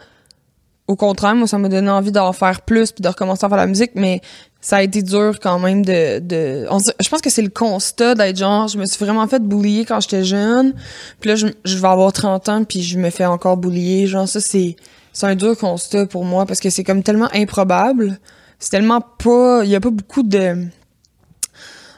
au 0.89 0.97
contraire, 0.97 1.35
moi, 1.35 1.47
ça 1.47 1.59
m'a 1.59 1.69
donné 1.69 1.91
envie 1.91 2.13
d'en 2.13 2.33
faire 2.33 2.63
plus 2.63 2.93
puis 2.93 3.03
de 3.03 3.09
recommencer 3.09 3.45
à 3.45 3.49
faire 3.49 3.59
la 3.59 3.67
musique, 3.67 3.93
mais 3.95 4.21
ça 4.61 4.79
a 4.79 4.83
été 4.83 5.03
dur 5.03 5.39
quand 5.41 5.59
même 5.59 5.85
de... 5.85 6.19
de 6.19 6.67
je 7.01 7.09
pense 7.09 7.21
que 7.21 7.31
c'est 7.31 7.43
le 7.43 7.51
constat 7.51 8.15
d'être 8.15 8.39
genre, 8.39 8.67
je 8.69 8.79
me 8.79 8.87
suis 8.87 9.05
vraiment 9.05 9.27
fait 9.29 9.43
boulier 9.43 9.85
quand 9.85 10.01
j'étais 10.01 10.25
jeune, 10.25 10.75
puis 11.21 11.29
là, 11.29 11.37
je, 11.37 11.47
je 11.65 11.77
vais 11.77 11.89
avoir 11.89 12.13
30 12.13 12.49
ans, 12.49 12.65
puis 12.65 12.83
je 12.83 12.99
me 12.99 13.11
fais 13.11 13.27
encore 13.27 13.59
boulier. 13.59 14.07
Genre, 14.07 14.27
ça, 14.27 14.41
c'est 14.41 14.77
c'est 15.13 15.27
un 15.27 15.35
dur 15.35 15.59
constat 15.59 16.07
pour 16.07 16.25
moi, 16.25 16.47
parce 16.47 16.61
que 16.61 16.71
c'est 16.71 16.85
comme 16.85 17.03
tellement 17.03 17.29
improbable. 17.35 18.21
C'est 18.61 18.71
tellement 18.71 19.01
pas... 19.01 19.63
Il 19.65 19.71
y 19.71 19.75
a 19.75 19.81
pas 19.81 19.91
beaucoup 19.91 20.23
de... 20.23 20.67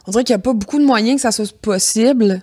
On 0.06 0.10
dirait 0.10 0.24
qu'il 0.24 0.32
y 0.32 0.36
a 0.36 0.40
pas 0.40 0.54
beaucoup 0.54 0.78
de 0.78 0.84
moyens 0.84 1.16
que 1.16 1.22
ça 1.22 1.30
soit 1.30 1.54
possible. 1.60 2.42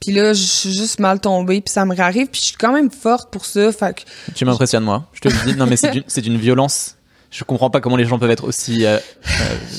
Puis 0.00 0.12
là, 0.12 0.32
je 0.34 0.42
suis 0.42 0.72
juste 0.72 1.00
mal 1.00 1.20
tombée, 1.20 1.60
puis 1.60 1.72
ça 1.72 1.84
me 1.84 1.94
réarrive, 1.94 2.28
puis 2.28 2.40
je 2.40 2.46
suis 2.46 2.56
quand 2.56 2.72
même 2.72 2.90
forte 2.90 3.30
pour 3.30 3.44
ça, 3.46 3.72
fait 3.72 3.94
que 3.94 4.32
Tu 4.34 4.44
m'impressionnes 4.44 4.84
moi. 4.84 5.04
Je 5.12 5.20
te 5.20 5.28
le 5.28 5.34
dis. 5.52 5.56
Non 5.56 5.66
mais 5.66 5.76
c'est 5.76 6.20
d'une- 6.22 6.36
violence 6.38 6.96
je 7.28 7.44
comprends 7.44 7.70
pas 7.70 7.80
comment 7.80 7.96
les 7.96 8.04
gens 8.06 8.18
peuvent 8.18 8.30
être 8.30 8.44
aussi 8.44 8.86
euh, 8.86 8.98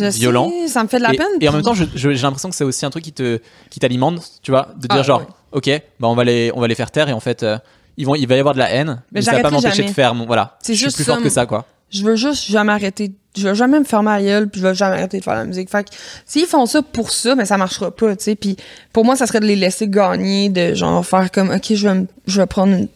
euh, 0.02 0.10
violents. 0.10 0.50
sais, 0.50 0.68
ça 0.68 0.84
me 0.84 0.88
fait 0.90 0.98
de 0.98 1.04
la 1.04 1.14
et, 1.14 1.18
peine. 1.18 1.28
et 1.40 1.50
en 1.50 1.54
même 1.54 1.62
temps, 1.62 1.74
j'ai 1.74 2.14
l'impression 2.14 2.50
que 2.50 2.56
c'est 2.56 2.66
aussi 2.66 2.86
un 2.86 2.90
truc 2.90 3.04
qui 3.04 3.14
te 3.14 3.40
qui 3.70 3.80
t'alimente, 3.80 4.22
tu 4.44 4.52
vois, 4.52 4.68
de 4.76 4.86
dire 4.88 5.00
Ah, 5.00 5.02
genre, 5.02 5.22
ouais. 5.22 5.28
ok, 5.54 5.82
bah 6.00 6.08
on 6.08 6.14
va 6.14 6.24
les 6.26 6.52
on 6.54 6.60
va 6.60 6.68
les 6.68 6.76
faire 6.76 6.92
taire 6.92 7.10
et 7.10 7.14
en 7.14 7.20
fait, 7.20 7.44
euh, 7.44 7.58
ils 7.96 8.06
vont 8.06 8.16
il 8.16 8.28
va 8.28 8.36
y 8.36 8.40
avoir 8.40 8.54
de 8.54 8.60
la 8.60 8.70
haine, 8.70 9.02
mais, 9.12 9.22
ça 9.22 9.32
va 9.32 9.40
pas 9.40 9.50
m'empêcher 9.50 9.84
de 9.84 9.90
faire 9.90 10.14
mon 10.14 10.26
voilà. 10.26 10.58
C'est 10.62 10.74
je 10.74 10.78
suis 10.78 10.86
juste 10.86 10.98
plus 10.98 11.06
ça, 11.06 11.14
fort 11.14 11.24
que 11.24 11.30
ça 11.30 11.46
quoi. 11.46 11.66
Je 11.90 12.04
veux 12.04 12.16
juste 12.16 12.50
jamais 12.52 12.74
arrêter. 12.74 13.12
Je 13.38 13.48
veux 13.48 13.54
jamais 13.54 13.78
me 13.80 13.84
fermer 13.86 14.10
la 14.10 14.22
gueule, 14.24 14.50
puis 14.50 14.60
je 14.60 14.66
veux 14.66 14.74
jamais 14.74 14.96
arrêter 14.96 15.20
de 15.20 15.24
faire 15.24 15.36
la 15.36 15.46
musique. 15.46 15.70
Fait 15.70 15.84
que 15.84 15.90
s'ils 16.26 16.48
font 16.48 16.66
ça 16.66 16.82
pour 16.82 17.12
ça, 17.12 17.36
ben 17.36 17.46
ça 17.46 17.56
marchera 17.58 17.92
pas, 17.96 18.16
tu 18.16 18.24
sais. 18.24 18.36
Puis 18.36 18.58
pour 18.92 19.06
moi, 19.06 19.16
ça 19.16 19.28
serait 19.28 19.40
de 19.40 19.46
les 19.46 19.56
laisser 19.56 19.88
gagner, 19.88 20.50
de 20.50 20.74
genre 20.74 21.06
faire 21.06 21.30
comme, 21.32 21.52
ok, 21.52 21.66
je 21.76 21.88
vais, 21.88 21.94
me- 21.94 22.08
je 22.26 22.42
vais 22.42 22.48
prendre, 22.48 22.74
une, 22.74 22.88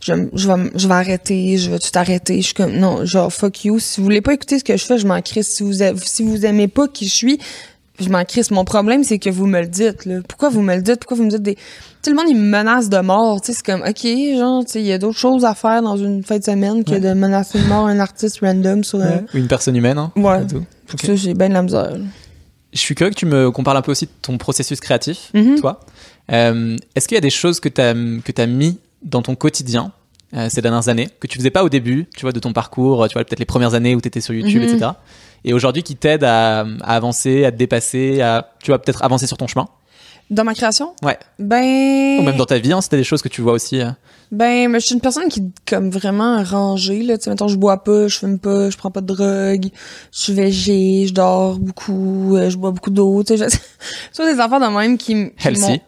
je, 0.00 0.12
vais, 0.12 0.28
je 0.34 0.46
vais, 0.46 0.70
je 0.76 0.86
vais 0.86 0.94
arrêter, 0.94 1.58
je 1.58 1.68
vais 1.72 1.80
tout 1.80 1.90
arrêter. 1.94 2.36
Je 2.40 2.46
suis 2.46 2.54
comme, 2.54 2.76
non, 2.76 3.04
genre 3.04 3.32
fuck 3.32 3.64
you. 3.64 3.80
Si 3.80 4.00
vous 4.00 4.04
voulez 4.04 4.20
pas 4.20 4.34
écouter 4.34 4.60
ce 4.60 4.64
que 4.64 4.76
je 4.76 4.84
fais, 4.84 4.98
je 4.98 5.06
m'en 5.08 5.20
crisse. 5.20 5.48
Si 5.48 5.64
vous, 5.64 5.72
si 5.96 6.22
vous 6.22 6.46
aimez 6.46 6.68
pas 6.68 6.86
qui 6.86 7.08
je 7.08 7.14
suis, 7.16 7.40
je 8.00 8.08
m'en 8.08 8.24
crisse. 8.24 8.50
Mon 8.50 8.64
problème, 8.64 9.04
c'est 9.04 9.18
que 9.18 9.30
vous 9.30 9.46
me 9.46 9.60
le 9.60 9.66
dites, 9.66 10.04
là. 10.06 10.20
Pourquoi 10.28 10.48
vous 10.50 10.62
me 10.62 10.74
le 10.76 10.82
dites? 10.82 11.00
Pourquoi 11.00 11.16
vous 11.16 11.24
me 11.24 11.30
dites 11.30 11.42
des. 11.42 11.56
Sais, 12.02 12.10
le 12.10 12.16
monde, 12.16 12.26
il 12.28 12.36
me 12.36 12.42
menace 12.48 12.88
de 12.88 12.98
mort. 13.00 13.40
Tu 13.40 13.48
sais, 13.48 13.54
c'est 13.54 13.66
comme, 13.66 13.82
OK, 13.82 14.06
genre, 14.38 14.64
tu 14.64 14.72
sais, 14.72 14.80
il 14.80 14.86
y 14.86 14.92
a 14.92 14.98
d'autres 14.98 15.18
choses 15.18 15.44
à 15.44 15.54
faire 15.54 15.82
dans 15.82 15.96
une 15.96 16.22
fin 16.22 16.38
de 16.38 16.44
semaine 16.44 16.84
que 16.84 16.92
Ouais. 16.92 17.00
de 17.00 17.12
menacer 17.12 17.58
de 17.58 17.66
mort 17.66 17.86
un 17.86 17.98
artiste 17.98 18.38
random 18.40 18.84
sur 18.84 19.00
un. 19.00 19.22
Ou 19.34 19.38
une 19.38 19.48
personne 19.48 19.74
humaine. 19.76 19.98
Hein, 19.98 20.12
Ouais. 20.16 20.46
tout. 20.46 20.64
Pour 20.86 20.94
Ok. 20.94 21.06
ça, 21.06 21.16
j'ai 21.16 21.34
bien 21.34 21.48
de 21.48 21.54
la 21.54 21.62
misère. 21.62 21.96
Je 22.72 22.78
suis 22.78 22.94
curieux 22.94 23.10
que 23.12 23.18
tu 23.18 23.26
me 23.26 23.50
qu'on 23.50 23.64
parle 23.64 23.78
un 23.78 23.82
peu 23.82 23.90
aussi 23.92 24.04
de 24.06 24.10
ton 24.22 24.38
processus 24.38 24.78
créatif, 24.80 25.30
Mhm. 25.34 25.58
toi. 25.58 25.80
Euh, 26.30 26.76
Est-ce 26.94 27.08
qu'il 27.08 27.14
y 27.14 27.18
a 27.18 27.22
des 27.22 27.30
choses 27.30 27.58
que 27.60 27.68
tu 27.68 27.80
as 27.80 27.94
que 27.94 28.30
t'as 28.32 28.46
mis 28.46 28.78
dans 29.02 29.22
ton 29.22 29.34
quotidien 29.34 29.90
euh, 30.34 30.48
ces 30.50 30.60
dernières 30.62 30.88
années 30.88 31.08
que 31.20 31.26
tu 31.26 31.38
faisais 31.38 31.50
pas 31.50 31.64
au 31.64 31.68
début, 31.68 32.06
tu 32.16 32.22
vois, 32.22 32.32
de 32.32 32.38
ton 32.40 32.52
parcours, 32.52 33.06
tu 33.08 33.14
vois, 33.14 33.24
peut-être 33.24 33.38
les 33.38 33.44
premières 33.46 33.74
années 33.74 33.94
où 33.94 34.00
tu 34.00 34.08
étais 34.08 34.20
sur 34.20 34.34
YouTube, 34.34 34.62
Mhm. 34.62 34.68
etc. 34.74 34.90
Et 35.44 35.52
aujourd'hui 35.54 35.82
qui 35.82 35.94
t'aident 35.96 36.24
à, 36.24 36.60
à 36.82 36.96
avancer, 36.96 37.44
à 37.44 37.52
te 37.52 37.56
dépasser, 37.56 38.20
à 38.20 38.50
tu 38.62 38.70
vois 38.70 38.78
peut-être 38.80 39.02
avancer 39.04 39.26
sur 39.26 39.36
ton 39.36 39.46
chemin, 39.46 39.66
Dans 40.30 40.44
ma 40.44 40.52
création? 40.54 40.94
Ouais. 41.02 41.18
Ben. 41.38 42.18
ou 42.18 42.22
même 42.22 42.36
dans 42.36 42.44
ta 42.44 42.58
vie, 42.58 42.72
hein, 42.72 42.80
c'était 42.82 42.98
des 42.98 43.04
choses 43.04 43.22
que 43.22 43.28
tu 43.28 43.40
vois 43.40 43.52
aussi. 43.52 43.80
euh. 43.80 43.90
Ben, 44.30 44.68
mais 44.70 44.78
je 44.78 44.84
suis 44.84 44.94
une 44.94 45.00
personne 45.00 45.28
qui, 45.30 45.42
comme 45.66 45.88
vraiment 45.90 46.42
rangée, 46.44 47.02
là. 47.02 47.16
Tu 47.16 47.24
sais, 47.24 47.30
mettons, 47.30 47.48
je 47.48 47.56
bois 47.56 47.82
pas, 47.82 48.08
je 48.08 48.18
fume 48.18 48.38
pas, 48.38 48.68
je 48.68 48.76
prends 48.76 48.90
pas 48.90 49.00
de 49.00 49.06
drogue, 49.06 49.68
je 50.12 50.18
suis 50.20 50.34
végé, 50.34 51.06
je 51.08 51.14
dors 51.14 51.58
beaucoup, 51.58 52.36
euh, 52.36 52.50
je 52.50 52.58
bois 52.58 52.70
beaucoup 52.72 52.90
d'eau, 52.90 53.22
tu 53.24 53.38
sais. 53.38 53.48
je- 53.48 54.22
des 54.34 54.38
affaires 54.38 54.60
de 54.60 54.66
même 54.66 54.98
qui, 54.98 55.30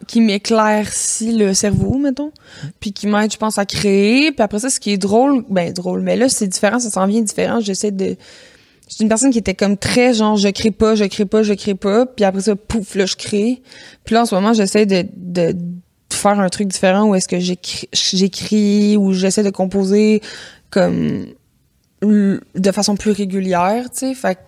qui 0.07 0.23
m'éclaircit 0.23 1.37
le 1.37 1.53
cerveau, 1.53 1.99
mettons. 1.99 2.33
Puis 2.81 2.93
qui 2.95 3.07
m'aident, 3.09 3.33
je 3.33 3.37
pense, 3.37 3.59
à 3.59 3.67
créer. 3.67 4.33
Puis 4.33 4.43
après 4.43 4.59
ça, 4.59 4.71
ce 4.71 4.81
qui 4.81 4.93
est 4.93 4.99
drôle, 4.99 5.45
ben, 5.51 5.73
drôle. 5.75 6.01
Mais 6.01 6.17
là, 6.17 6.31
c'est 6.31 6.47
différent, 6.47 6.79
ça 6.79 6.89
s'en 6.89 7.07
vient 7.07 7.21
différent. 7.21 7.61
J'essaie 7.61 7.91
de, 7.91 8.17
je 8.91 8.97
suis 8.97 9.05
une 9.05 9.09
personne 9.09 9.31
qui 9.31 9.39
était 9.39 9.55
comme 9.55 9.77
très 9.77 10.15
genre 10.15 10.37
je 10.37 10.49
crée 10.49 10.73
pas, 10.73 10.97
je 10.97 11.05
crée 11.05 11.25
pas, 11.25 11.45
je 11.45 11.55
crée 11.55 11.77
pas, 11.77 12.07
puis 12.07 12.25
après 12.25 12.43
ça 12.43 12.57
pouf 12.57 12.97
là 12.97 13.07
je 13.07 13.15
crée. 13.15 13.63
Puis 14.05 14.17
là 14.17 14.23
en 14.23 14.27
ce 14.27 14.35
moment, 14.35 14.53
j'essaie 14.53 14.85
de, 14.85 15.07
de 15.15 15.57
faire 16.13 16.41
un 16.41 16.49
truc 16.49 16.67
différent 16.67 17.05
où 17.05 17.15
est-ce 17.15 17.29
que 17.29 17.39
j'écris 17.39 18.97
ou 18.97 19.13
j'essaie 19.13 19.45
de 19.45 19.51
composer 19.51 20.21
comme 20.71 21.27
de 22.03 22.73
façon 22.73 22.97
plus 22.97 23.13
régulière, 23.13 23.91
tu 23.91 23.99
sais. 23.99 24.15
Fait 24.15 24.39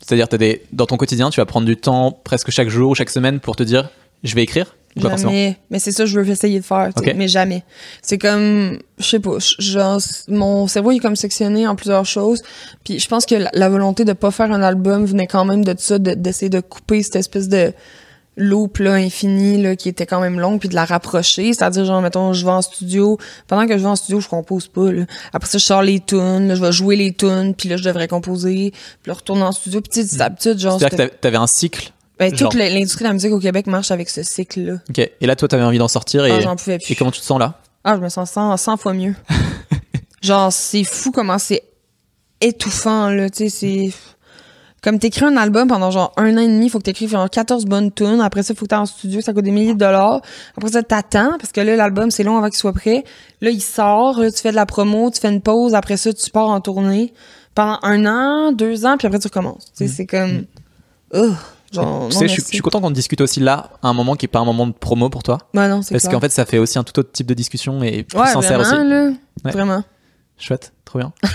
C'est-à-dire 0.00 0.28
des 0.28 0.62
dans 0.72 0.86
ton 0.86 0.96
quotidien, 0.96 1.28
tu 1.28 1.38
vas 1.38 1.46
prendre 1.46 1.66
du 1.66 1.76
temps 1.76 2.10
presque 2.24 2.50
chaque 2.50 2.70
jour 2.70 2.92
ou 2.92 2.94
chaque 2.94 3.10
semaine 3.10 3.38
pour 3.38 3.54
te 3.54 3.62
dire 3.62 3.90
je 4.22 4.34
vais 4.34 4.44
écrire? 4.44 4.74
Jamais. 4.96 5.58
Mais 5.70 5.78
c'est 5.78 5.90
ça 5.92 6.04
que 6.04 6.10
je 6.10 6.20
veux 6.20 6.28
essayer 6.28 6.60
de 6.60 6.64
faire, 6.64 6.90
mais 7.16 7.26
jamais. 7.28 7.64
C'est 8.00 8.18
comme, 8.18 8.78
je 8.98 9.04
sais 9.04 9.18
pas, 9.18 9.38
genre, 9.58 10.00
mon 10.28 10.66
cerveau 10.68 10.92
il 10.92 10.96
est 10.96 11.00
comme 11.00 11.16
sectionné 11.16 11.66
en 11.66 11.74
plusieurs 11.74 12.06
choses. 12.06 12.42
Puis 12.84 13.00
je 13.00 13.08
pense 13.08 13.26
que 13.26 13.34
la, 13.34 13.50
la 13.54 13.68
volonté 13.68 14.04
de 14.04 14.12
pas 14.12 14.30
faire 14.30 14.52
un 14.52 14.62
album 14.62 15.04
venait 15.04 15.26
quand 15.26 15.44
même 15.44 15.64
de 15.64 15.74
ça, 15.76 15.98
de- 15.98 16.14
d'essayer 16.14 16.48
de, 16.48 16.60
couper 16.60 17.02
cette 17.02 17.16
espèce 17.16 17.48
de 17.48 17.72
loop 18.36 18.78
là 18.78 18.94
infini 18.94 19.62
là 19.62 19.76
qui 19.76 19.88
était 19.88 20.06
quand 20.06 20.20
même 20.20 20.40
longue 20.40 20.58
puis 20.58 20.68
de 20.68 20.74
la 20.74 20.84
rapprocher 20.84 21.52
c'est-à-dire 21.52 21.84
genre 21.84 22.02
mettons 22.02 22.32
je 22.32 22.44
vais 22.44 22.50
en 22.50 22.62
studio 22.62 23.16
pendant 23.46 23.64
que 23.64 23.74
je 23.78 23.82
vais 23.82 23.88
en 23.88 23.94
studio 23.94 24.18
je 24.18 24.28
compose 24.28 24.66
pas 24.66 24.90
là 24.90 25.04
après 25.32 25.48
ça 25.48 25.58
je 25.58 25.64
sors 25.64 25.82
les 25.82 26.00
tunes 26.00 26.48
là, 26.48 26.56
je 26.56 26.60
vais 26.60 26.72
jouer 26.72 26.96
les 26.96 27.12
tunes 27.12 27.54
puis 27.54 27.68
là 27.68 27.76
je 27.76 27.84
devrais 27.84 28.08
composer 28.08 28.72
puis 29.02 29.08
là 29.08 29.14
retourner 29.14 29.42
en 29.42 29.52
studio 29.52 29.80
puis 29.80 29.90
tu 30.02 30.08
sais, 30.08 30.16
d'habitude 30.16 30.58
genre 30.58 30.80
C'est-à-dire 30.80 31.10
que 31.10 31.14
t'avais 31.16 31.36
un 31.36 31.46
cycle. 31.46 31.92
Ben, 32.18 32.32
toute 32.32 32.54
l'industrie 32.54 33.04
de 33.04 33.08
la 33.08 33.12
musique 33.14 33.32
au 33.32 33.40
Québec 33.40 33.66
marche 33.66 33.90
avec 33.90 34.08
ce 34.08 34.22
cycle 34.22 34.60
là 34.60 34.74
Ok. 34.88 34.98
Et 34.98 35.26
là 35.26 35.36
toi 35.36 35.48
t'avais 35.48 35.64
envie 35.64 35.78
d'en 35.78 35.88
sortir 35.88 36.24
et, 36.24 36.30
ah, 36.30 36.40
j'en 36.40 36.56
pouvais 36.56 36.78
plus 36.78 36.92
et 36.92 36.94
comment 36.94 37.10
tu 37.10 37.20
te 37.20 37.24
sens 37.24 37.38
là? 37.38 37.60
Ah, 37.84 37.96
je 37.96 38.00
me 38.00 38.08
sens 38.08 38.30
100, 38.30 38.56
100 38.56 38.76
fois 38.78 38.94
mieux. 38.94 39.14
genre, 40.22 40.50
c'est 40.50 40.84
fou 40.84 41.12
comment 41.12 41.38
c'est 41.38 41.62
étouffant, 42.40 43.10
là, 43.10 43.28
tu 43.28 43.48
sais, 43.48 43.48
c'est... 43.50 43.92
Comme 44.82 44.98
t'écris 44.98 45.24
un 45.24 45.36
album 45.38 45.66
pendant 45.66 45.90
genre 45.90 46.12
un 46.18 46.36
an 46.36 46.40
et 46.40 46.46
demi, 46.46 46.68
faut 46.68 46.78
que 46.78 46.84
t'écrives 46.84 47.10
genre 47.10 47.30
14 47.30 47.64
bonnes 47.64 47.90
tunes. 47.90 48.20
Après 48.20 48.42
ça, 48.42 48.54
faut 48.54 48.66
que 48.66 48.70
t'ailles 48.70 48.80
en 48.80 48.86
studio, 48.86 49.22
ça 49.22 49.32
coûte 49.32 49.44
des 49.44 49.50
milliers 49.50 49.72
de 49.72 49.78
dollars. 49.78 50.20
Après 50.58 50.72
ça, 50.72 50.82
t'attends, 50.82 51.38
parce 51.38 51.52
que 51.52 51.62
là, 51.62 51.74
l'album, 51.74 52.10
c'est 52.10 52.22
long 52.22 52.36
avant 52.36 52.48
qu'il 52.48 52.58
soit 52.58 52.74
prêt. 52.74 53.02
Là, 53.40 53.48
il 53.48 53.62
sort, 53.62 54.20
là, 54.20 54.30
tu 54.30 54.42
fais 54.42 54.50
de 54.50 54.56
la 54.56 54.66
promo, 54.66 55.10
tu 55.10 55.20
fais 55.20 55.30
une 55.30 55.40
pause. 55.40 55.74
Après 55.74 55.96
ça, 55.96 56.12
tu 56.12 56.30
pars 56.30 56.48
en 56.48 56.60
tournée 56.60 57.14
pendant 57.54 57.78
un 57.82 58.04
an, 58.04 58.52
deux 58.52 58.84
ans, 58.84 58.98
puis 58.98 59.06
après, 59.06 59.18
tu 59.18 59.28
recommences. 59.28 59.72
Tu 59.74 59.86
sais, 59.86 59.88
c'est 59.88 60.06
comme... 60.06 60.44
Ugh, 61.14 61.34
genre, 61.74 62.08
Tu 62.08 62.14
non, 62.14 62.20
sais, 62.20 62.28
je 62.28 62.32
suis, 62.32 62.40
merci. 62.40 62.50
je 62.52 62.54
suis 62.56 62.62
content 62.62 62.80
qu'on 62.80 62.90
discute 62.90 63.20
aussi 63.20 63.40
là, 63.40 63.70
à 63.82 63.88
un 63.88 63.92
moment 63.92 64.14
qui 64.16 64.26
est 64.26 64.28
pas 64.28 64.38
un 64.40 64.44
moment 64.44 64.66
de 64.66 64.72
promo 64.72 65.10
pour 65.10 65.22
toi. 65.22 65.38
Non, 65.54 65.82
c'est 65.82 65.94
Parce 65.94 66.08
qu'en 66.08 66.20
fait, 66.20 66.30
ça 66.32 66.46
fait 66.46 66.58
aussi 66.58 66.78
un 66.78 66.84
tout 66.84 66.98
autre 66.98 67.12
type 67.12 67.26
de 67.26 67.34
discussion 67.34 67.82
et 67.82 68.02
plus 68.04 68.18
ouais, 68.18 68.26
sincère 68.28 68.60
vraiment, 68.60 69.08
aussi. 69.10 69.18
Ouais. 69.44 69.50
Vraiment. 69.52 69.84
Chouette, 70.38 70.72
trop 70.84 70.98
bien. 70.98 71.12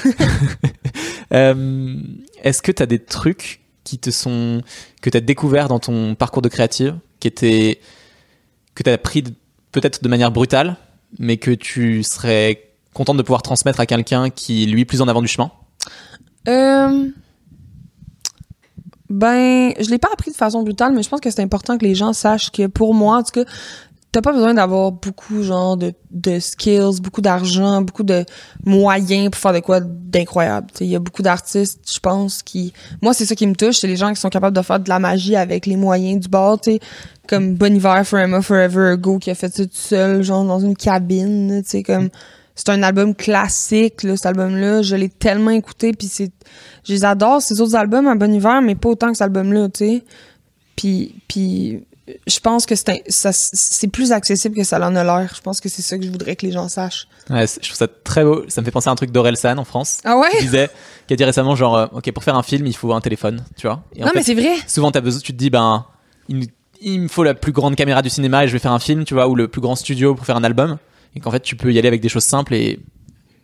Euh, 1.32 1.96
Est-ce 2.44 2.62
que 2.64 2.72
tu 2.72 2.82
as 2.82 2.88
des 2.88 3.00
trucs 3.00 3.62
qui 3.84 4.00
te 4.00 4.10
sont. 4.10 4.62
que 5.02 5.10
tu 5.12 5.18
as 5.18 5.22
découvert 5.22 5.68
dans 5.68 5.78
ton 5.80 6.16
parcours 6.16 6.42
de 6.42 6.50
créative, 6.50 6.96
qui 7.20 7.28
étaient. 7.28 7.80
que 8.76 8.82
tu 8.84 8.90
as 8.90 8.94
appris 8.94 9.22
de- 9.22 9.34
peut-être 9.72 10.02
de 10.04 10.10
manière 10.10 10.32
brutale, 10.32 10.78
mais 11.20 11.38
que 11.38 11.52
tu 11.52 12.02
serais 12.02 12.72
contente 12.94 13.18
de 13.18 13.22
pouvoir 13.22 13.44
transmettre 13.44 13.80
à 13.80 13.86
quelqu'un 13.86 14.32
qui, 14.32 14.66
lui, 14.66 14.82
est 14.82 14.86
plus 14.86 15.02
en 15.02 15.08
avant 15.08 15.22
du 15.22 15.28
chemin? 15.28 15.52
Euh, 16.48 17.10
ben, 19.10 19.74
je 19.80 19.90
l'ai 19.90 19.98
pas 19.98 20.10
appris 20.14 20.32
de 20.32 20.36
façon 20.36 20.64
brutale, 20.64 20.94
mais 20.94 21.04
je 21.04 21.10
pense 21.10 21.20
que 21.20 21.32
c'est 21.32 21.42
important 21.42 21.78
que 21.78 21.86
les 21.86 21.96
gens 21.96 22.14
sachent 22.14 22.52
que 22.52 22.68
pour 22.68 22.94
moi, 22.94 23.18
en 23.18 23.24
tout 23.24 23.32
cas, 23.32 23.50
t'as 24.12 24.22
pas 24.22 24.32
besoin 24.32 24.54
d'avoir 24.54 24.92
beaucoup, 24.92 25.44
genre, 25.44 25.78
de, 25.78 25.94
de 26.12 26.40
skills, 26.40 27.02
beaucoup 27.02 27.22
d'argent, 27.22 27.82
beaucoup 27.82 28.04
de 28.04 28.26
moyens 28.66 29.30
pour 29.30 29.40
faire 29.40 29.54
de 29.54 29.60
quoi 29.60 29.80
d'incroyable. 29.82 30.68
Il 30.80 30.88
y 30.88 30.96
a 30.96 31.00
beaucoup 31.00 31.22
d'artistes, 31.22 31.80
je 31.92 32.00
pense, 32.00 32.42
qui... 32.44 32.74
Moi, 33.02 33.14
c'est 33.14 33.26
ça 33.26 33.36
qui 33.36 33.46
me 33.48 33.56
touche, 33.56 33.78
c'est 33.78 33.88
les 33.88 33.98
gens 33.98 34.10
qui 34.14 34.20
sont 34.20 34.30
capables 34.30 34.56
de 34.56 34.62
faire 34.62 34.80
de 34.80 34.90
la 34.90 35.00
magie 35.00 35.36
avec 35.36 35.66
les 35.66 35.76
moyens 35.76 36.22
du 36.22 36.28
bord, 36.28 36.60
tu 36.60 36.80
comme 37.28 37.54
Bon 37.54 37.76
Iver, 37.76 38.02
Forever, 38.06 38.42
Forever 38.42 38.94
Ago, 38.94 39.20
qui 39.20 39.30
a 39.30 39.36
fait 39.36 39.54
ça 39.54 39.64
tout 39.64 39.70
seul, 39.74 40.24
genre, 40.24 40.44
dans 40.44 40.60
une 40.60 40.76
cabine, 40.76 41.62
tu 41.64 41.70
sais, 41.70 41.84
comme... 41.84 42.10
C'est 42.62 42.70
un 42.72 42.84
album 42.84 43.16
classique, 43.16 44.04
là, 44.04 44.18
cet 44.18 44.26
album-là. 44.26 44.82
Je 44.82 44.98
l'ai 44.98 45.08
tellement 45.08 45.52
écouté, 45.52 45.94
puis 45.94 46.08
c'est... 46.08 46.30
Je 46.84 46.92
les 46.92 47.06
adore, 47.06 47.42
ces 47.42 47.62
autres 47.62 47.76
albums 47.78 48.06
à 48.08 48.16
Bon 48.16 48.34
Hiver, 48.34 48.62
mais 48.62 48.76
pas 48.76 48.90
autant 48.90 49.08
que 49.08 49.14
cet 49.14 49.22
album-là, 49.22 49.70
tu 49.70 49.78
sais. 49.78 50.04
Puis, 50.76 51.16
puis 51.30 51.84
je 52.28 52.40
pense 52.40 52.66
que 52.66 52.76
c'est 52.76 52.90
un- 52.90 52.98
ça- 53.08 53.32
c'est 53.32 53.88
plus 53.88 54.12
accessible 54.12 54.56
que 54.56 54.64
ça 54.66 54.78
en 54.86 54.94
a 54.96 55.04
l'air. 55.06 55.32
Je 55.34 55.42
pense 55.42 55.62
que 55.62 55.70
c'est 55.70 55.82
ça 55.82 55.98
que 55.98 56.04
je 56.04 56.10
voudrais 56.10 56.36
que 56.36 56.46
les 56.46 56.52
gens 56.52 56.68
sachent. 56.68 57.08
Ouais, 57.30 57.46
Je 57.48 57.60
trouve 57.68 57.78
ça 57.78 57.88
très 57.88 58.26
beau. 58.26 58.44
Ça 58.50 58.60
me 58.60 58.66
fait 58.66 58.72
penser 58.72 58.90
à 58.90 58.92
un 58.92 58.96
truc 58.96 59.12
d'Orelsan 59.12 59.58
en 59.58 59.64
France. 59.64 60.00
Ah 60.04 60.18
ouais? 60.18 60.28
Qui 60.32 60.42
disait, 60.46 60.70
qui 61.08 61.14
a 61.14 61.16
dit 61.16 61.24
récemment, 61.24 61.56
genre, 61.56 61.78
euh, 61.78 61.86
ok, 61.94 62.12
pour 62.12 62.24
faire 62.26 62.36
un 62.36 62.44
film, 62.44 62.66
il 62.68 62.76
faut 62.76 62.92
un 62.94 63.00
téléphone, 63.02 63.42
tu 63.58 63.68
vois. 63.68 63.84
Et 63.96 64.02
en 64.04 64.08
non, 64.08 64.12
fait, 64.12 64.18
mais 64.20 64.24
c'est 64.24 64.34
vrai. 64.34 64.56
souvent 64.68 64.92
t'as 64.92 65.02
besoin, 65.02 65.22
tu 65.22 65.32
te 65.32 65.38
dis 65.38 65.50
ben 65.50 65.86
il 66.82 67.02
me 67.02 67.08
faut 67.08 67.24
la 67.24 67.34
plus 67.34 67.52
grande 67.52 67.76
caméra 67.76 68.02
du 68.02 68.10
cinéma 68.10 68.44
et 68.44 68.48
je 68.48 68.54
vais 68.54 68.60
faire 68.60 68.72
un 68.74 68.80
film, 68.80 69.04
tu 69.06 69.14
vois, 69.14 69.28
ou 69.28 69.36
le 69.36 69.48
plus 69.48 69.62
grand 69.62 69.76
studio 69.76 70.16
pour 70.16 70.26
faire 70.26 70.38
un 70.38 70.44
album, 70.44 70.78
et 71.16 71.20
qu'en 71.20 71.32
fait 71.32 71.42
tu 71.42 71.56
peux 71.56 71.72
y 71.74 71.80
aller 71.80 71.88
avec 71.88 72.02
des 72.02 72.10
choses 72.10 72.24
simples 72.24 72.54
et 72.54 72.80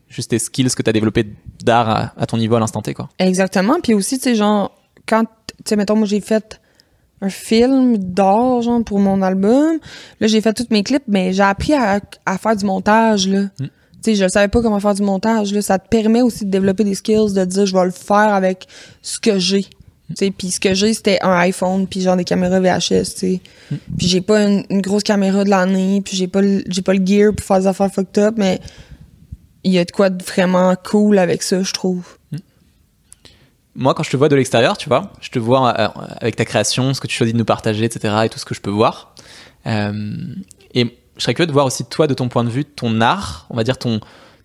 juste 0.10 0.32
tes 0.32 0.40
skills 0.40 0.70
que 0.76 0.82
t'as 0.82 0.92
développé 0.92 1.26
d'art 1.64 1.90
à, 1.90 2.14
à 2.18 2.26
ton 2.26 2.38
niveau 2.38 2.56
à 2.56 2.60
l'instant 2.60 2.82
T, 2.82 2.94
quoi. 2.94 3.10
Exactement. 3.20 3.80
Puis 3.82 3.94
aussi, 3.94 4.18
tu 4.18 4.24
sais, 4.24 4.36
genre, 4.36 4.72
quand, 5.08 5.24
tu 5.24 5.54
sais, 5.66 5.76
mettons, 5.76 5.96
moi, 5.96 6.08
j'ai 6.08 6.22
fait 6.22 6.60
un 7.22 7.30
film 7.30 7.98
d'art, 7.98 8.62
genre, 8.62 8.84
pour 8.84 9.00
mon 9.00 9.22
album. 9.22 9.80
Là, 10.20 10.28
j'ai 10.28 10.42
fait 10.42 10.54
tous 10.54 10.68
mes 10.70 10.84
clips, 10.84 11.04
mais 11.08 11.34
j'ai 11.34 11.44
appris 11.44 11.74
à, 11.74 12.00
à 12.26 12.38
faire 12.38 12.56
du 12.56 12.66
montage, 12.66 13.28
là. 13.28 13.44
Mm. 13.60 13.68
Tu 14.04 14.12
sais, 14.12 14.16
je 14.16 14.28
savais 14.28 14.48
pas 14.48 14.62
comment 14.62 14.80
faire 14.80 14.94
du 14.94 15.02
montage, 15.02 15.54
là. 15.54 15.62
Ça 15.62 15.80
te 15.80 15.88
permet 15.88 16.22
aussi 16.22 16.46
de 16.46 16.52
développer 16.52 16.84
des 16.84 16.96
skills, 16.96 17.34
de 17.34 17.46
dire, 17.46 17.66
je 17.66 17.74
vais 17.74 17.86
le 17.86 17.92
faire 17.92 18.34
avec 18.34 18.68
ce 19.02 19.20
que 19.20 19.40
j'ai. 19.40 19.66
Sais, 20.14 20.30
puis 20.30 20.52
ce 20.52 20.60
que 20.60 20.76
j'ai, 20.76 20.94
c'était 20.94 21.18
un 21.24 21.32
iPhone, 21.32 21.88
puis 21.88 22.02
genre 22.02 22.16
des 22.16 22.24
caméras 22.24 22.60
VHS, 22.60 23.16
tu. 23.18 23.40
Puis 23.98 24.08
j'ai 24.08 24.22
pas 24.22 24.44
une, 24.44 24.82
grosse 24.82 25.02
caméra 25.02 25.44
de 25.44 25.50
l'année, 25.50 26.02
puis 26.06 26.16
j'ai 26.16 26.28
pas 26.28 26.42
j'ai 26.68 26.84
pas 26.84 26.94
le 26.94 27.04
gear 27.04 27.34
pour 27.34 27.46
faire 27.46 27.60
des 27.60 27.68
affaires 27.68 27.92
fucked 27.92 28.20
up, 28.20 28.36
mais 28.38 28.60
il 29.64 29.72
y 29.72 29.80
a 29.80 29.86
de 29.86 29.92
quoi 29.92 30.12
de 30.12 30.24
vraiment 30.24 30.76
cool 30.76 31.18
avec 31.18 31.42
ça, 31.42 31.64
je 31.64 31.74
trouve. 31.74 32.06
Moi, 33.74 33.96
quand 33.96 34.04
je 34.04 34.12
te 34.12 34.16
vois 34.16 34.30
de 34.30 34.36
l'extérieur, 34.36 34.78
tu 34.78 34.90
vois, 34.90 35.12
je 35.22 35.30
te 35.30 35.40
vois 35.40 35.78
euh, 35.78 35.88
avec 36.22 36.36
ta 36.36 36.46
création, 36.46 36.94
ce 36.94 37.02
que 37.02 37.08
tu 37.08 37.16
choisis 37.16 37.34
de 37.34 37.40
nous 37.40 37.46
partager, 37.46 37.84
etc., 37.84 38.16
et 38.26 38.30
tout 38.30 38.40
ce 38.40 38.46
que 38.46 38.54
je 38.54 38.62
peux 38.62 38.70
voir. 38.70 39.16
Euh, 39.66 40.14
et 40.76 40.98
je 41.18 41.24
serais 41.24 41.34
curieux 41.34 41.48
de 41.48 41.52
voir 41.52 41.66
aussi 41.66 41.84
toi, 41.84 42.06
de 42.06 42.14
ton 42.14 42.30
point 42.30 42.44
de 42.44 42.50
vue, 42.50 42.64
ton 42.64 43.02
art, 43.02 43.48
on 43.50 43.56
va 43.56 43.64
dire 43.64 43.80
ton 43.80 44.00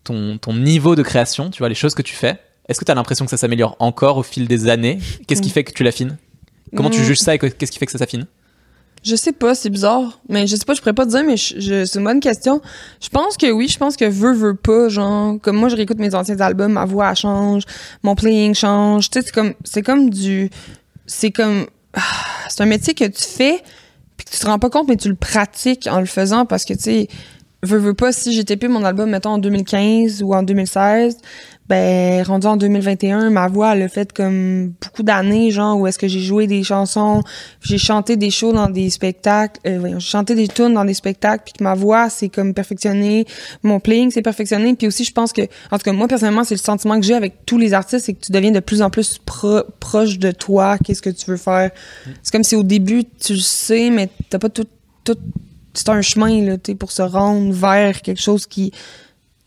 ton 0.05 0.39
ton 0.39 0.55
niveau 0.55 0.97
de 0.97 1.03
création, 1.03 1.51
tu 1.51 1.59
vois, 1.59 1.69
les 1.69 1.75
choses 1.75 1.95
que 1.95 2.03
tu 2.03 2.15
fais. 2.15 2.41
Est-ce 2.71 2.79
que 2.81 2.85
tu 2.85 2.91
as 2.91 2.95
l'impression 2.95 3.25
que 3.27 3.31
ça 3.31 3.37
s'améliore 3.37 3.77
encore 3.81 4.17
au 4.17 4.23
fil 4.23 4.47
des 4.49 4.69
années? 4.69 4.99
Qu'est-ce 5.27 5.43
qui 5.43 5.49
Mm. 5.49 5.53
fait 5.53 5.65
que 5.65 5.73
tu 5.73 5.83
l'affines? 5.83 6.17
Comment 6.77 6.89
tu 6.91 7.01
Mm. 7.01 7.05
juges 7.05 7.19
ça 7.19 7.35
et 7.35 7.39
que- 7.39 7.47
qu'est-ce 7.49 7.73
qui 7.73 7.79
fait 7.79 7.87
que 7.87 7.93
ça 7.93 7.99
s'affine? 7.99 8.27
Je 9.03 9.17
sais 9.17 9.33
pas, 9.33 9.55
c'est 9.55 9.71
bizarre. 9.71 10.21
Mais 10.29 10.47
je 10.47 10.55
sais 10.57 10.65
pas, 10.65 10.75
je 10.75 10.81
pourrais 10.81 10.93
pas 10.93 11.05
te 11.07 11.11
dire, 11.11 11.25
mais 11.25 11.37
je, 11.37 11.59
je- 11.59 11.85
c'est 11.87 11.99
une 11.99 12.05
bonne 12.05 12.21
question. 12.21 12.61
Je 13.03 13.09
pense 13.09 13.37
que 13.37 13.51
oui, 13.51 13.67
je 13.67 13.79
pense 13.79 13.97
que 13.97 14.05
veux, 14.05 14.33
veux 14.35 14.55
pas, 14.55 14.89
genre, 14.91 15.37
comme 15.41 15.57
moi, 15.57 15.69
je 15.71 15.77
réécoute 15.77 15.99
mes 15.99 16.15
anciens 16.15 16.39
albums, 16.41 16.73
ma 16.73 16.85
voix 16.85 17.11
elle 17.11 17.17
change, 17.17 17.63
mon 18.03 18.15
playing 18.15 18.55
change. 18.55 19.09
Tu 19.11 19.19
sais, 19.21 19.27
c'est 19.27 19.33
comme, 19.33 19.55
c'est 19.65 19.83
comme 19.83 20.11
du, 20.11 20.51
c'est 21.07 21.31
comme, 21.31 21.67
ah, 21.95 22.01
c'est 22.51 22.63
un 22.63 22.67
métier 22.67 22.93
que 22.95 23.05
tu 23.07 23.23
fais, 23.23 23.63
puis 24.19 24.27
que 24.27 24.31
tu 24.33 24.39
te 24.39 24.47
rends 24.47 24.59
pas 24.59 24.69
compte, 24.71 24.87
mais 24.87 24.97
tu 24.97 25.09
le 25.09 25.15
pratiques 25.17 25.89
en 25.91 25.99
le 26.01 26.07
faisant 26.07 26.45
parce 26.45 26.65
que, 26.67 26.75
tu 26.75 26.81
sais, 26.83 27.09
veux, 27.63 27.79
veux 27.79 27.95
pas, 27.95 28.13
si 28.13 28.33
j'ai 28.33 28.45
tapé 28.45 28.69
mon 28.69 28.85
album, 28.85 29.11
mettons, 29.11 29.31
en 29.31 29.39
2015 29.39 30.23
ou 30.23 30.35
en 30.35 30.43
2016, 30.43 31.17
ben, 31.69 32.25
rendu 32.25 32.49
en 32.49 32.57
2021, 32.57 33.31
ma 33.31 33.47
voix, 33.47 33.77
elle 33.77 33.83
a 33.83 33.89
fait 33.89 34.13
comme 34.13 34.73
beaucoup 34.83 35.05
d'années, 35.05 35.53
genre, 35.53 35.79
où 35.79 35.87
est-ce 35.87 36.01
que 36.01 36.09
j'ai 36.09 36.19
joué 36.19 36.49
des 36.49 36.65
chansons, 36.65 37.23
j'ai 37.63 37.79
chanté 37.79 38.17
des 38.17 38.31
shows 38.31 38.53
dans 38.53 38.69
des 38.69 38.91
spectacles, 38.91 39.61
euh, 39.69 39.79
voyons, 39.79 40.01
j'ai 40.01 40.09
chanté 40.11 40.35
des 40.35 40.49
tunes 40.49 40.75
dans 40.75 40.85
des 40.85 40.95
spectacles, 40.95 41.45
puis 41.45 41.53
que 41.53 41.63
ma 41.63 41.75
voix 41.75 42.11
s'est 42.11 42.29
comme 42.29 42.55
perfectionnée, 42.55 43.25
mon 43.63 43.79
playing 43.79 44.11
s'est 44.11 44.23
perfectionné, 44.23 44.75
puis 44.75 44.89
aussi 44.89 45.05
je 45.05 45.13
pense 45.13 45.33
que, 45.33 45.43
en 45.71 45.79
tout 45.79 45.85
cas 45.85 45.93
moi 45.93 46.09
personnellement 46.09 46.43
c'est 46.43 46.57
le 46.57 46.61
sentiment 46.61 46.99
que 46.99 47.07
j'ai 47.07 47.15
avec 47.15 47.47
tous 47.47 47.59
les 47.59 47.73
artistes, 47.73 48.05
c'est 48.05 48.15
que 48.15 48.21
tu 48.27 48.33
deviens 48.33 48.51
de 48.51 48.61
plus 48.61 48.83
en 48.83 48.91
plus 48.91 49.19
pro- 49.25 49.63
proche 49.79 50.19
de 50.19 50.33
toi, 50.33 50.77
qu'est-ce 50.79 51.03
que 51.03 51.11
tu 51.11 51.31
veux 51.31 51.37
faire. 51.37 51.71
C'est 52.25 52.33
comme 52.33 52.43
si 52.43 52.57
au 52.57 52.65
début 52.65 53.05
tu 53.05 53.35
le 53.35 53.39
sais, 53.39 53.91
mais 53.91 54.09
t'as 54.29 54.41
pas 54.41 54.49
tout, 54.49 54.67
tout 55.05 55.17
c'est 55.81 55.91
un 55.91 56.03
chemin 56.03 56.43
là, 56.43 56.57
pour 56.79 56.93
se 56.93 57.03
rendre 57.03 57.53
vers 57.53 58.03
quelque 58.03 58.21
chose 58.21 58.47
qui 58.47 58.73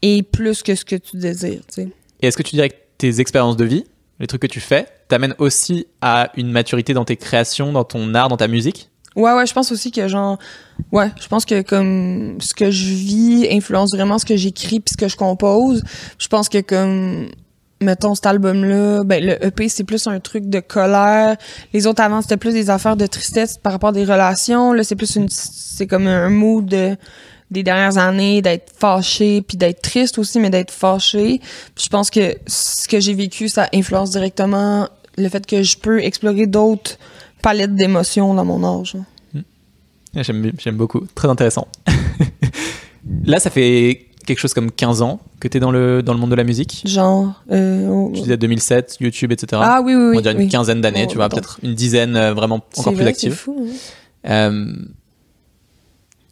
est 0.02 0.24
plus 0.24 0.64
que 0.64 0.76
ce 0.76 0.84
que 0.84 0.96
tu 0.96 1.18
désires, 1.18 1.62
tu 1.68 1.74
sais. 1.74 1.90
Et 2.22 2.28
est-ce 2.28 2.38
que 2.38 2.44
tu 2.44 2.56
dirais 2.56 2.70
que 2.70 2.76
tes 2.98 3.20
expériences 3.20 3.58
de 3.58 3.66
vie, 3.66 3.86
les 4.20 4.28
trucs 4.28 4.42
que 4.42 4.48
tu 4.48 4.60
fais, 4.60 4.88
t'amènent 5.08 5.36
aussi 5.38 5.88
à 6.02 6.32
une 6.36 6.52
maturité 6.52 6.94
dans 6.94 7.06
tes 7.06 7.18
créations, 7.18 7.72
dans 7.72 7.84
ton 7.84 8.14
art, 8.16 8.30
dans 8.30 8.38
ta 8.38 8.48
musique? 8.48 8.90
Ouais, 9.16 9.34
ouais, 9.34 9.46
je 9.46 9.54
pense 9.54 9.72
aussi 9.72 9.92
que 9.92 10.08
genre, 10.08 10.40
ouais, 10.92 11.12
je 11.22 11.28
pense 11.28 11.46
que 11.46 11.62
comme 11.62 12.42
ce 12.42 12.54
que 12.54 12.72
je 12.72 12.94
vis 12.94 13.48
influence 13.52 13.92
vraiment 13.94 14.18
ce 14.18 14.26
que 14.26 14.36
j'écris 14.36 14.80
puis 14.80 14.94
ce 14.94 14.98
que 14.98 15.08
je 15.08 15.16
compose. 15.16 15.84
Je 16.18 16.28
pense 16.28 16.50
que 16.50 16.62
comme, 16.62 17.28
mettons 17.84 18.16
cet 18.16 18.26
album-là, 18.26 19.04
ben 19.04 19.24
le 19.24 19.46
EP 19.46 19.70
c'est 19.70 19.84
plus 19.84 20.08
un 20.08 20.20
truc 20.20 20.50
de 20.50 20.60
colère. 20.60 21.36
Les 21.74 21.86
autres 21.88 22.02
avant 22.02 22.22
c'était 22.22 22.38
plus 22.38 22.54
des 22.54 22.70
affaires 22.70 22.96
de 22.98 23.06
tristesse 23.06 23.58
par 23.58 23.74
rapport 23.74 23.90
à 23.90 23.94
des 23.94 24.04
relations. 24.06 24.74
Là 24.74 24.84
c'est 24.84 24.96
plus 24.96 25.16
une, 25.16 25.28
c'est 25.30 25.88
comme 25.88 26.08
un 26.08 26.30
mood 26.30 26.66
de- 26.66 26.96
des 27.52 27.62
dernières 27.62 27.98
années 28.00 28.42
d'être 28.42 28.72
fâché 28.76 29.42
puis 29.44 29.58
d'être 29.58 29.82
triste 29.82 30.18
aussi 30.18 30.40
mais 30.40 30.50
d'être 30.50 30.72
fâché. 30.72 31.40
Je 31.80 31.88
pense 31.90 32.10
que 32.10 32.36
ce 32.48 32.88
que 32.88 33.00
j'ai 33.00 33.14
vécu 33.14 33.48
ça 33.50 33.68
influence 33.74 34.12
directement 34.12 34.88
le 35.18 35.30
fait 35.30 35.46
que 35.46 35.62
je 35.62 35.78
peux 35.78 36.02
explorer 36.04 36.48
d'autres 36.48 36.98
palettes 37.44 37.76
d'émotions 37.76 38.34
dans 38.34 38.46
mon 38.46 38.64
âge. 38.64 38.96
J'aime 40.16 40.52
j'aime 40.58 40.78
beaucoup, 40.78 41.02
très 41.16 41.28
intéressant. 41.28 41.68
Là, 43.26 43.40
ça 43.40 43.50
fait 43.50 44.06
quelque 44.26 44.40
chose 44.40 44.54
comme 44.54 44.72
15 44.72 45.02
ans 45.02 45.20
que 45.40 45.48
t'es 45.48 45.60
dans 45.60 45.72
le, 45.72 46.02
dans 46.04 46.14
le 46.14 46.20
monde 46.20 46.32
de 46.32 46.36
la 46.36 46.44
musique. 46.44 46.82
Genre. 46.86 47.42
Euh, 47.52 48.10
Tu 48.14 48.22
disais 48.22 48.38
2007, 48.38 48.98
YouTube, 49.00 49.32
etc. 49.32 49.62
ah 49.64 49.82
oui, 49.84 49.96
oui, 49.96 50.04
oui. 50.12 50.18
On 50.18 50.22
dirait 50.22 50.42
une 50.42 50.50
quinzaine 50.50 50.82
d'années, 50.82 51.06
Oh, 51.08 51.12
tu 51.12 51.16
vois, 51.18 51.30
peut-être 51.30 51.60
une 51.64 51.76
dizaine 51.76 52.16
euh, 52.16 52.34
vraiment 52.34 52.62
encore 52.78 52.94
plus 52.94 53.06
active. 53.06 53.32
C'est 53.32 53.38
fou, 53.38 53.68
hein. 53.70 54.30
Euh, 54.30 54.74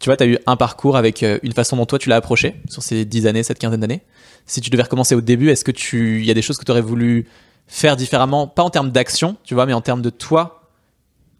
tu 0.00 0.08
vois, 0.08 0.16
tu 0.16 0.24
as 0.24 0.26
eu 0.26 0.38
un 0.46 0.56
parcours 0.56 0.96
avec 0.96 1.22
euh, 1.22 1.38
une 1.42 1.52
façon 1.52 1.76
dont 1.76 1.86
toi 1.86 1.98
tu 1.98 2.08
l'as 2.08 2.16
approché 2.16 2.56
sur 2.68 2.82
ces 2.82 3.04
10 3.04 3.26
années, 3.26 3.42
cette 3.42 3.58
quinzaine 3.58 3.80
d'années. 3.80 4.02
Si 4.46 4.60
tu 4.60 4.70
devais 4.70 4.82
recommencer 4.82 5.14
au 5.14 5.20
début, 5.20 5.50
est-ce 5.50 5.64
que 5.64 5.70
tu 5.70 6.18
il 6.20 6.26
y 6.26 6.30
a 6.30 6.34
des 6.34 6.42
choses 6.42 6.58
que 6.58 6.64
tu 6.64 6.70
aurais 6.72 6.80
voulu 6.80 7.26
faire 7.68 7.96
différemment, 7.96 8.48
pas 8.48 8.64
en 8.64 8.70
termes 8.70 8.90
d'action, 8.90 9.36
tu 9.44 9.54
vois, 9.54 9.66
mais 9.66 9.72
en 9.72 9.80
termes 9.80 10.02
de 10.02 10.10
toi, 10.10 10.68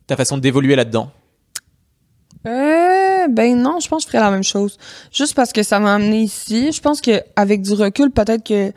ta 0.07 0.17
façon 0.17 0.39
d'évoluer 0.39 0.77
là-dedans 0.77 1.11
Euh, 2.47 2.82
ben 3.29 3.57
non, 3.61 3.79
je 3.81 3.89
pense 3.89 4.05
que 4.05 4.11
je 4.13 4.17
ferais 4.17 4.25
la 4.25 4.31
même 4.31 4.43
chose. 4.45 4.79
Juste 5.13 5.35
parce 5.35 5.53
que 5.53 5.63
ça 5.63 5.79
m'a 5.81 5.95
amené 5.95 6.23
ici. 6.23 6.73
Je 6.73 6.81
pense 6.81 7.01
que 7.01 7.23
avec 7.37 7.63
du 7.63 7.73
recul, 7.73 8.11
peut-être 8.11 8.45
que 8.47 8.73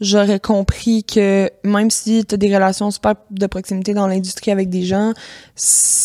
j'aurais 0.00 0.38
compris 0.40 1.02
que 1.02 1.50
même 1.64 1.90
si 1.90 2.24
tu 2.24 2.34
as 2.34 2.38
des 2.38 2.54
relations 2.54 2.90
super 2.90 3.14
de 3.30 3.46
proximité 3.46 3.94
dans 3.94 4.06
l'industrie 4.06 4.50
avec 4.52 4.68
des 4.68 4.82
gens, 4.82 5.12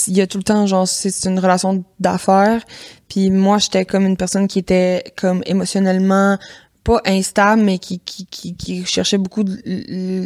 il 0.07 0.17
y 0.17 0.21
a 0.21 0.27
tout 0.27 0.37
le 0.37 0.43
temps 0.43 0.65
genre 0.65 0.87
c'est 0.87 1.29
une 1.29 1.39
relation 1.39 1.83
d'affaires. 1.99 2.63
Puis 3.07 3.29
moi, 3.29 3.59
j'étais 3.59 3.85
comme 3.85 4.05
une 4.05 4.17
personne 4.17 4.47
qui 4.47 4.59
était 4.59 5.03
comme 5.15 5.43
émotionnellement 5.45 6.37
pas 6.83 7.01
instable 7.05 7.61
mais 7.61 7.77
qui 7.77 7.99
qui 7.99 8.85
cherchait 8.85 9.17
beaucoup 9.17 9.43
de- 9.43 9.61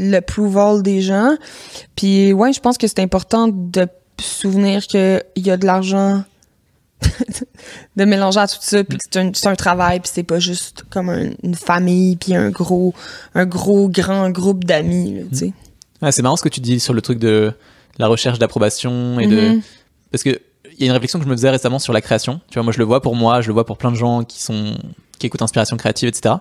l'approval 0.10 0.82
des 0.82 1.02
gens. 1.02 1.36
Puis 1.96 2.34
ouais, 2.34 2.54
je 2.54 2.60
pense 2.60 2.78
que 2.78 2.88
c'est 2.88 3.00
important 3.00 3.48
de 3.50 3.88
souvenir 4.20 4.88
que 4.88 5.22
il 5.36 5.46
y 5.46 5.52
a 5.52 5.58
de 5.58 5.66
l'argent 5.66 6.24
de 7.96 8.06
mélanger 8.06 8.40
à 8.40 8.48
tout 8.48 8.58
ça 8.60 8.84
puis 8.84 8.98
c'est 9.12 9.46
un, 9.48 9.56
travail 9.56 10.00
puis 10.00 10.10
c'est 10.14 10.24
pas 10.24 10.40
juste 10.40 10.84
comme 10.90 11.10
un- 11.10 11.32
une 11.44 11.56
famille 11.56 12.16
puis 12.16 12.36
un 12.36 12.50
gros 12.50 12.94
un 13.36 13.46
gros 13.46 13.88
grand 13.90 14.30
groupe 14.30 14.64
d'amis 14.66 15.14
là, 15.16 15.22
tu 15.32 15.38
sais. 15.38 15.54
Ouais, 16.02 16.12
C'est 16.12 16.22
marrant 16.22 16.36
ce 16.38 16.44
que 16.44 16.50
tu 16.50 16.60
dis 16.60 16.80
sur 16.80 16.94
le 16.94 17.02
truc 17.02 17.20
de 17.20 17.52
la 17.98 18.08
recherche 18.08 18.40
d'approbation 18.40 19.20
et 19.20 19.28
de 19.28 19.50
Mhm. 19.50 19.62
parce 20.12 20.24
que 20.24 20.40
il 20.74 20.82
y 20.82 20.84
a 20.84 20.86
une 20.88 20.92
réflexion 20.92 21.18
que 21.18 21.26
je 21.26 21.30
me 21.30 21.36
faisais 21.36 21.50
récemment 21.50 21.80
sur 21.80 21.92
la 21.92 22.02
création. 22.02 22.40
Tu 22.50 22.56
vois, 22.56 22.64
moi 22.64 22.72
je 22.72 22.78
le 22.78 22.84
vois 22.86 23.02
pour 23.02 23.16
moi, 23.16 23.42
je 23.42 23.48
le 23.48 23.54
vois 23.54 23.66
pour 23.66 23.78
plein 23.80 23.92
de 23.92 23.96
gens 23.96 24.24
qui 24.24 24.40
sont 24.42 24.78
qui 25.18 25.26
écoutent 25.26 25.42
Inspiration 25.42 25.76
créative, 25.78 26.08
etc. 26.08 26.36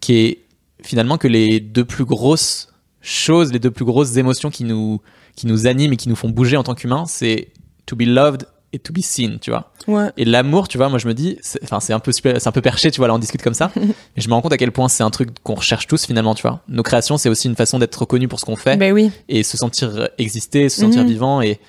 Qui 0.00 0.14
est 0.16 0.38
finalement 0.82 1.18
que 1.18 1.28
les 1.28 1.60
deux 1.60 1.84
plus 1.84 2.06
grosses 2.06 2.72
choses, 3.02 3.52
les 3.52 3.58
deux 3.58 3.70
plus 3.70 3.84
grosses 3.84 4.16
émotions 4.16 4.48
qui 4.50 4.64
nous 4.64 5.00
qui 5.36 5.46
nous 5.46 5.66
animent 5.66 5.92
et 5.92 5.96
qui 5.98 6.08
nous 6.08 6.16
font 6.16 6.30
bouger 6.30 6.56
en 6.56 6.62
tant 6.62 6.74
qu'humains, 6.74 7.04
c'est 7.06 7.48
to 7.84 7.94
be 7.96 8.02
loved 8.02 8.46
et 8.72 8.78
to 8.78 8.92
be 8.92 9.00
seen, 9.02 9.38
tu 9.38 9.50
vois. 9.50 9.70
Ouais. 9.86 10.10
Et 10.16 10.24
l'amour, 10.24 10.66
tu 10.68 10.78
vois, 10.78 10.88
moi 10.88 10.98
je 10.98 11.06
me 11.06 11.14
dis, 11.14 11.36
c'est- 11.42 11.62
enfin 11.62 11.78
c'est 11.80 11.92
un 11.92 11.98
peu 11.98 12.10
c'est 12.12 12.46
un 12.46 12.52
peu 12.52 12.60
perché, 12.62 12.90
tu 12.90 12.98
vois, 12.98 13.08
là 13.08 13.14
on 13.14 13.18
discute 13.18 13.42
comme 13.42 13.54
ça, 13.54 13.70
mais 13.76 13.92
je 14.16 14.28
me 14.28 14.34
rends 14.34 14.40
compte 14.42 14.52
à 14.52 14.56
quel 14.56 14.72
point 14.72 14.88
c'est 14.88 15.02
un 15.02 15.10
truc 15.10 15.30
qu'on 15.42 15.54
recherche 15.54 15.86
tous 15.86 16.06
finalement, 16.06 16.34
tu 16.34 16.42
vois. 16.42 16.60
Nos 16.68 16.82
créations, 16.82 17.18
c'est 17.18 17.28
aussi 17.28 17.48
une 17.48 17.56
façon 17.56 17.78
d'être 17.78 17.96
reconnu 17.96 18.28
pour 18.28 18.40
ce 18.40 18.44
qu'on 18.44 18.56
fait 18.56 18.76
Ben 18.76 18.92
oui, 18.92 19.10
et 19.28 19.42
se 19.42 19.56
sentir 19.56 20.08
exister, 20.18 20.68
se 20.68 20.80
sentir 20.80 21.02
Mhm. 21.02 21.08
vivant 21.08 21.40
et 21.42 21.60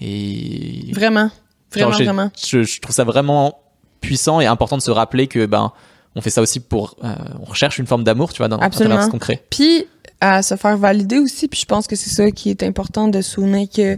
et 0.00 0.90
vraiment. 0.92 1.30
Vraiment 1.72 1.92
Genre, 1.92 2.02
vraiment. 2.02 2.30
Je, 2.44 2.62
je 2.62 2.80
trouve 2.80 2.94
ça 2.94 3.04
vraiment 3.04 3.58
puissant 4.00 4.40
et 4.40 4.46
important 4.46 4.76
de 4.76 4.82
se 4.82 4.90
rappeler 4.90 5.26
que 5.26 5.46
ben 5.46 5.72
on 6.16 6.20
fait 6.20 6.30
ça 6.30 6.42
aussi 6.42 6.58
pour 6.58 6.96
euh, 7.04 7.14
on 7.40 7.44
recherche 7.44 7.78
une 7.78 7.86
forme 7.86 8.02
d'amour, 8.02 8.32
tu 8.32 8.38
vois, 8.38 8.48
dans 8.48 8.58
Absolument. 8.58 9.02
ce 9.02 9.08
qu'on 9.10 9.18
crée. 9.18 9.42
Puis 9.50 9.86
à 10.20 10.42
se 10.42 10.56
faire 10.56 10.76
valider 10.76 11.18
aussi, 11.18 11.48
puis 11.48 11.60
je 11.60 11.66
pense 11.66 11.86
que 11.86 11.96
c'est 11.96 12.10
ça 12.10 12.30
qui 12.30 12.50
est 12.50 12.62
important 12.62 13.08
de 13.08 13.20
se 13.22 13.30
souvenir 13.32 13.68
que 13.74 13.96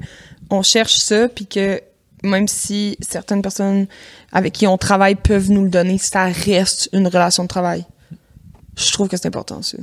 on 0.51 0.63
cherche 0.63 0.97
ça 0.99 1.29
puis 1.29 1.47
que 1.47 1.81
même 2.23 2.49
si 2.49 2.97
certaines 3.01 3.43
personnes 3.43 3.87
avec 4.33 4.53
qui 4.53 4.67
on 4.67 4.79
travaille 4.79 5.15
peuvent 5.17 5.51
nous 5.51 5.65
le 5.65 5.71
donner, 5.71 5.99
ça 5.99 6.25
reste 6.27 6.89
une 6.93 7.07
relation 7.07 7.43
de 7.45 7.49
travail. 7.49 7.85
Je 8.77 8.91
trouve 8.93 9.09
que 9.09 9.17
c'est 9.17 9.27
important 9.27 9.61
ça. 9.63 9.79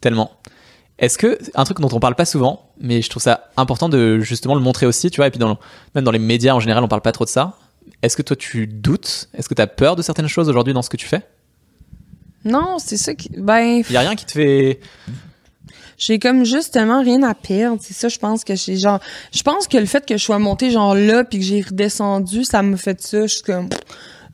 Tellement. 0.00 0.30
Est-ce 0.98 1.18
que 1.18 1.38
un 1.54 1.64
truc 1.64 1.80
dont 1.80 1.88
on 1.92 2.00
parle 2.00 2.14
pas 2.14 2.24
souvent, 2.24 2.70
mais 2.80 3.02
je 3.02 3.10
trouve 3.10 3.22
ça 3.22 3.50
important 3.56 3.88
de 3.88 4.18
justement 4.20 4.54
le 4.54 4.60
montrer 4.62 4.86
aussi, 4.86 5.10
tu 5.10 5.16
vois, 5.18 5.26
et 5.26 5.30
puis 5.30 5.38
dans 5.38 5.50
le- 5.50 5.56
même 5.94 6.04
dans 6.04 6.10
les 6.10 6.18
médias 6.18 6.54
en 6.54 6.60
général, 6.60 6.82
on 6.84 6.88
parle 6.88 7.02
pas 7.02 7.12
trop 7.12 7.24
de 7.24 7.30
ça. 7.30 7.58
Est-ce 8.02 8.16
que 8.16 8.22
toi 8.22 8.36
tu 8.36 8.66
doutes? 8.66 9.28
Est-ce 9.34 9.48
que 9.48 9.54
tu 9.54 9.62
as 9.62 9.66
peur 9.66 9.96
de 9.96 10.02
certaines 10.02 10.28
choses 10.28 10.48
aujourd'hui 10.48 10.72
dans 10.74 10.82
ce 10.82 10.88
que 10.90 10.96
tu 10.96 11.06
fais? 11.06 11.22
Non, 12.44 12.78
c'est 12.78 12.96
ça 12.96 13.14
qui 13.14 13.28
ben 13.36 13.82
Il 13.88 13.92
y 13.92 13.96
a 13.96 14.00
rien 14.00 14.14
qui 14.16 14.24
te 14.24 14.32
fait 14.32 14.80
j'ai 15.98 16.18
comme 16.18 16.44
juste 16.44 16.74
tellement 16.74 17.02
rien 17.02 17.22
à 17.22 17.34
perdre. 17.34 17.80
C'est 17.82 17.94
ça, 17.94 18.08
je 18.08 18.18
pense 18.18 18.44
que 18.44 18.54
j'ai 18.54 18.76
genre. 18.76 19.00
Je 19.32 19.42
pense 19.42 19.66
que 19.66 19.78
le 19.78 19.86
fait 19.86 20.04
que 20.04 20.16
je 20.16 20.22
sois 20.22 20.38
montée 20.38 20.70
genre 20.70 20.94
là 20.94 21.24
puis 21.24 21.38
que 21.38 21.44
j'ai 21.44 21.62
redescendu, 21.62 22.44
ça 22.44 22.62
me 22.62 22.76
fait 22.76 23.00
ça. 23.00 23.22
Je 23.22 23.34
suis 23.34 23.42
comme 23.42 23.68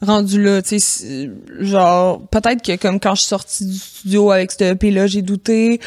rendu 0.01 0.43
là, 0.43 0.61
tu 0.63 0.81
sais. 0.81 1.31
Genre, 1.61 2.27
peut-être 2.29 2.63
que 2.63 2.77
comme 2.77 2.99
quand 2.99 3.15
je 3.15 3.21
suis 3.21 3.29
sortie 3.29 3.67
du 3.67 3.79
studio 3.79 4.31
avec 4.31 4.51
ce 4.53 4.65
EP 4.65 4.91
là, 4.91 5.07
j'ai 5.07 5.23
douté. 5.23 5.81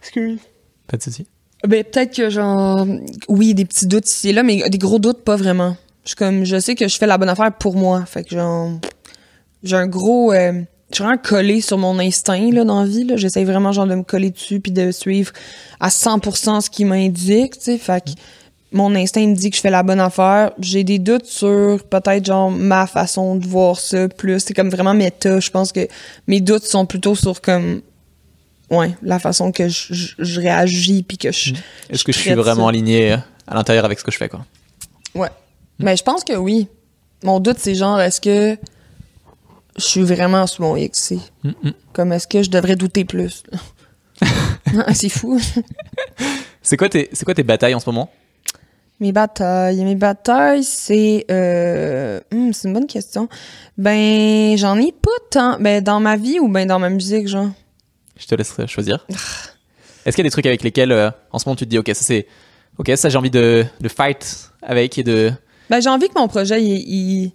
Excuse. 0.00 0.40
pas 0.88 0.96
de 0.96 1.02
souci 1.02 1.26
Ben 1.66 1.84
peut-être 1.84 2.14
que 2.14 2.28
genre 2.28 2.86
oui, 3.28 3.54
des 3.54 3.64
petits 3.64 3.86
doutes 3.86 4.10
ici 4.10 4.30
et 4.30 4.32
là, 4.32 4.42
mais 4.42 4.68
des 4.68 4.78
gros 4.78 4.98
doutes 4.98 5.22
pas 5.22 5.36
vraiment. 5.36 5.76
Je 6.02 6.10
suis 6.10 6.16
comme 6.16 6.44
je 6.44 6.58
sais 6.58 6.74
que 6.74 6.88
je 6.88 6.98
fais 6.98 7.06
la 7.06 7.18
bonne 7.18 7.28
affaire 7.28 7.52
pour 7.52 7.76
moi. 7.76 8.04
Fait 8.04 8.24
que 8.24 8.30
genre 8.30 8.72
j'ai 9.62 9.76
un 9.76 9.86
gros 9.86 10.32
euh, 10.32 10.60
je 10.94 10.98
suis 10.98 11.04
vraiment 11.04 11.18
collée 11.22 11.60
sur 11.60 11.76
mon 11.78 11.98
instinct 11.98 12.50
là 12.52 12.64
dans 12.64 12.80
la 12.80 12.86
vie 12.86 13.04
là, 13.04 13.16
j'essaie 13.16 13.44
vraiment 13.44 13.72
genre 13.72 13.86
de 13.86 13.94
me 13.94 14.02
coller 14.02 14.30
dessus 14.30 14.60
puis 14.60 14.72
de 14.72 14.90
suivre 14.92 15.32
à 15.80 15.88
100% 15.88 16.60
ce 16.62 16.70
qui 16.70 16.84
m'indique, 16.84 17.54
tu 17.58 17.64
sais. 17.64 17.78
Fait 17.78 18.02
que 18.04 18.10
mon 18.72 18.94
instinct 18.96 19.26
me 19.26 19.34
dit 19.34 19.50
que 19.50 19.56
je 19.56 19.60
fais 19.60 19.70
la 19.70 19.82
bonne 19.84 20.00
affaire. 20.00 20.50
J'ai 20.58 20.82
des 20.82 20.98
doutes 20.98 21.26
sur 21.26 21.78
peut-être 21.84 22.24
genre 22.26 22.50
ma 22.50 22.86
façon 22.88 23.36
de 23.36 23.46
voir 23.46 23.78
ça 23.78 24.08
plus, 24.08 24.40
c'est 24.40 24.54
comme 24.54 24.70
vraiment 24.70 24.94
méta, 24.94 25.38
je 25.40 25.50
pense 25.50 25.70
que 25.72 25.86
mes 26.26 26.40
doutes 26.40 26.64
sont 26.64 26.86
plutôt 26.86 27.14
sur 27.14 27.40
comme 27.40 27.82
ouais, 28.70 28.94
la 29.02 29.18
façon 29.18 29.52
que 29.52 29.68
je, 29.68 29.92
je- 29.94 30.14
je 30.18 30.40
réagis 30.40 31.02
puis 31.02 31.18
que 31.18 31.30
je 31.30 31.54
Est-ce 31.90 32.02
que 32.04 32.12
je 32.12 32.18
suis 32.18 32.32
vraiment 32.34 32.64
ça. 32.64 32.68
aligné 32.70 33.12
euh, 33.12 33.16
à 33.46 33.54
l'intérieur 33.54 33.84
avec 33.84 33.98
ce 33.98 34.04
que 34.04 34.10
je 34.10 34.16
fais 34.16 34.28
quoi? 34.28 34.44
Ouais. 35.14 35.28
Mais 35.78 35.96
je 35.96 36.02
pense 36.02 36.24
que 36.24 36.32
oui. 36.34 36.66
Mon 37.22 37.40
doute, 37.40 37.56
c'est 37.58 37.74
genre, 37.74 38.00
est-ce 38.00 38.20
que 38.20 38.56
je 39.76 39.82
suis 39.84 40.02
vraiment 40.02 40.46
sur 40.46 40.62
mon 40.64 40.76
X? 40.76 41.12
Mm, 41.42 41.48
mm. 41.62 41.70
Comme, 41.92 42.12
est-ce 42.12 42.26
que 42.26 42.42
je 42.42 42.50
devrais 42.50 42.76
douter 42.76 43.04
plus? 43.04 43.42
c'est 44.94 45.08
fou. 45.08 45.40
C'est 46.62 46.76
quoi, 46.76 46.88
tes, 46.88 47.08
c'est 47.12 47.24
quoi 47.24 47.34
tes 47.34 47.42
batailles 47.42 47.74
en 47.74 47.80
ce 47.80 47.88
moment? 47.88 48.10
Mes 49.00 49.12
batailles. 49.12 49.84
Mes 49.84 49.96
batailles, 49.96 50.62
c'est. 50.64 51.24
Euh... 51.30 52.20
hmm, 52.32 52.52
c'est 52.52 52.68
une 52.68 52.74
bonne 52.74 52.86
question. 52.86 53.28
Ben, 53.76 54.56
j'en 54.56 54.78
ai 54.78 54.92
pas 54.92 55.10
tant. 55.30 55.58
Ben, 55.60 55.82
dans 55.82 55.98
ma 56.00 56.16
vie 56.16 56.38
ou 56.38 56.48
ben 56.48 56.66
dans 56.66 56.78
ma 56.78 56.88
musique, 56.90 57.26
genre? 57.28 57.48
Je 58.16 58.26
te 58.26 58.34
laisserai 58.36 58.66
choisir. 58.68 59.04
Est-ce 60.06 60.14
qu'il 60.16 60.24
y 60.24 60.26
a 60.26 60.28
des 60.28 60.30
trucs 60.30 60.46
avec 60.46 60.62
lesquels, 60.62 60.92
euh, 60.92 61.10
en 61.32 61.38
ce 61.38 61.48
moment, 61.48 61.56
tu 61.56 61.64
te 61.64 61.70
dis, 61.70 61.78
ok, 61.78 61.88
ça 61.88 62.04
c'est. 62.04 62.26
Ok, 62.78 62.90
ça 62.96 63.08
j'ai 63.08 63.18
envie 63.18 63.30
de, 63.30 63.64
de 63.80 63.88
fight 63.88 64.50
avec 64.62 64.96
et 64.98 65.02
de. 65.02 65.32
Ben, 65.70 65.80
j'ai 65.80 65.88
envie 65.90 66.08
que 66.08 66.18
mon 66.18 66.28
projet, 66.28 66.62
il. 66.62 66.76
il- 66.88 67.32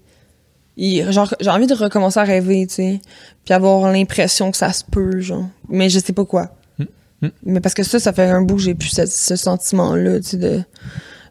il- 0.79 1.11
genre, 1.11 1.33
j'ai 1.39 1.49
envie 1.49 1.67
de 1.67 1.73
recommencer 1.75 2.19
à 2.19 2.23
rêver, 2.23 2.65
tu 2.67 2.75
sais. 2.75 3.01
Puis 3.45 3.53
avoir 3.53 3.91
l'impression 3.91 4.51
que 4.51 4.57
ça 4.57 4.71
se 4.73 4.83
peut, 4.89 5.19
genre. 5.19 5.45
Mais 5.67 5.89
je 5.89 5.99
sais 5.99 6.13
pas 6.13 6.25
quoi. 6.25 6.49
Hmm. 6.77 6.85
Hmm. 7.21 7.29
Mais 7.43 7.59
parce 7.59 7.73
que 7.75 7.83
ça, 7.83 7.99
ça 7.99 8.13
fait 8.13 8.23
un 8.29 8.41
bout 8.41 8.55
que 8.55 8.61
j'ai 8.61 8.75
plus 8.75 8.89
ce, 8.89 9.05
ce 9.05 9.35
sentiment-là, 9.35 10.19
tu 10.19 10.27
sais, 10.29 10.37
de. 10.37 10.61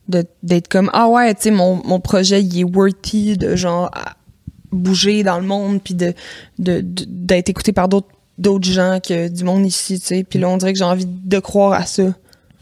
de- 0.09 0.25
d'être 0.43 0.69
comme 0.69 0.89
ah 0.95 1.09
ouais 1.09 1.35
tu 1.35 1.43
sais 1.43 1.51
mon, 1.51 1.83
mon 1.85 2.01
projet 2.01 2.43
il 2.43 2.61
est 2.61 2.65
worthy 2.65 3.37
de 3.37 3.57
genre 3.57 3.91
à 3.93 4.17
bouger 4.73 5.23
dans 5.23 5.39
le 5.39 5.45
monde 5.47 5.83
puis 5.83 5.93
de 5.95 6.15
de- 6.59 6.81
de- 6.81 7.05
d'être 7.07 7.51
écouté 7.51 7.73
par 7.73 7.89
d'autres 7.89 8.09
d'autres 8.39 8.67
gens 8.71 9.01
que 9.07 9.29
du 9.29 9.45
monde 9.45 9.67
ici 9.67 10.01
tu 10.01 10.07
sais 10.07 10.25
puis 10.25 10.39
là 10.39 10.49
on 10.49 10.57
dirait 10.57 10.73
que 10.73 10.79
j'ai 10.79 10.85
envie 10.87 11.05
de 11.07 11.39
croire 11.41 11.73
à 11.75 11.85
ça 11.85 12.05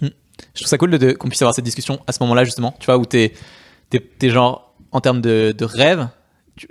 Je 0.02 0.08
trouve 0.54 0.66
ça 0.68 0.76
cool 0.78 0.90
de, 0.90 0.96
de- 0.98 1.12
qu'on 1.12 1.28
puisse 1.28 1.40
avoir 1.42 1.54
cette 1.54 1.64
discussion 1.64 2.00
à 2.08 2.12
ce 2.12 2.18
moment-là, 2.22 2.44
justement. 2.44 2.74
Tu 2.80 2.86
vois, 2.86 2.98
où 2.98 3.04
t'es, 3.06 3.32
t'es, 3.90 4.00
t'es 4.18 4.28
genre, 4.30 4.74
en 4.92 5.00
termes 5.00 5.20
de, 5.20 5.54
de 5.56 5.64
rêve, 5.64 6.08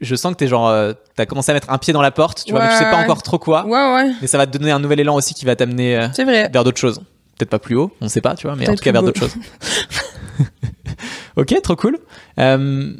je 0.01 0.15
sens 0.15 0.31
que 0.33 0.37
t'es 0.37 0.47
genre, 0.47 0.67
euh, 0.69 0.93
t'as 1.15 1.25
commencé 1.25 1.51
à 1.51 1.53
mettre 1.53 1.69
un 1.69 1.77
pied 1.77 1.93
dans 1.93 2.01
la 2.01 2.11
porte, 2.11 2.43
tu 2.45 2.51
vois, 2.51 2.61
mais 2.63 2.69
tu 2.69 2.75
sais 2.77 2.83
pas 2.85 2.97
Ouais. 2.97 3.03
encore 3.03 3.23
trop 3.23 3.39
quoi. 3.39 3.65
ouais 3.65 3.93
ouais 3.93 4.11
Mais 4.21 4.27
ça 4.27 4.37
va 4.37 4.47
te 4.47 4.57
donner 4.57 4.71
un 4.71 4.79
nouvel 4.79 4.99
élan 4.99 5.15
aussi 5.15 5.33
qui 5.33 5.45
va 5.45 5.55
t'amener 5.55 5.97
euh, 5.97 6.07
vers 6.51 6.63
d'autres 6.63 6.79
choses. 6.79 6.99
Peut-être 7.37 7.49
pas 7.49 7.59
plus 7.59 7.75
haut, 7.75 7.91
on 8.01 8.07
sait 8.09 8.21
pas, 8.21 8.35
tu 8.35 8.47
vois, 8.47 8.55
mais 8.55 8.67
en 8.69 8.75
tout 8.75 8.83
cas 8.83 8.91
vers 8.91 9.03
d'autres 9.03 9.19
choses. 9.19 9.35
ok, 11.35 11.61
trop 11.61 11.75
cool. 11.75 11.97
Euh, 12.39 12.93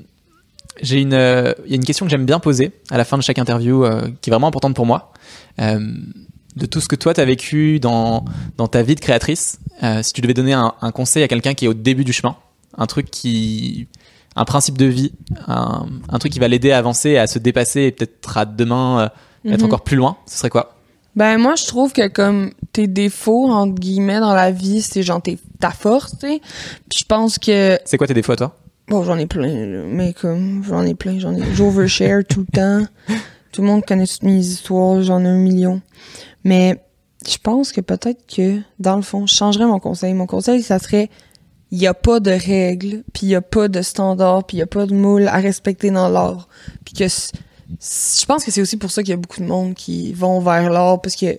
j'ai 0.82 1.00
une, 1.02 1.14
euh, 1.14 1.54
il 1.66 1.72
y 1.72 1.74
a 1.74 1.78
une 1.78 1.86
question 1.86 2.06
que 2.06 2.10
j'aime 2.10 2.26
bien 2.26 2.40
poser 2.40 2.72
à 2.92 2.98
la 2.98 3.06
fin 3.06 3.18
de 3.18 3.24
chaque 3.24 3.40
interview, 3.40 3.86
qui 4.22 4.30
est 4.30 4.32
vraiment 4.32 4.48
importante 4.48 4.76
pour 4.76 4.86
moi. 4.86 5.14
De 5.58 6.66
tout 6.68 6.80
ce 6.80 6.88
que 6.88 6.96
toi 6.96 7.14
t'as 7.14 7.26
vécu 7.26 7.80
dans 7.82 8.24
dans 8.58 8.68
ta 8.68 8.82
vie 8.82 8.96
de 8.96 9.00
créatrice, 9.00 9.60
si 10.02 10.14
tu 10.14 10.22
devais 10.22 10.34
donner 10.34 10.54
un, 10.54 10.74
un 10.82 10.92
conseil 10.92 11.24
à 11.24 11.28
quelqu'un 11.28 11.54
qui 11.54 11.66
est 11.66 11.68
au 11.68 11.74
début 11.74 12.04
du 12.04 12.14
chemin, 12.14 12.36
un 12.78 12.88
truc 12.88 13.10
qui, 13.10 13.88
un 14.36 14.46
principe 14.46 14.78
de 14.78 14.86
vie, 14.86 15.14
un, 15.48 15.86
un 16.10 16.20
truc 16.20 16.32
qui 16.32 16.40
va 16.40 16.48
l'aider 16.48 16.72
à 16.72 16.78
avancer, 16.78 17.18
à 17.18 17.28
se 17.28 17.40
dépasser 17.40 17.82
et 17.84 17.92
peut-être 17.92 18.38
à 18.38 18.46
demain 18.46 19.00
euh, 19.46 19.52
être 19.52 19.60
Mhm. 19.62 19.66
encore 19.68 19.84
plus 19.84 19.96
loin, 19.98 20.18
ce 20.26 20.38
serait 20.38 20.50
quoi 20.50 20.76
Ben 21.16 21.38
moi 21.38 21.56
je 21.56 21.66
trouve 21.68 21.94
que 21.94 22.08
comme 22.08 22.52
tes 22.74 22.88
défauts 22.88 23.48
entre 23.50 23.76
guillemets 23.80 24.20
dans 24.20 24.34
la 24.34 24.52
vie, 24.52 24.82
c'est 24.82 25.04
genre 25.04 25.22
ta 25.60 25.70
force, 25.72 26.18
tu 26.20 26.28
sais. 26.28 26.42
Puis 26.90 27.00
je 27.02 27.06
pense 27.06 27.38
que 27.38 27.78
C'est 27.86 27.98
quoi 27.98 28.08
tes 28.08 28.14
défauts 28.14 28.34
à 28.34 28.36
toi? 28.38 28.56
Bon, 28.88 29.04
j'en 29.04 29.18
ai 29.18 29.26
plein 29.26 29.84
mais 29.88 30.14
comme 30.14 30.64
j'en 30.68 30.84
ai 30.84 30.96
plein, 30.96 31.18
j'en 31.20 31.34
ai 31.36 31.42
j'overshare 31.54 32.24
tout 32.28 32.42
le 32.52 32.52
temps. 32.52 32.86
Tout 33.52 33.62
le 33.62 33.68
monde 33.68 33.86
connaît 33.86 34.06
toutes 34.06 34.24
mes 34.24 34.36
histoires, 34.40 35.02
j'en 35.02 35.24
ai 35.24 35.28
un 35.30 35.38
million. 35.38 35.80
Mais 36.44 36.84
je 37.26 37.38
pense 37.42 37.72
que 37.72 37.80
peut-être 37.80 38.26
que 38.28 38.60
dans 38.80 38.98
le 38.98 39.02
fond, 39.02 39.26
je 39.28 39.34
changerais 39.34 39.66
mon 39.66 39.80
conseil. 39.80 40.14
Mon 40.14 40.26
conseil 40.26 40.62
ça 40.62 40.78
serait 40.78 41.10
il 41.76 41.82
y 41.82 41.88
a 41.88 41.94
pas 41.94 42.22
de 42.22 42.32
règles, 42.32 43.04
puis 43.14 43.28
il 43.28 43.30
y 43.30 43.36
a 43.36 43.42
pas 43.42 43.68
de 43.68 43.82
standards, 43.82 44.46
puis 44.46 44.56
il 44.56 44.60
y 44.62 44.64
a 44.64 44.68
pas 44.68 44.86
de 44.86 44.94
moule 44.94 45.28
à 45.28 45.36
respecter 45.36 45.92
dans 45.92 46.08
l'art. 46.08 46.48
Puis 46.86 46.94
que 46.94 47.06
je 47.06 48.26
pense 48.26 48.46
que 48.46 48.52
c'est 48.52 48.62
aussi 48.62 48.78
pour 48.78 48.92
ça 48.92 49.04
qu'il 49.04 49.10
y 49.10 49.14
a 49.14 49.18
beaucoup 49.18 49.42
de 49.42 49.46
monde 49.46 49.74
qui 49.74 50.14
vont 50.14 50.40
vers 50.40 50.70
l'art 50.70 51.02
parce 51.02 51.18
que 51.18 51.38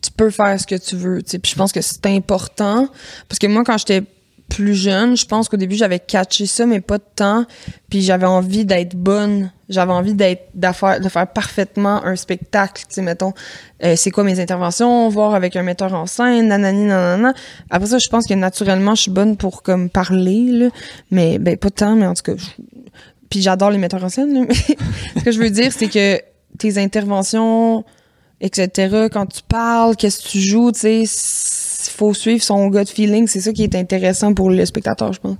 tu 0.00 0.10
peux 0.16 0.30
faire 0.30 0.58
ce 0.58 0.66
que 0.66 0.76
tu 0.76 0.96
veux. 0.96 1.20
Puis 1.20 1.52
je 1.52 1.54
pense 1.56 1.72
que 1.72 1.82
c'est 1.82 2.06
important 2.06 2.88
parce 3.28 3.38
que 3.38 3.46
moi 3.46 3.64
quand 3.64 3.76
j'étais 3.76 4.02
plus 4.48 4.74
jeune, 4.74 5.14
je 5.14 5.26
pense 5.26 5.50
qu'au 5.50 5.58
début 5.58 5.76
j'avais 5.76 5.98
catché 5.98 6.46
ça 6.46 6.64
mais 6.64 6.80
pas 6.80 6.96
de 6.96 7.04
temps, 7.14 7.44
puis 7.90 8.00
j'avais 8.00 8.26
envie 8.26 8.64
d'être 8.64 8.96
bonne, 8.96 9.52
j'avais 9.68 9.92
envie 9.92 10.14
d'être 10.14 10.48
de 10.54 11.08
faire 11.08 11.32
parfaitement 11.32 12.04
un 12.04 12.16
spectacle, 12.16 12.82
tu 12.88 12.94
sais 12.94 13.02
mettons 13.02 13.32
euh, 13.84 13.94
c'est 13.96 14.10
quoi 14.10 14.24
mes 14.24 14.40
interventions, 14.40 15.08
voir 15.08 15.34
avec 15.34 15.56
un 15.56 15.62
metteur 15.62 15.92
en 15.94 16.06
scène, 16.06 16.48
nanani 16.48 16.84
nanana. 16.86 17.32
Après 17.70 17.88
ça, 17.88 17.98
je 17.98 18.08
pense 18.08 18.26
que 18.26 18.34
naturellement 18.34 18.94
je 18.94 19.02
suis 19.02 19.10
bonne 19.10 19.36
pour 19.36 19.62
comme 19.62 19.90
parler 19.90 20.46
là, 20.50 20.68
mais 21.10 21.38
ben 21.38 21.56
pas 21.56 21.70
tant 21.70 21.94
mais 21.96 22.06
en 22.06 22.14
tout 22.14 22.22
cas 22.22 22.32
je- 22.36 22.62
puis 23.30 23.42
j'adore 23.42 23.70
les 23.70 23.78
metteurs 23.78 24.02
en 24.04 24.08
scène 24.08 24.32
là, 24.32 24.46
mais 24.48 24.54
ce 25.20 25.24
que 25.24 25.32
je 25.32 25.38
veux 25.38 25.50
dire 25.50 25.72
c'est 25.72 25.88
que 25.88 26.20
tes 26.58 26.78
interventions 26.78 27.84
etc. 28.40 29.08
Quand 29.12 29.26
tu 29.26 29.42
parles, 29.48 29.96
qu'est-ce 29.96 30.22
que 30.22 30.28
tu 30.28 30.38
joues, 30.38 30.70
tu 30.72 30.78
sais, 30.80 31.00
il 31.02 31.90
faut 31.90 32.14
suivre 32.14 32.42
son 32.42 32.68
gut 32.68 32.86
feeling. 32.86 33.26
C'est 33.26 33.40
ça 33.40 33.52
qui 33.52 33.64
est 33.64 33.74
intéressant 33.74 34.32
pour 34.32 34.50
le 34.50 34.64
spectateur, 34.64 35.12
je 35.12 35.18
pense. 35.20 35.36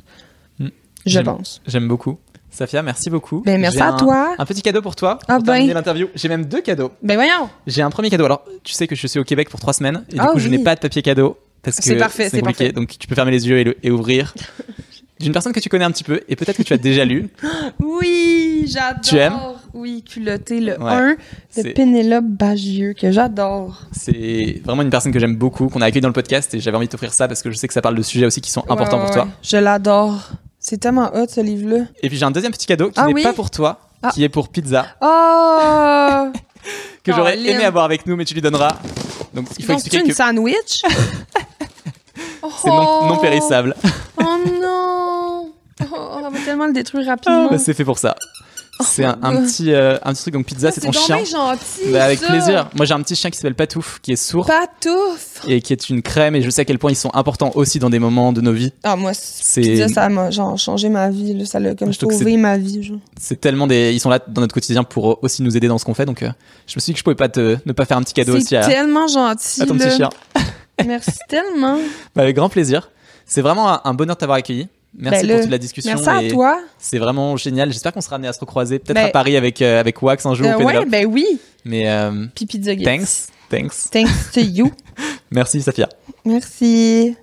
Mm. 0.59 0.69
Je 1.07 1.21
pense. 1.21 1.63
J'aime 1.67 1.87
beaucoup. 1.87 2.19
Safia, 2.59 2.83
merci 2.83 3.09
beaucoup. 3.11 3.43
Ben, 3.45 3.61
merci 3.61 3.79
à 3.81 3.89
un- 3.93 3.97
toi. 3.97 4.35
Un 4.39 4.45
petit 4.45 4.63
cadeau 4.63 4.83
pour 4.83 4.97
toi 4.97 5.19
Ah 5.29 5.35
pour 5.37 5.45
ben. 5.45 5.53
terminer 5.55 5.75
l'interview. 5.75 6.09
J'ai 6.15 6.29
même 6.29 6.45
deux 6.47 6.61
cadeaux. 6.61 6.91
Ben 7.03 7.15
voyons. 7.15 7.49
J'ai 7.67 7.83
un 7.83 7.91
premier 7.91 8.11
cadeau. 8.11 8.25
Alors, 8.25 8.43
tu 8.65 8.73
sais 8.73 8.87
que 8.89 8.97
je 8.97 9.07
suis 9.07 9.19
au 9.21 9.25
Québec 9.25 9.49
pour 9.49 9.61
trois 9.61 9.73
semaines 9.73 10.05
et 10.11 10.15
du 10.15 10.21
Ah 10.21 10.27
coup, 10.33 10.39
je 10.41 10.49
n'ai 10.49 10.59
pas 10.59 10.75
de 10.75 10.81
papier 10.81 11.01
cadeau 11.03 11.39
parce 11.63 11.77
que 11.77 11.85
C'est 11.85 11.97
parfait, 11.97 12.29
c'est 12.29 12.41
compliqué. 12.41 12.65
parfait. 12.65 12.73
Donc, 12.73 12.99
tu 12.99 13.07
peux 13.07 13.15
fermer 13.15 13.31
les 13.31 13.49
yeux 13.49 13.59
et, 13.59 13.65
le- 13.65 13.77
et 13.83 13.91
ouvrir. 13.91 14.35
D'une 15.21 15.33
personne 15.33 15.53
que 15.53 15.59
tu 15.59 15.69
connais 15.69 15.85
un 15.85 15.91
petit 15.91 16.05
peu 16.05 16.21
et 16.29 16.37
peut-être 16.37 16.57
que 16.57 16.63
tu 16.63 16.73
as 16.73 16.77
déjà 16.79 17.05
lu. 17.05 17.29
Oui, 17.81 18.65
j'adore. 18.69 19.01
Tu 19.03 19.17
aimes? 19.17 19.39
Oui, 19.75 20.03
culotté, 20.03 20.61
le 20.61 20.81
Ouais. 20.81 20.91
1 20.93 21.11
de 21.13 21.17
C'est- 21.51 21.71
Pénélope 21.75 22.25
Bagieux, 22.25 22.95
que 22.95 23.11
j'adore. 23.13 23.83
C'est 23.93 24.61
vraiment 24.65 24.83
une 24.83 24.91
personne 24.91 25.13
que 25.13 25.19
j'aime 25.19 25.37
beaucoup, 25.37 25.69
qu'on 25.69 25.81
a 25.81 25.87
accueilli 25.87 26.01
dans 26.01 26.09
le 26.09 26.15
podcast 26.15 26.55
et 26.55 26.61
j'avais 26.61 26.77
envie 26.77 26.87
de 26.87 26.93
t'offrir 26.93 27.13
ça 27.13 27.29
parce 27.29 27.43
que 27.43 27.51
je 27.51 27.57
sais 27.57 27.67
que 27.69 27.75
ça 27.75 27.83
parle 27.83 27.95
de 27.97 28.03
sujets 28.03 28.27
aussi 28.27 28.41
qui 28.41 28.51
sont 28.51 28.65
importants 28.69 28.99
Ouais, 28.99 29.05
pour 29.07 29.15
toi. 29.15 29.29
Je 29.43 29.57
l'adore. 29.57 30.31
C'est 30.69 30.77
tellement 30.77 31.11
hot, 31.15 31.27
ce 31.29 31.41
livre-là. 31.41 31.85
Et 32.03 32.11
puis 32.11 32.19
j'ai 32.19 32.27
un 32.27 32.31
deuxième 32.31 32.53
petit 32.53 32.67
cadeau 32.67 32.89
qui 32.91 33.01
Ah 33.01 33.07
n'est 33.07 33.15
oui? 33.15 33.23
pas 33.23 33.33
pour 33.33 33.51
toi, 33.51 33.81
Ah. 34.03 34.11
qui 34.13 34.23
est 34.23 34.29
pour 34.29 34.51
Pizza, 34.51 34.85
Oh! 35.01 36.27
que 37.03 37.11
j'aurais 37.13 37.33
Caroline. 37.37 37.47
aimé 37.55 37.65
avoir 37.65 37.85
avec 37.87 38.05
nous, 38.07 38.17
mais 38.17 38.27
tu 38.27 38.35
lui 38.35 38.43
donneras. 38.43 38.73
Donc 39.33 39.47
il 39.59 39.65
faut 39.65 39.73
Donc, 39.73 39.81
c'est 39.81 39.87
expliquer 39.87 40.01
une 40.05 40.09
que 40.11 40.15
sandwich? 40.15 40.83
c'est 42.63 42.69
non, 42.69 43.07
non 43.07 43.17
périssable. 43.17 43.75
Oh 44.21 44.25
non! 44.61 45.53
Oh, 45.91 46.21
on 46.23 46.29
va 46.31 46.39
tellement 46.45 46.67
le 46.67 46.75
détruire 46.75 47.07
rapidement. 47.07 47.49
Bah, 47.51 47.57
c'est 47.57 47.73
fait 47.73 47.85
pour 47.87 47.97
ça. 47.99 48.15
C'est 48.81 49.05
un, 49.05 49.19
un 49.23 49.35
God. 49.35 49.45
petit, 49.47 49.73
euh, 49.73 49.97
un 50.05 50.13
petit 50.13 50.23
truc, 50.23 50.35
donc 50.35 50.47
pizza, 50.47 50.71
c'est 50.71 50.81
ton 50.81 50.93
chien. 50.93 51.19
gentil. 51.25 51.91
Bah, 51.93 52.05
avec 52.05 52.19
ça. 52.21 52.27
plaisir. 52.29 52.71
Moi 52.77 52.87
j'ai 52.87 52.95
un 52.95 53.03
petit 53.03 53.17
chien 53.17 53.31
qui 53.31 53.37
s'appelle 53.37 53.55
Patouf, 53.55 53.99
qui 54.03 54.13
est 54.13 54.17
sourd 54.17 54.47
Patouf! 54.47 55.43
et 55.49 55.61
qui 55.61 55.73
est 55.73 55.89
une 55.91 56.03
crème, 56.03 56.35
et 56.37 56.43
je 56.43 56.51
sais 56.51 56.63
à 56.63 56.65
quel 56.65 56.79
point 56.79 56.91
ils 56.91 56.97
sont 56.97 57.11
importants 57.15 57.51
aussi 57.55 57.79
dans 57.79 57.91
des 57.91 57.99
moments 57.99 58.33
de 58.33 58.41
nos 58.41 58.53
vies. 58.53 58.73
Ah, 58.85 58.97
moi, 58.97 59.15
C'est- 59.15 59.63
c'est. 59.63 59.89
Ça 59.89 60.09
m'a 60.09 60.31
genre, 60.31 60.57
changé 60.59 60.89
ma 60.89 61.09
vie, 61.11 61.35
là. 61.35 61.45
Ça 61.45 61.59
l'a 61.61 61.75
comme 61.75 61.93
sauvé 61.93 62.37
ma 62.37 62.57
vie. 62.59 62.93
C'est 63.19 63.41
tellement 63.41 63.67
des, 63.67 63.93
ils 63.93 64.01
sont 64.01 64.11
là 64.11 64.21
dans 64.27 64.41
notre 64.43 64.55
quotidien 64.55 64.85
pour 64.85 65.23
aussi 65.23 65.43
nous 65.43 65.57
aider 65.57 65.69
dans 65.69 65.79
ce 65.79 65.85
qu'on 65.85 65.95
fait, 65.95 66.07
donc 66.07 66.23
euh, 66.23 66.31
je 66.67 66.75
me 66.77 66.81
suis 66.81 66.91
dit 66.91 66.95
que 66.95 66.99
je 66.99 67.05
pouvais 67.05 67.17
pas 67.17 67.29
te, 67.29 67.57
ne 67.65 67.73
pas 67.73 67.85
faire 67.85 67.97
un 67.97 68.03
petit 68.03 68.15
cadeau 68.15 68.37
aussi 68.37 68.47
C'est 68.49 68.57
à, 68.59 68.67
tellement 68.67 69.07
gentil. 69.09 69.63
à 69.63 69.67
ton 69.67 69.77
petit 69.77 69.91
chien. 69.97 70.11
Merci 70.87 71.11
tellement. 71.29 71.79
Bah, 72.15 72.23
avec 72.23 72.37
grand 72.37 72.49
plaisir. 72.49 72.91
C'est 73.27 73.43
vraiment 73.43 73.69
un, 73.73 73.81
un 73.85 73.95
bonheur 73.95 74.17
de 74.17 74.21
t'avoir 74.21 74.39
accueilli. 74.39 74.69
Merci 74.97 75.23
Ben, 75.23 75.29
pour 75.29 75.37
le- 75.37 75.43
toute 75.43 75.51
la 75.51 75.59
discussion. 75.59 75.95
Merci 76.03 76.27
à 76.27 76.31
toi. 76.31 76.61
C'est 76.79 76.99
vraiment 76.99 77.37
génial. 77.37 77.73
J'espère 77.73 77.93
qu'on 77.93 78.01
sera 78.01 78.17
amené 78.17 78.29
à 78.29 78.33
se 78.33 78.41
recroiser, 78.41 78.79
peut-être 78.79 78.95
Ben- 78.97 79.07
à 79.07 79.11
Paris 79.11 79.37
avec, 79.37 79.61
euh, 79.63 79.79
avec 79.81 80.01
Wax 80.03 80.25
un 80.27 80.35
jour 80.35 80.47
Euh, 80.47 80.57
ou 80.57 80.65
ouais, 80.65 80.85
ben 80.87 81.07
oui. 81.07 81.27
Mais 81.65 81.89
euh, 81.89 82.27
Pizza 82.35 82.73
Gifts. 82.73 82.85
thanks, 82.85 83.27
thanks. 83.51 83.91
Thanks 83.91 84.31
to 84.33 84.41
you. 84.41 84.73
Merci 85.31 85.61
Safia. 85.63 85.89
Merci. 86.25 87.15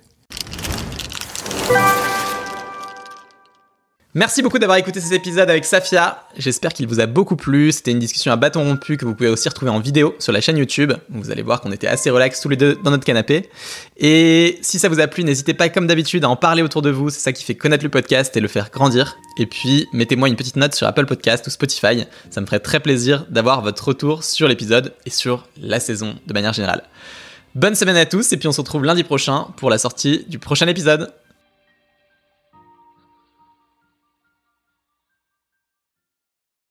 Merci 4.16 4.40
beaucoup 4.40 4.58
d'avoir 4.58 4.78
écouté 4.78 4.98
cet 4.98 5.12
épisode 5.12 5.50
avec 5.50 5.66
Safia. 5.66 6.24
J'espère 6.38 6.72
qu'il 6.72 6.86
vous 6.86 7.00
a 7.00 7.06
beaucoup 7.06 7.36
plu. 7.36 7.70
C'était 7.70 7.90
une 7.90 7.98
discussion 7.98 8.32
à 8.32 8.36
bâton 8.36 8.64
rompu 8.64 8.96
que 8.96 9.04
vous 9.04 9.14
pouvez 9.14 9.28
aussi 9.28 9.46
retrouver 9.46 9.70
en 9.70 9.78
vidéo 9.78 10.16
sur 10.20 10.32
la 10.32 10.40
chaîne 10.40 10.56
YouTube. 10.56 10.94
Vous 11.10 11.30
allez 11.30 11.42
voir 11.42 11.60
qu'on 11.60 11.70
était 11.70 11.86
assez 11.86 12.08
relax 12.08 12.40
tous 12.40 12.48
les 12.48 12.56
deux 12.56 12.78
dans 12.82 12.90
notre 12.90 13.04
canapé. 13.04 13.50
Et 13.98 14.58
si 14.62 14.78
ça 14.78 14.88
vous 14.88 15.00
a 15.00 15.06
plu, 15.06 15.22
n'hésitez 15.22 15.52
pas 15.52 15.68
comme 15.68 15.86
d'habitude 15.86 16.24
à 16.24 16.30
en 16.30 16.36
parler 16.36 16.62
autour 16.62 16.80
de 16.80 16.88
vous. 16.88 17.10
C'est 17.10 17.20
ça 17.20 17.34
qui 17.34 17.44
fait 17.44 17.56
connaître 17.56 17.84
le 17.84 17.90
podcast 17.90 18.34
et 18.34 18.40
le 18.40 18.48
faire 18.48 18.70
grandir. 18.70 19.18
Et 19.38 19.44
puis, 19.44 19.86
mettez-moi 19.92 20.30
une 20.30 20.36
petite 20.36 20.56
note 20.56 20.74
sur 20.74 20.86
Apple 20.86 21.04
Podcast 21.04 21.46
ou 21.46 21.50
Spotify. 21.50 22.06
Ça 22.30 22.40
me 22.40 22.46
ferait 22.46 22.60
très 22.60 22.80
plaisir 22.80 23.26
d'avoir 23.28 23.60
votre 23.60 23.86
retour 23.86 24.24
sur 24.24 24.48
l'épisode 24.48 24.94
et 25.04 25.10
sur 25.10 25.46
la 25.60 25.78
saison 25.78 26.14
de 26.26 26.32
manière 26.32 26.54
générale. 26.54 26.84
Bonne 27.54 27.74
semaine 27.74 27.98
à 27.98 28.06
tous 28.06 28.32
et 28.32 28.38
puis 28.38 28.48
on 28.48 28.52
se 28.52 28.62
retrouve 28.62 28.82
lundi 28.82 29.04
prochain 29.04 29.48
pour 29.58 29.68
la 29.68 29.76
sortie 29.76 30.24
du 30.26 30.38
prochain 30.38 30.68
épisode. 30.68 31.12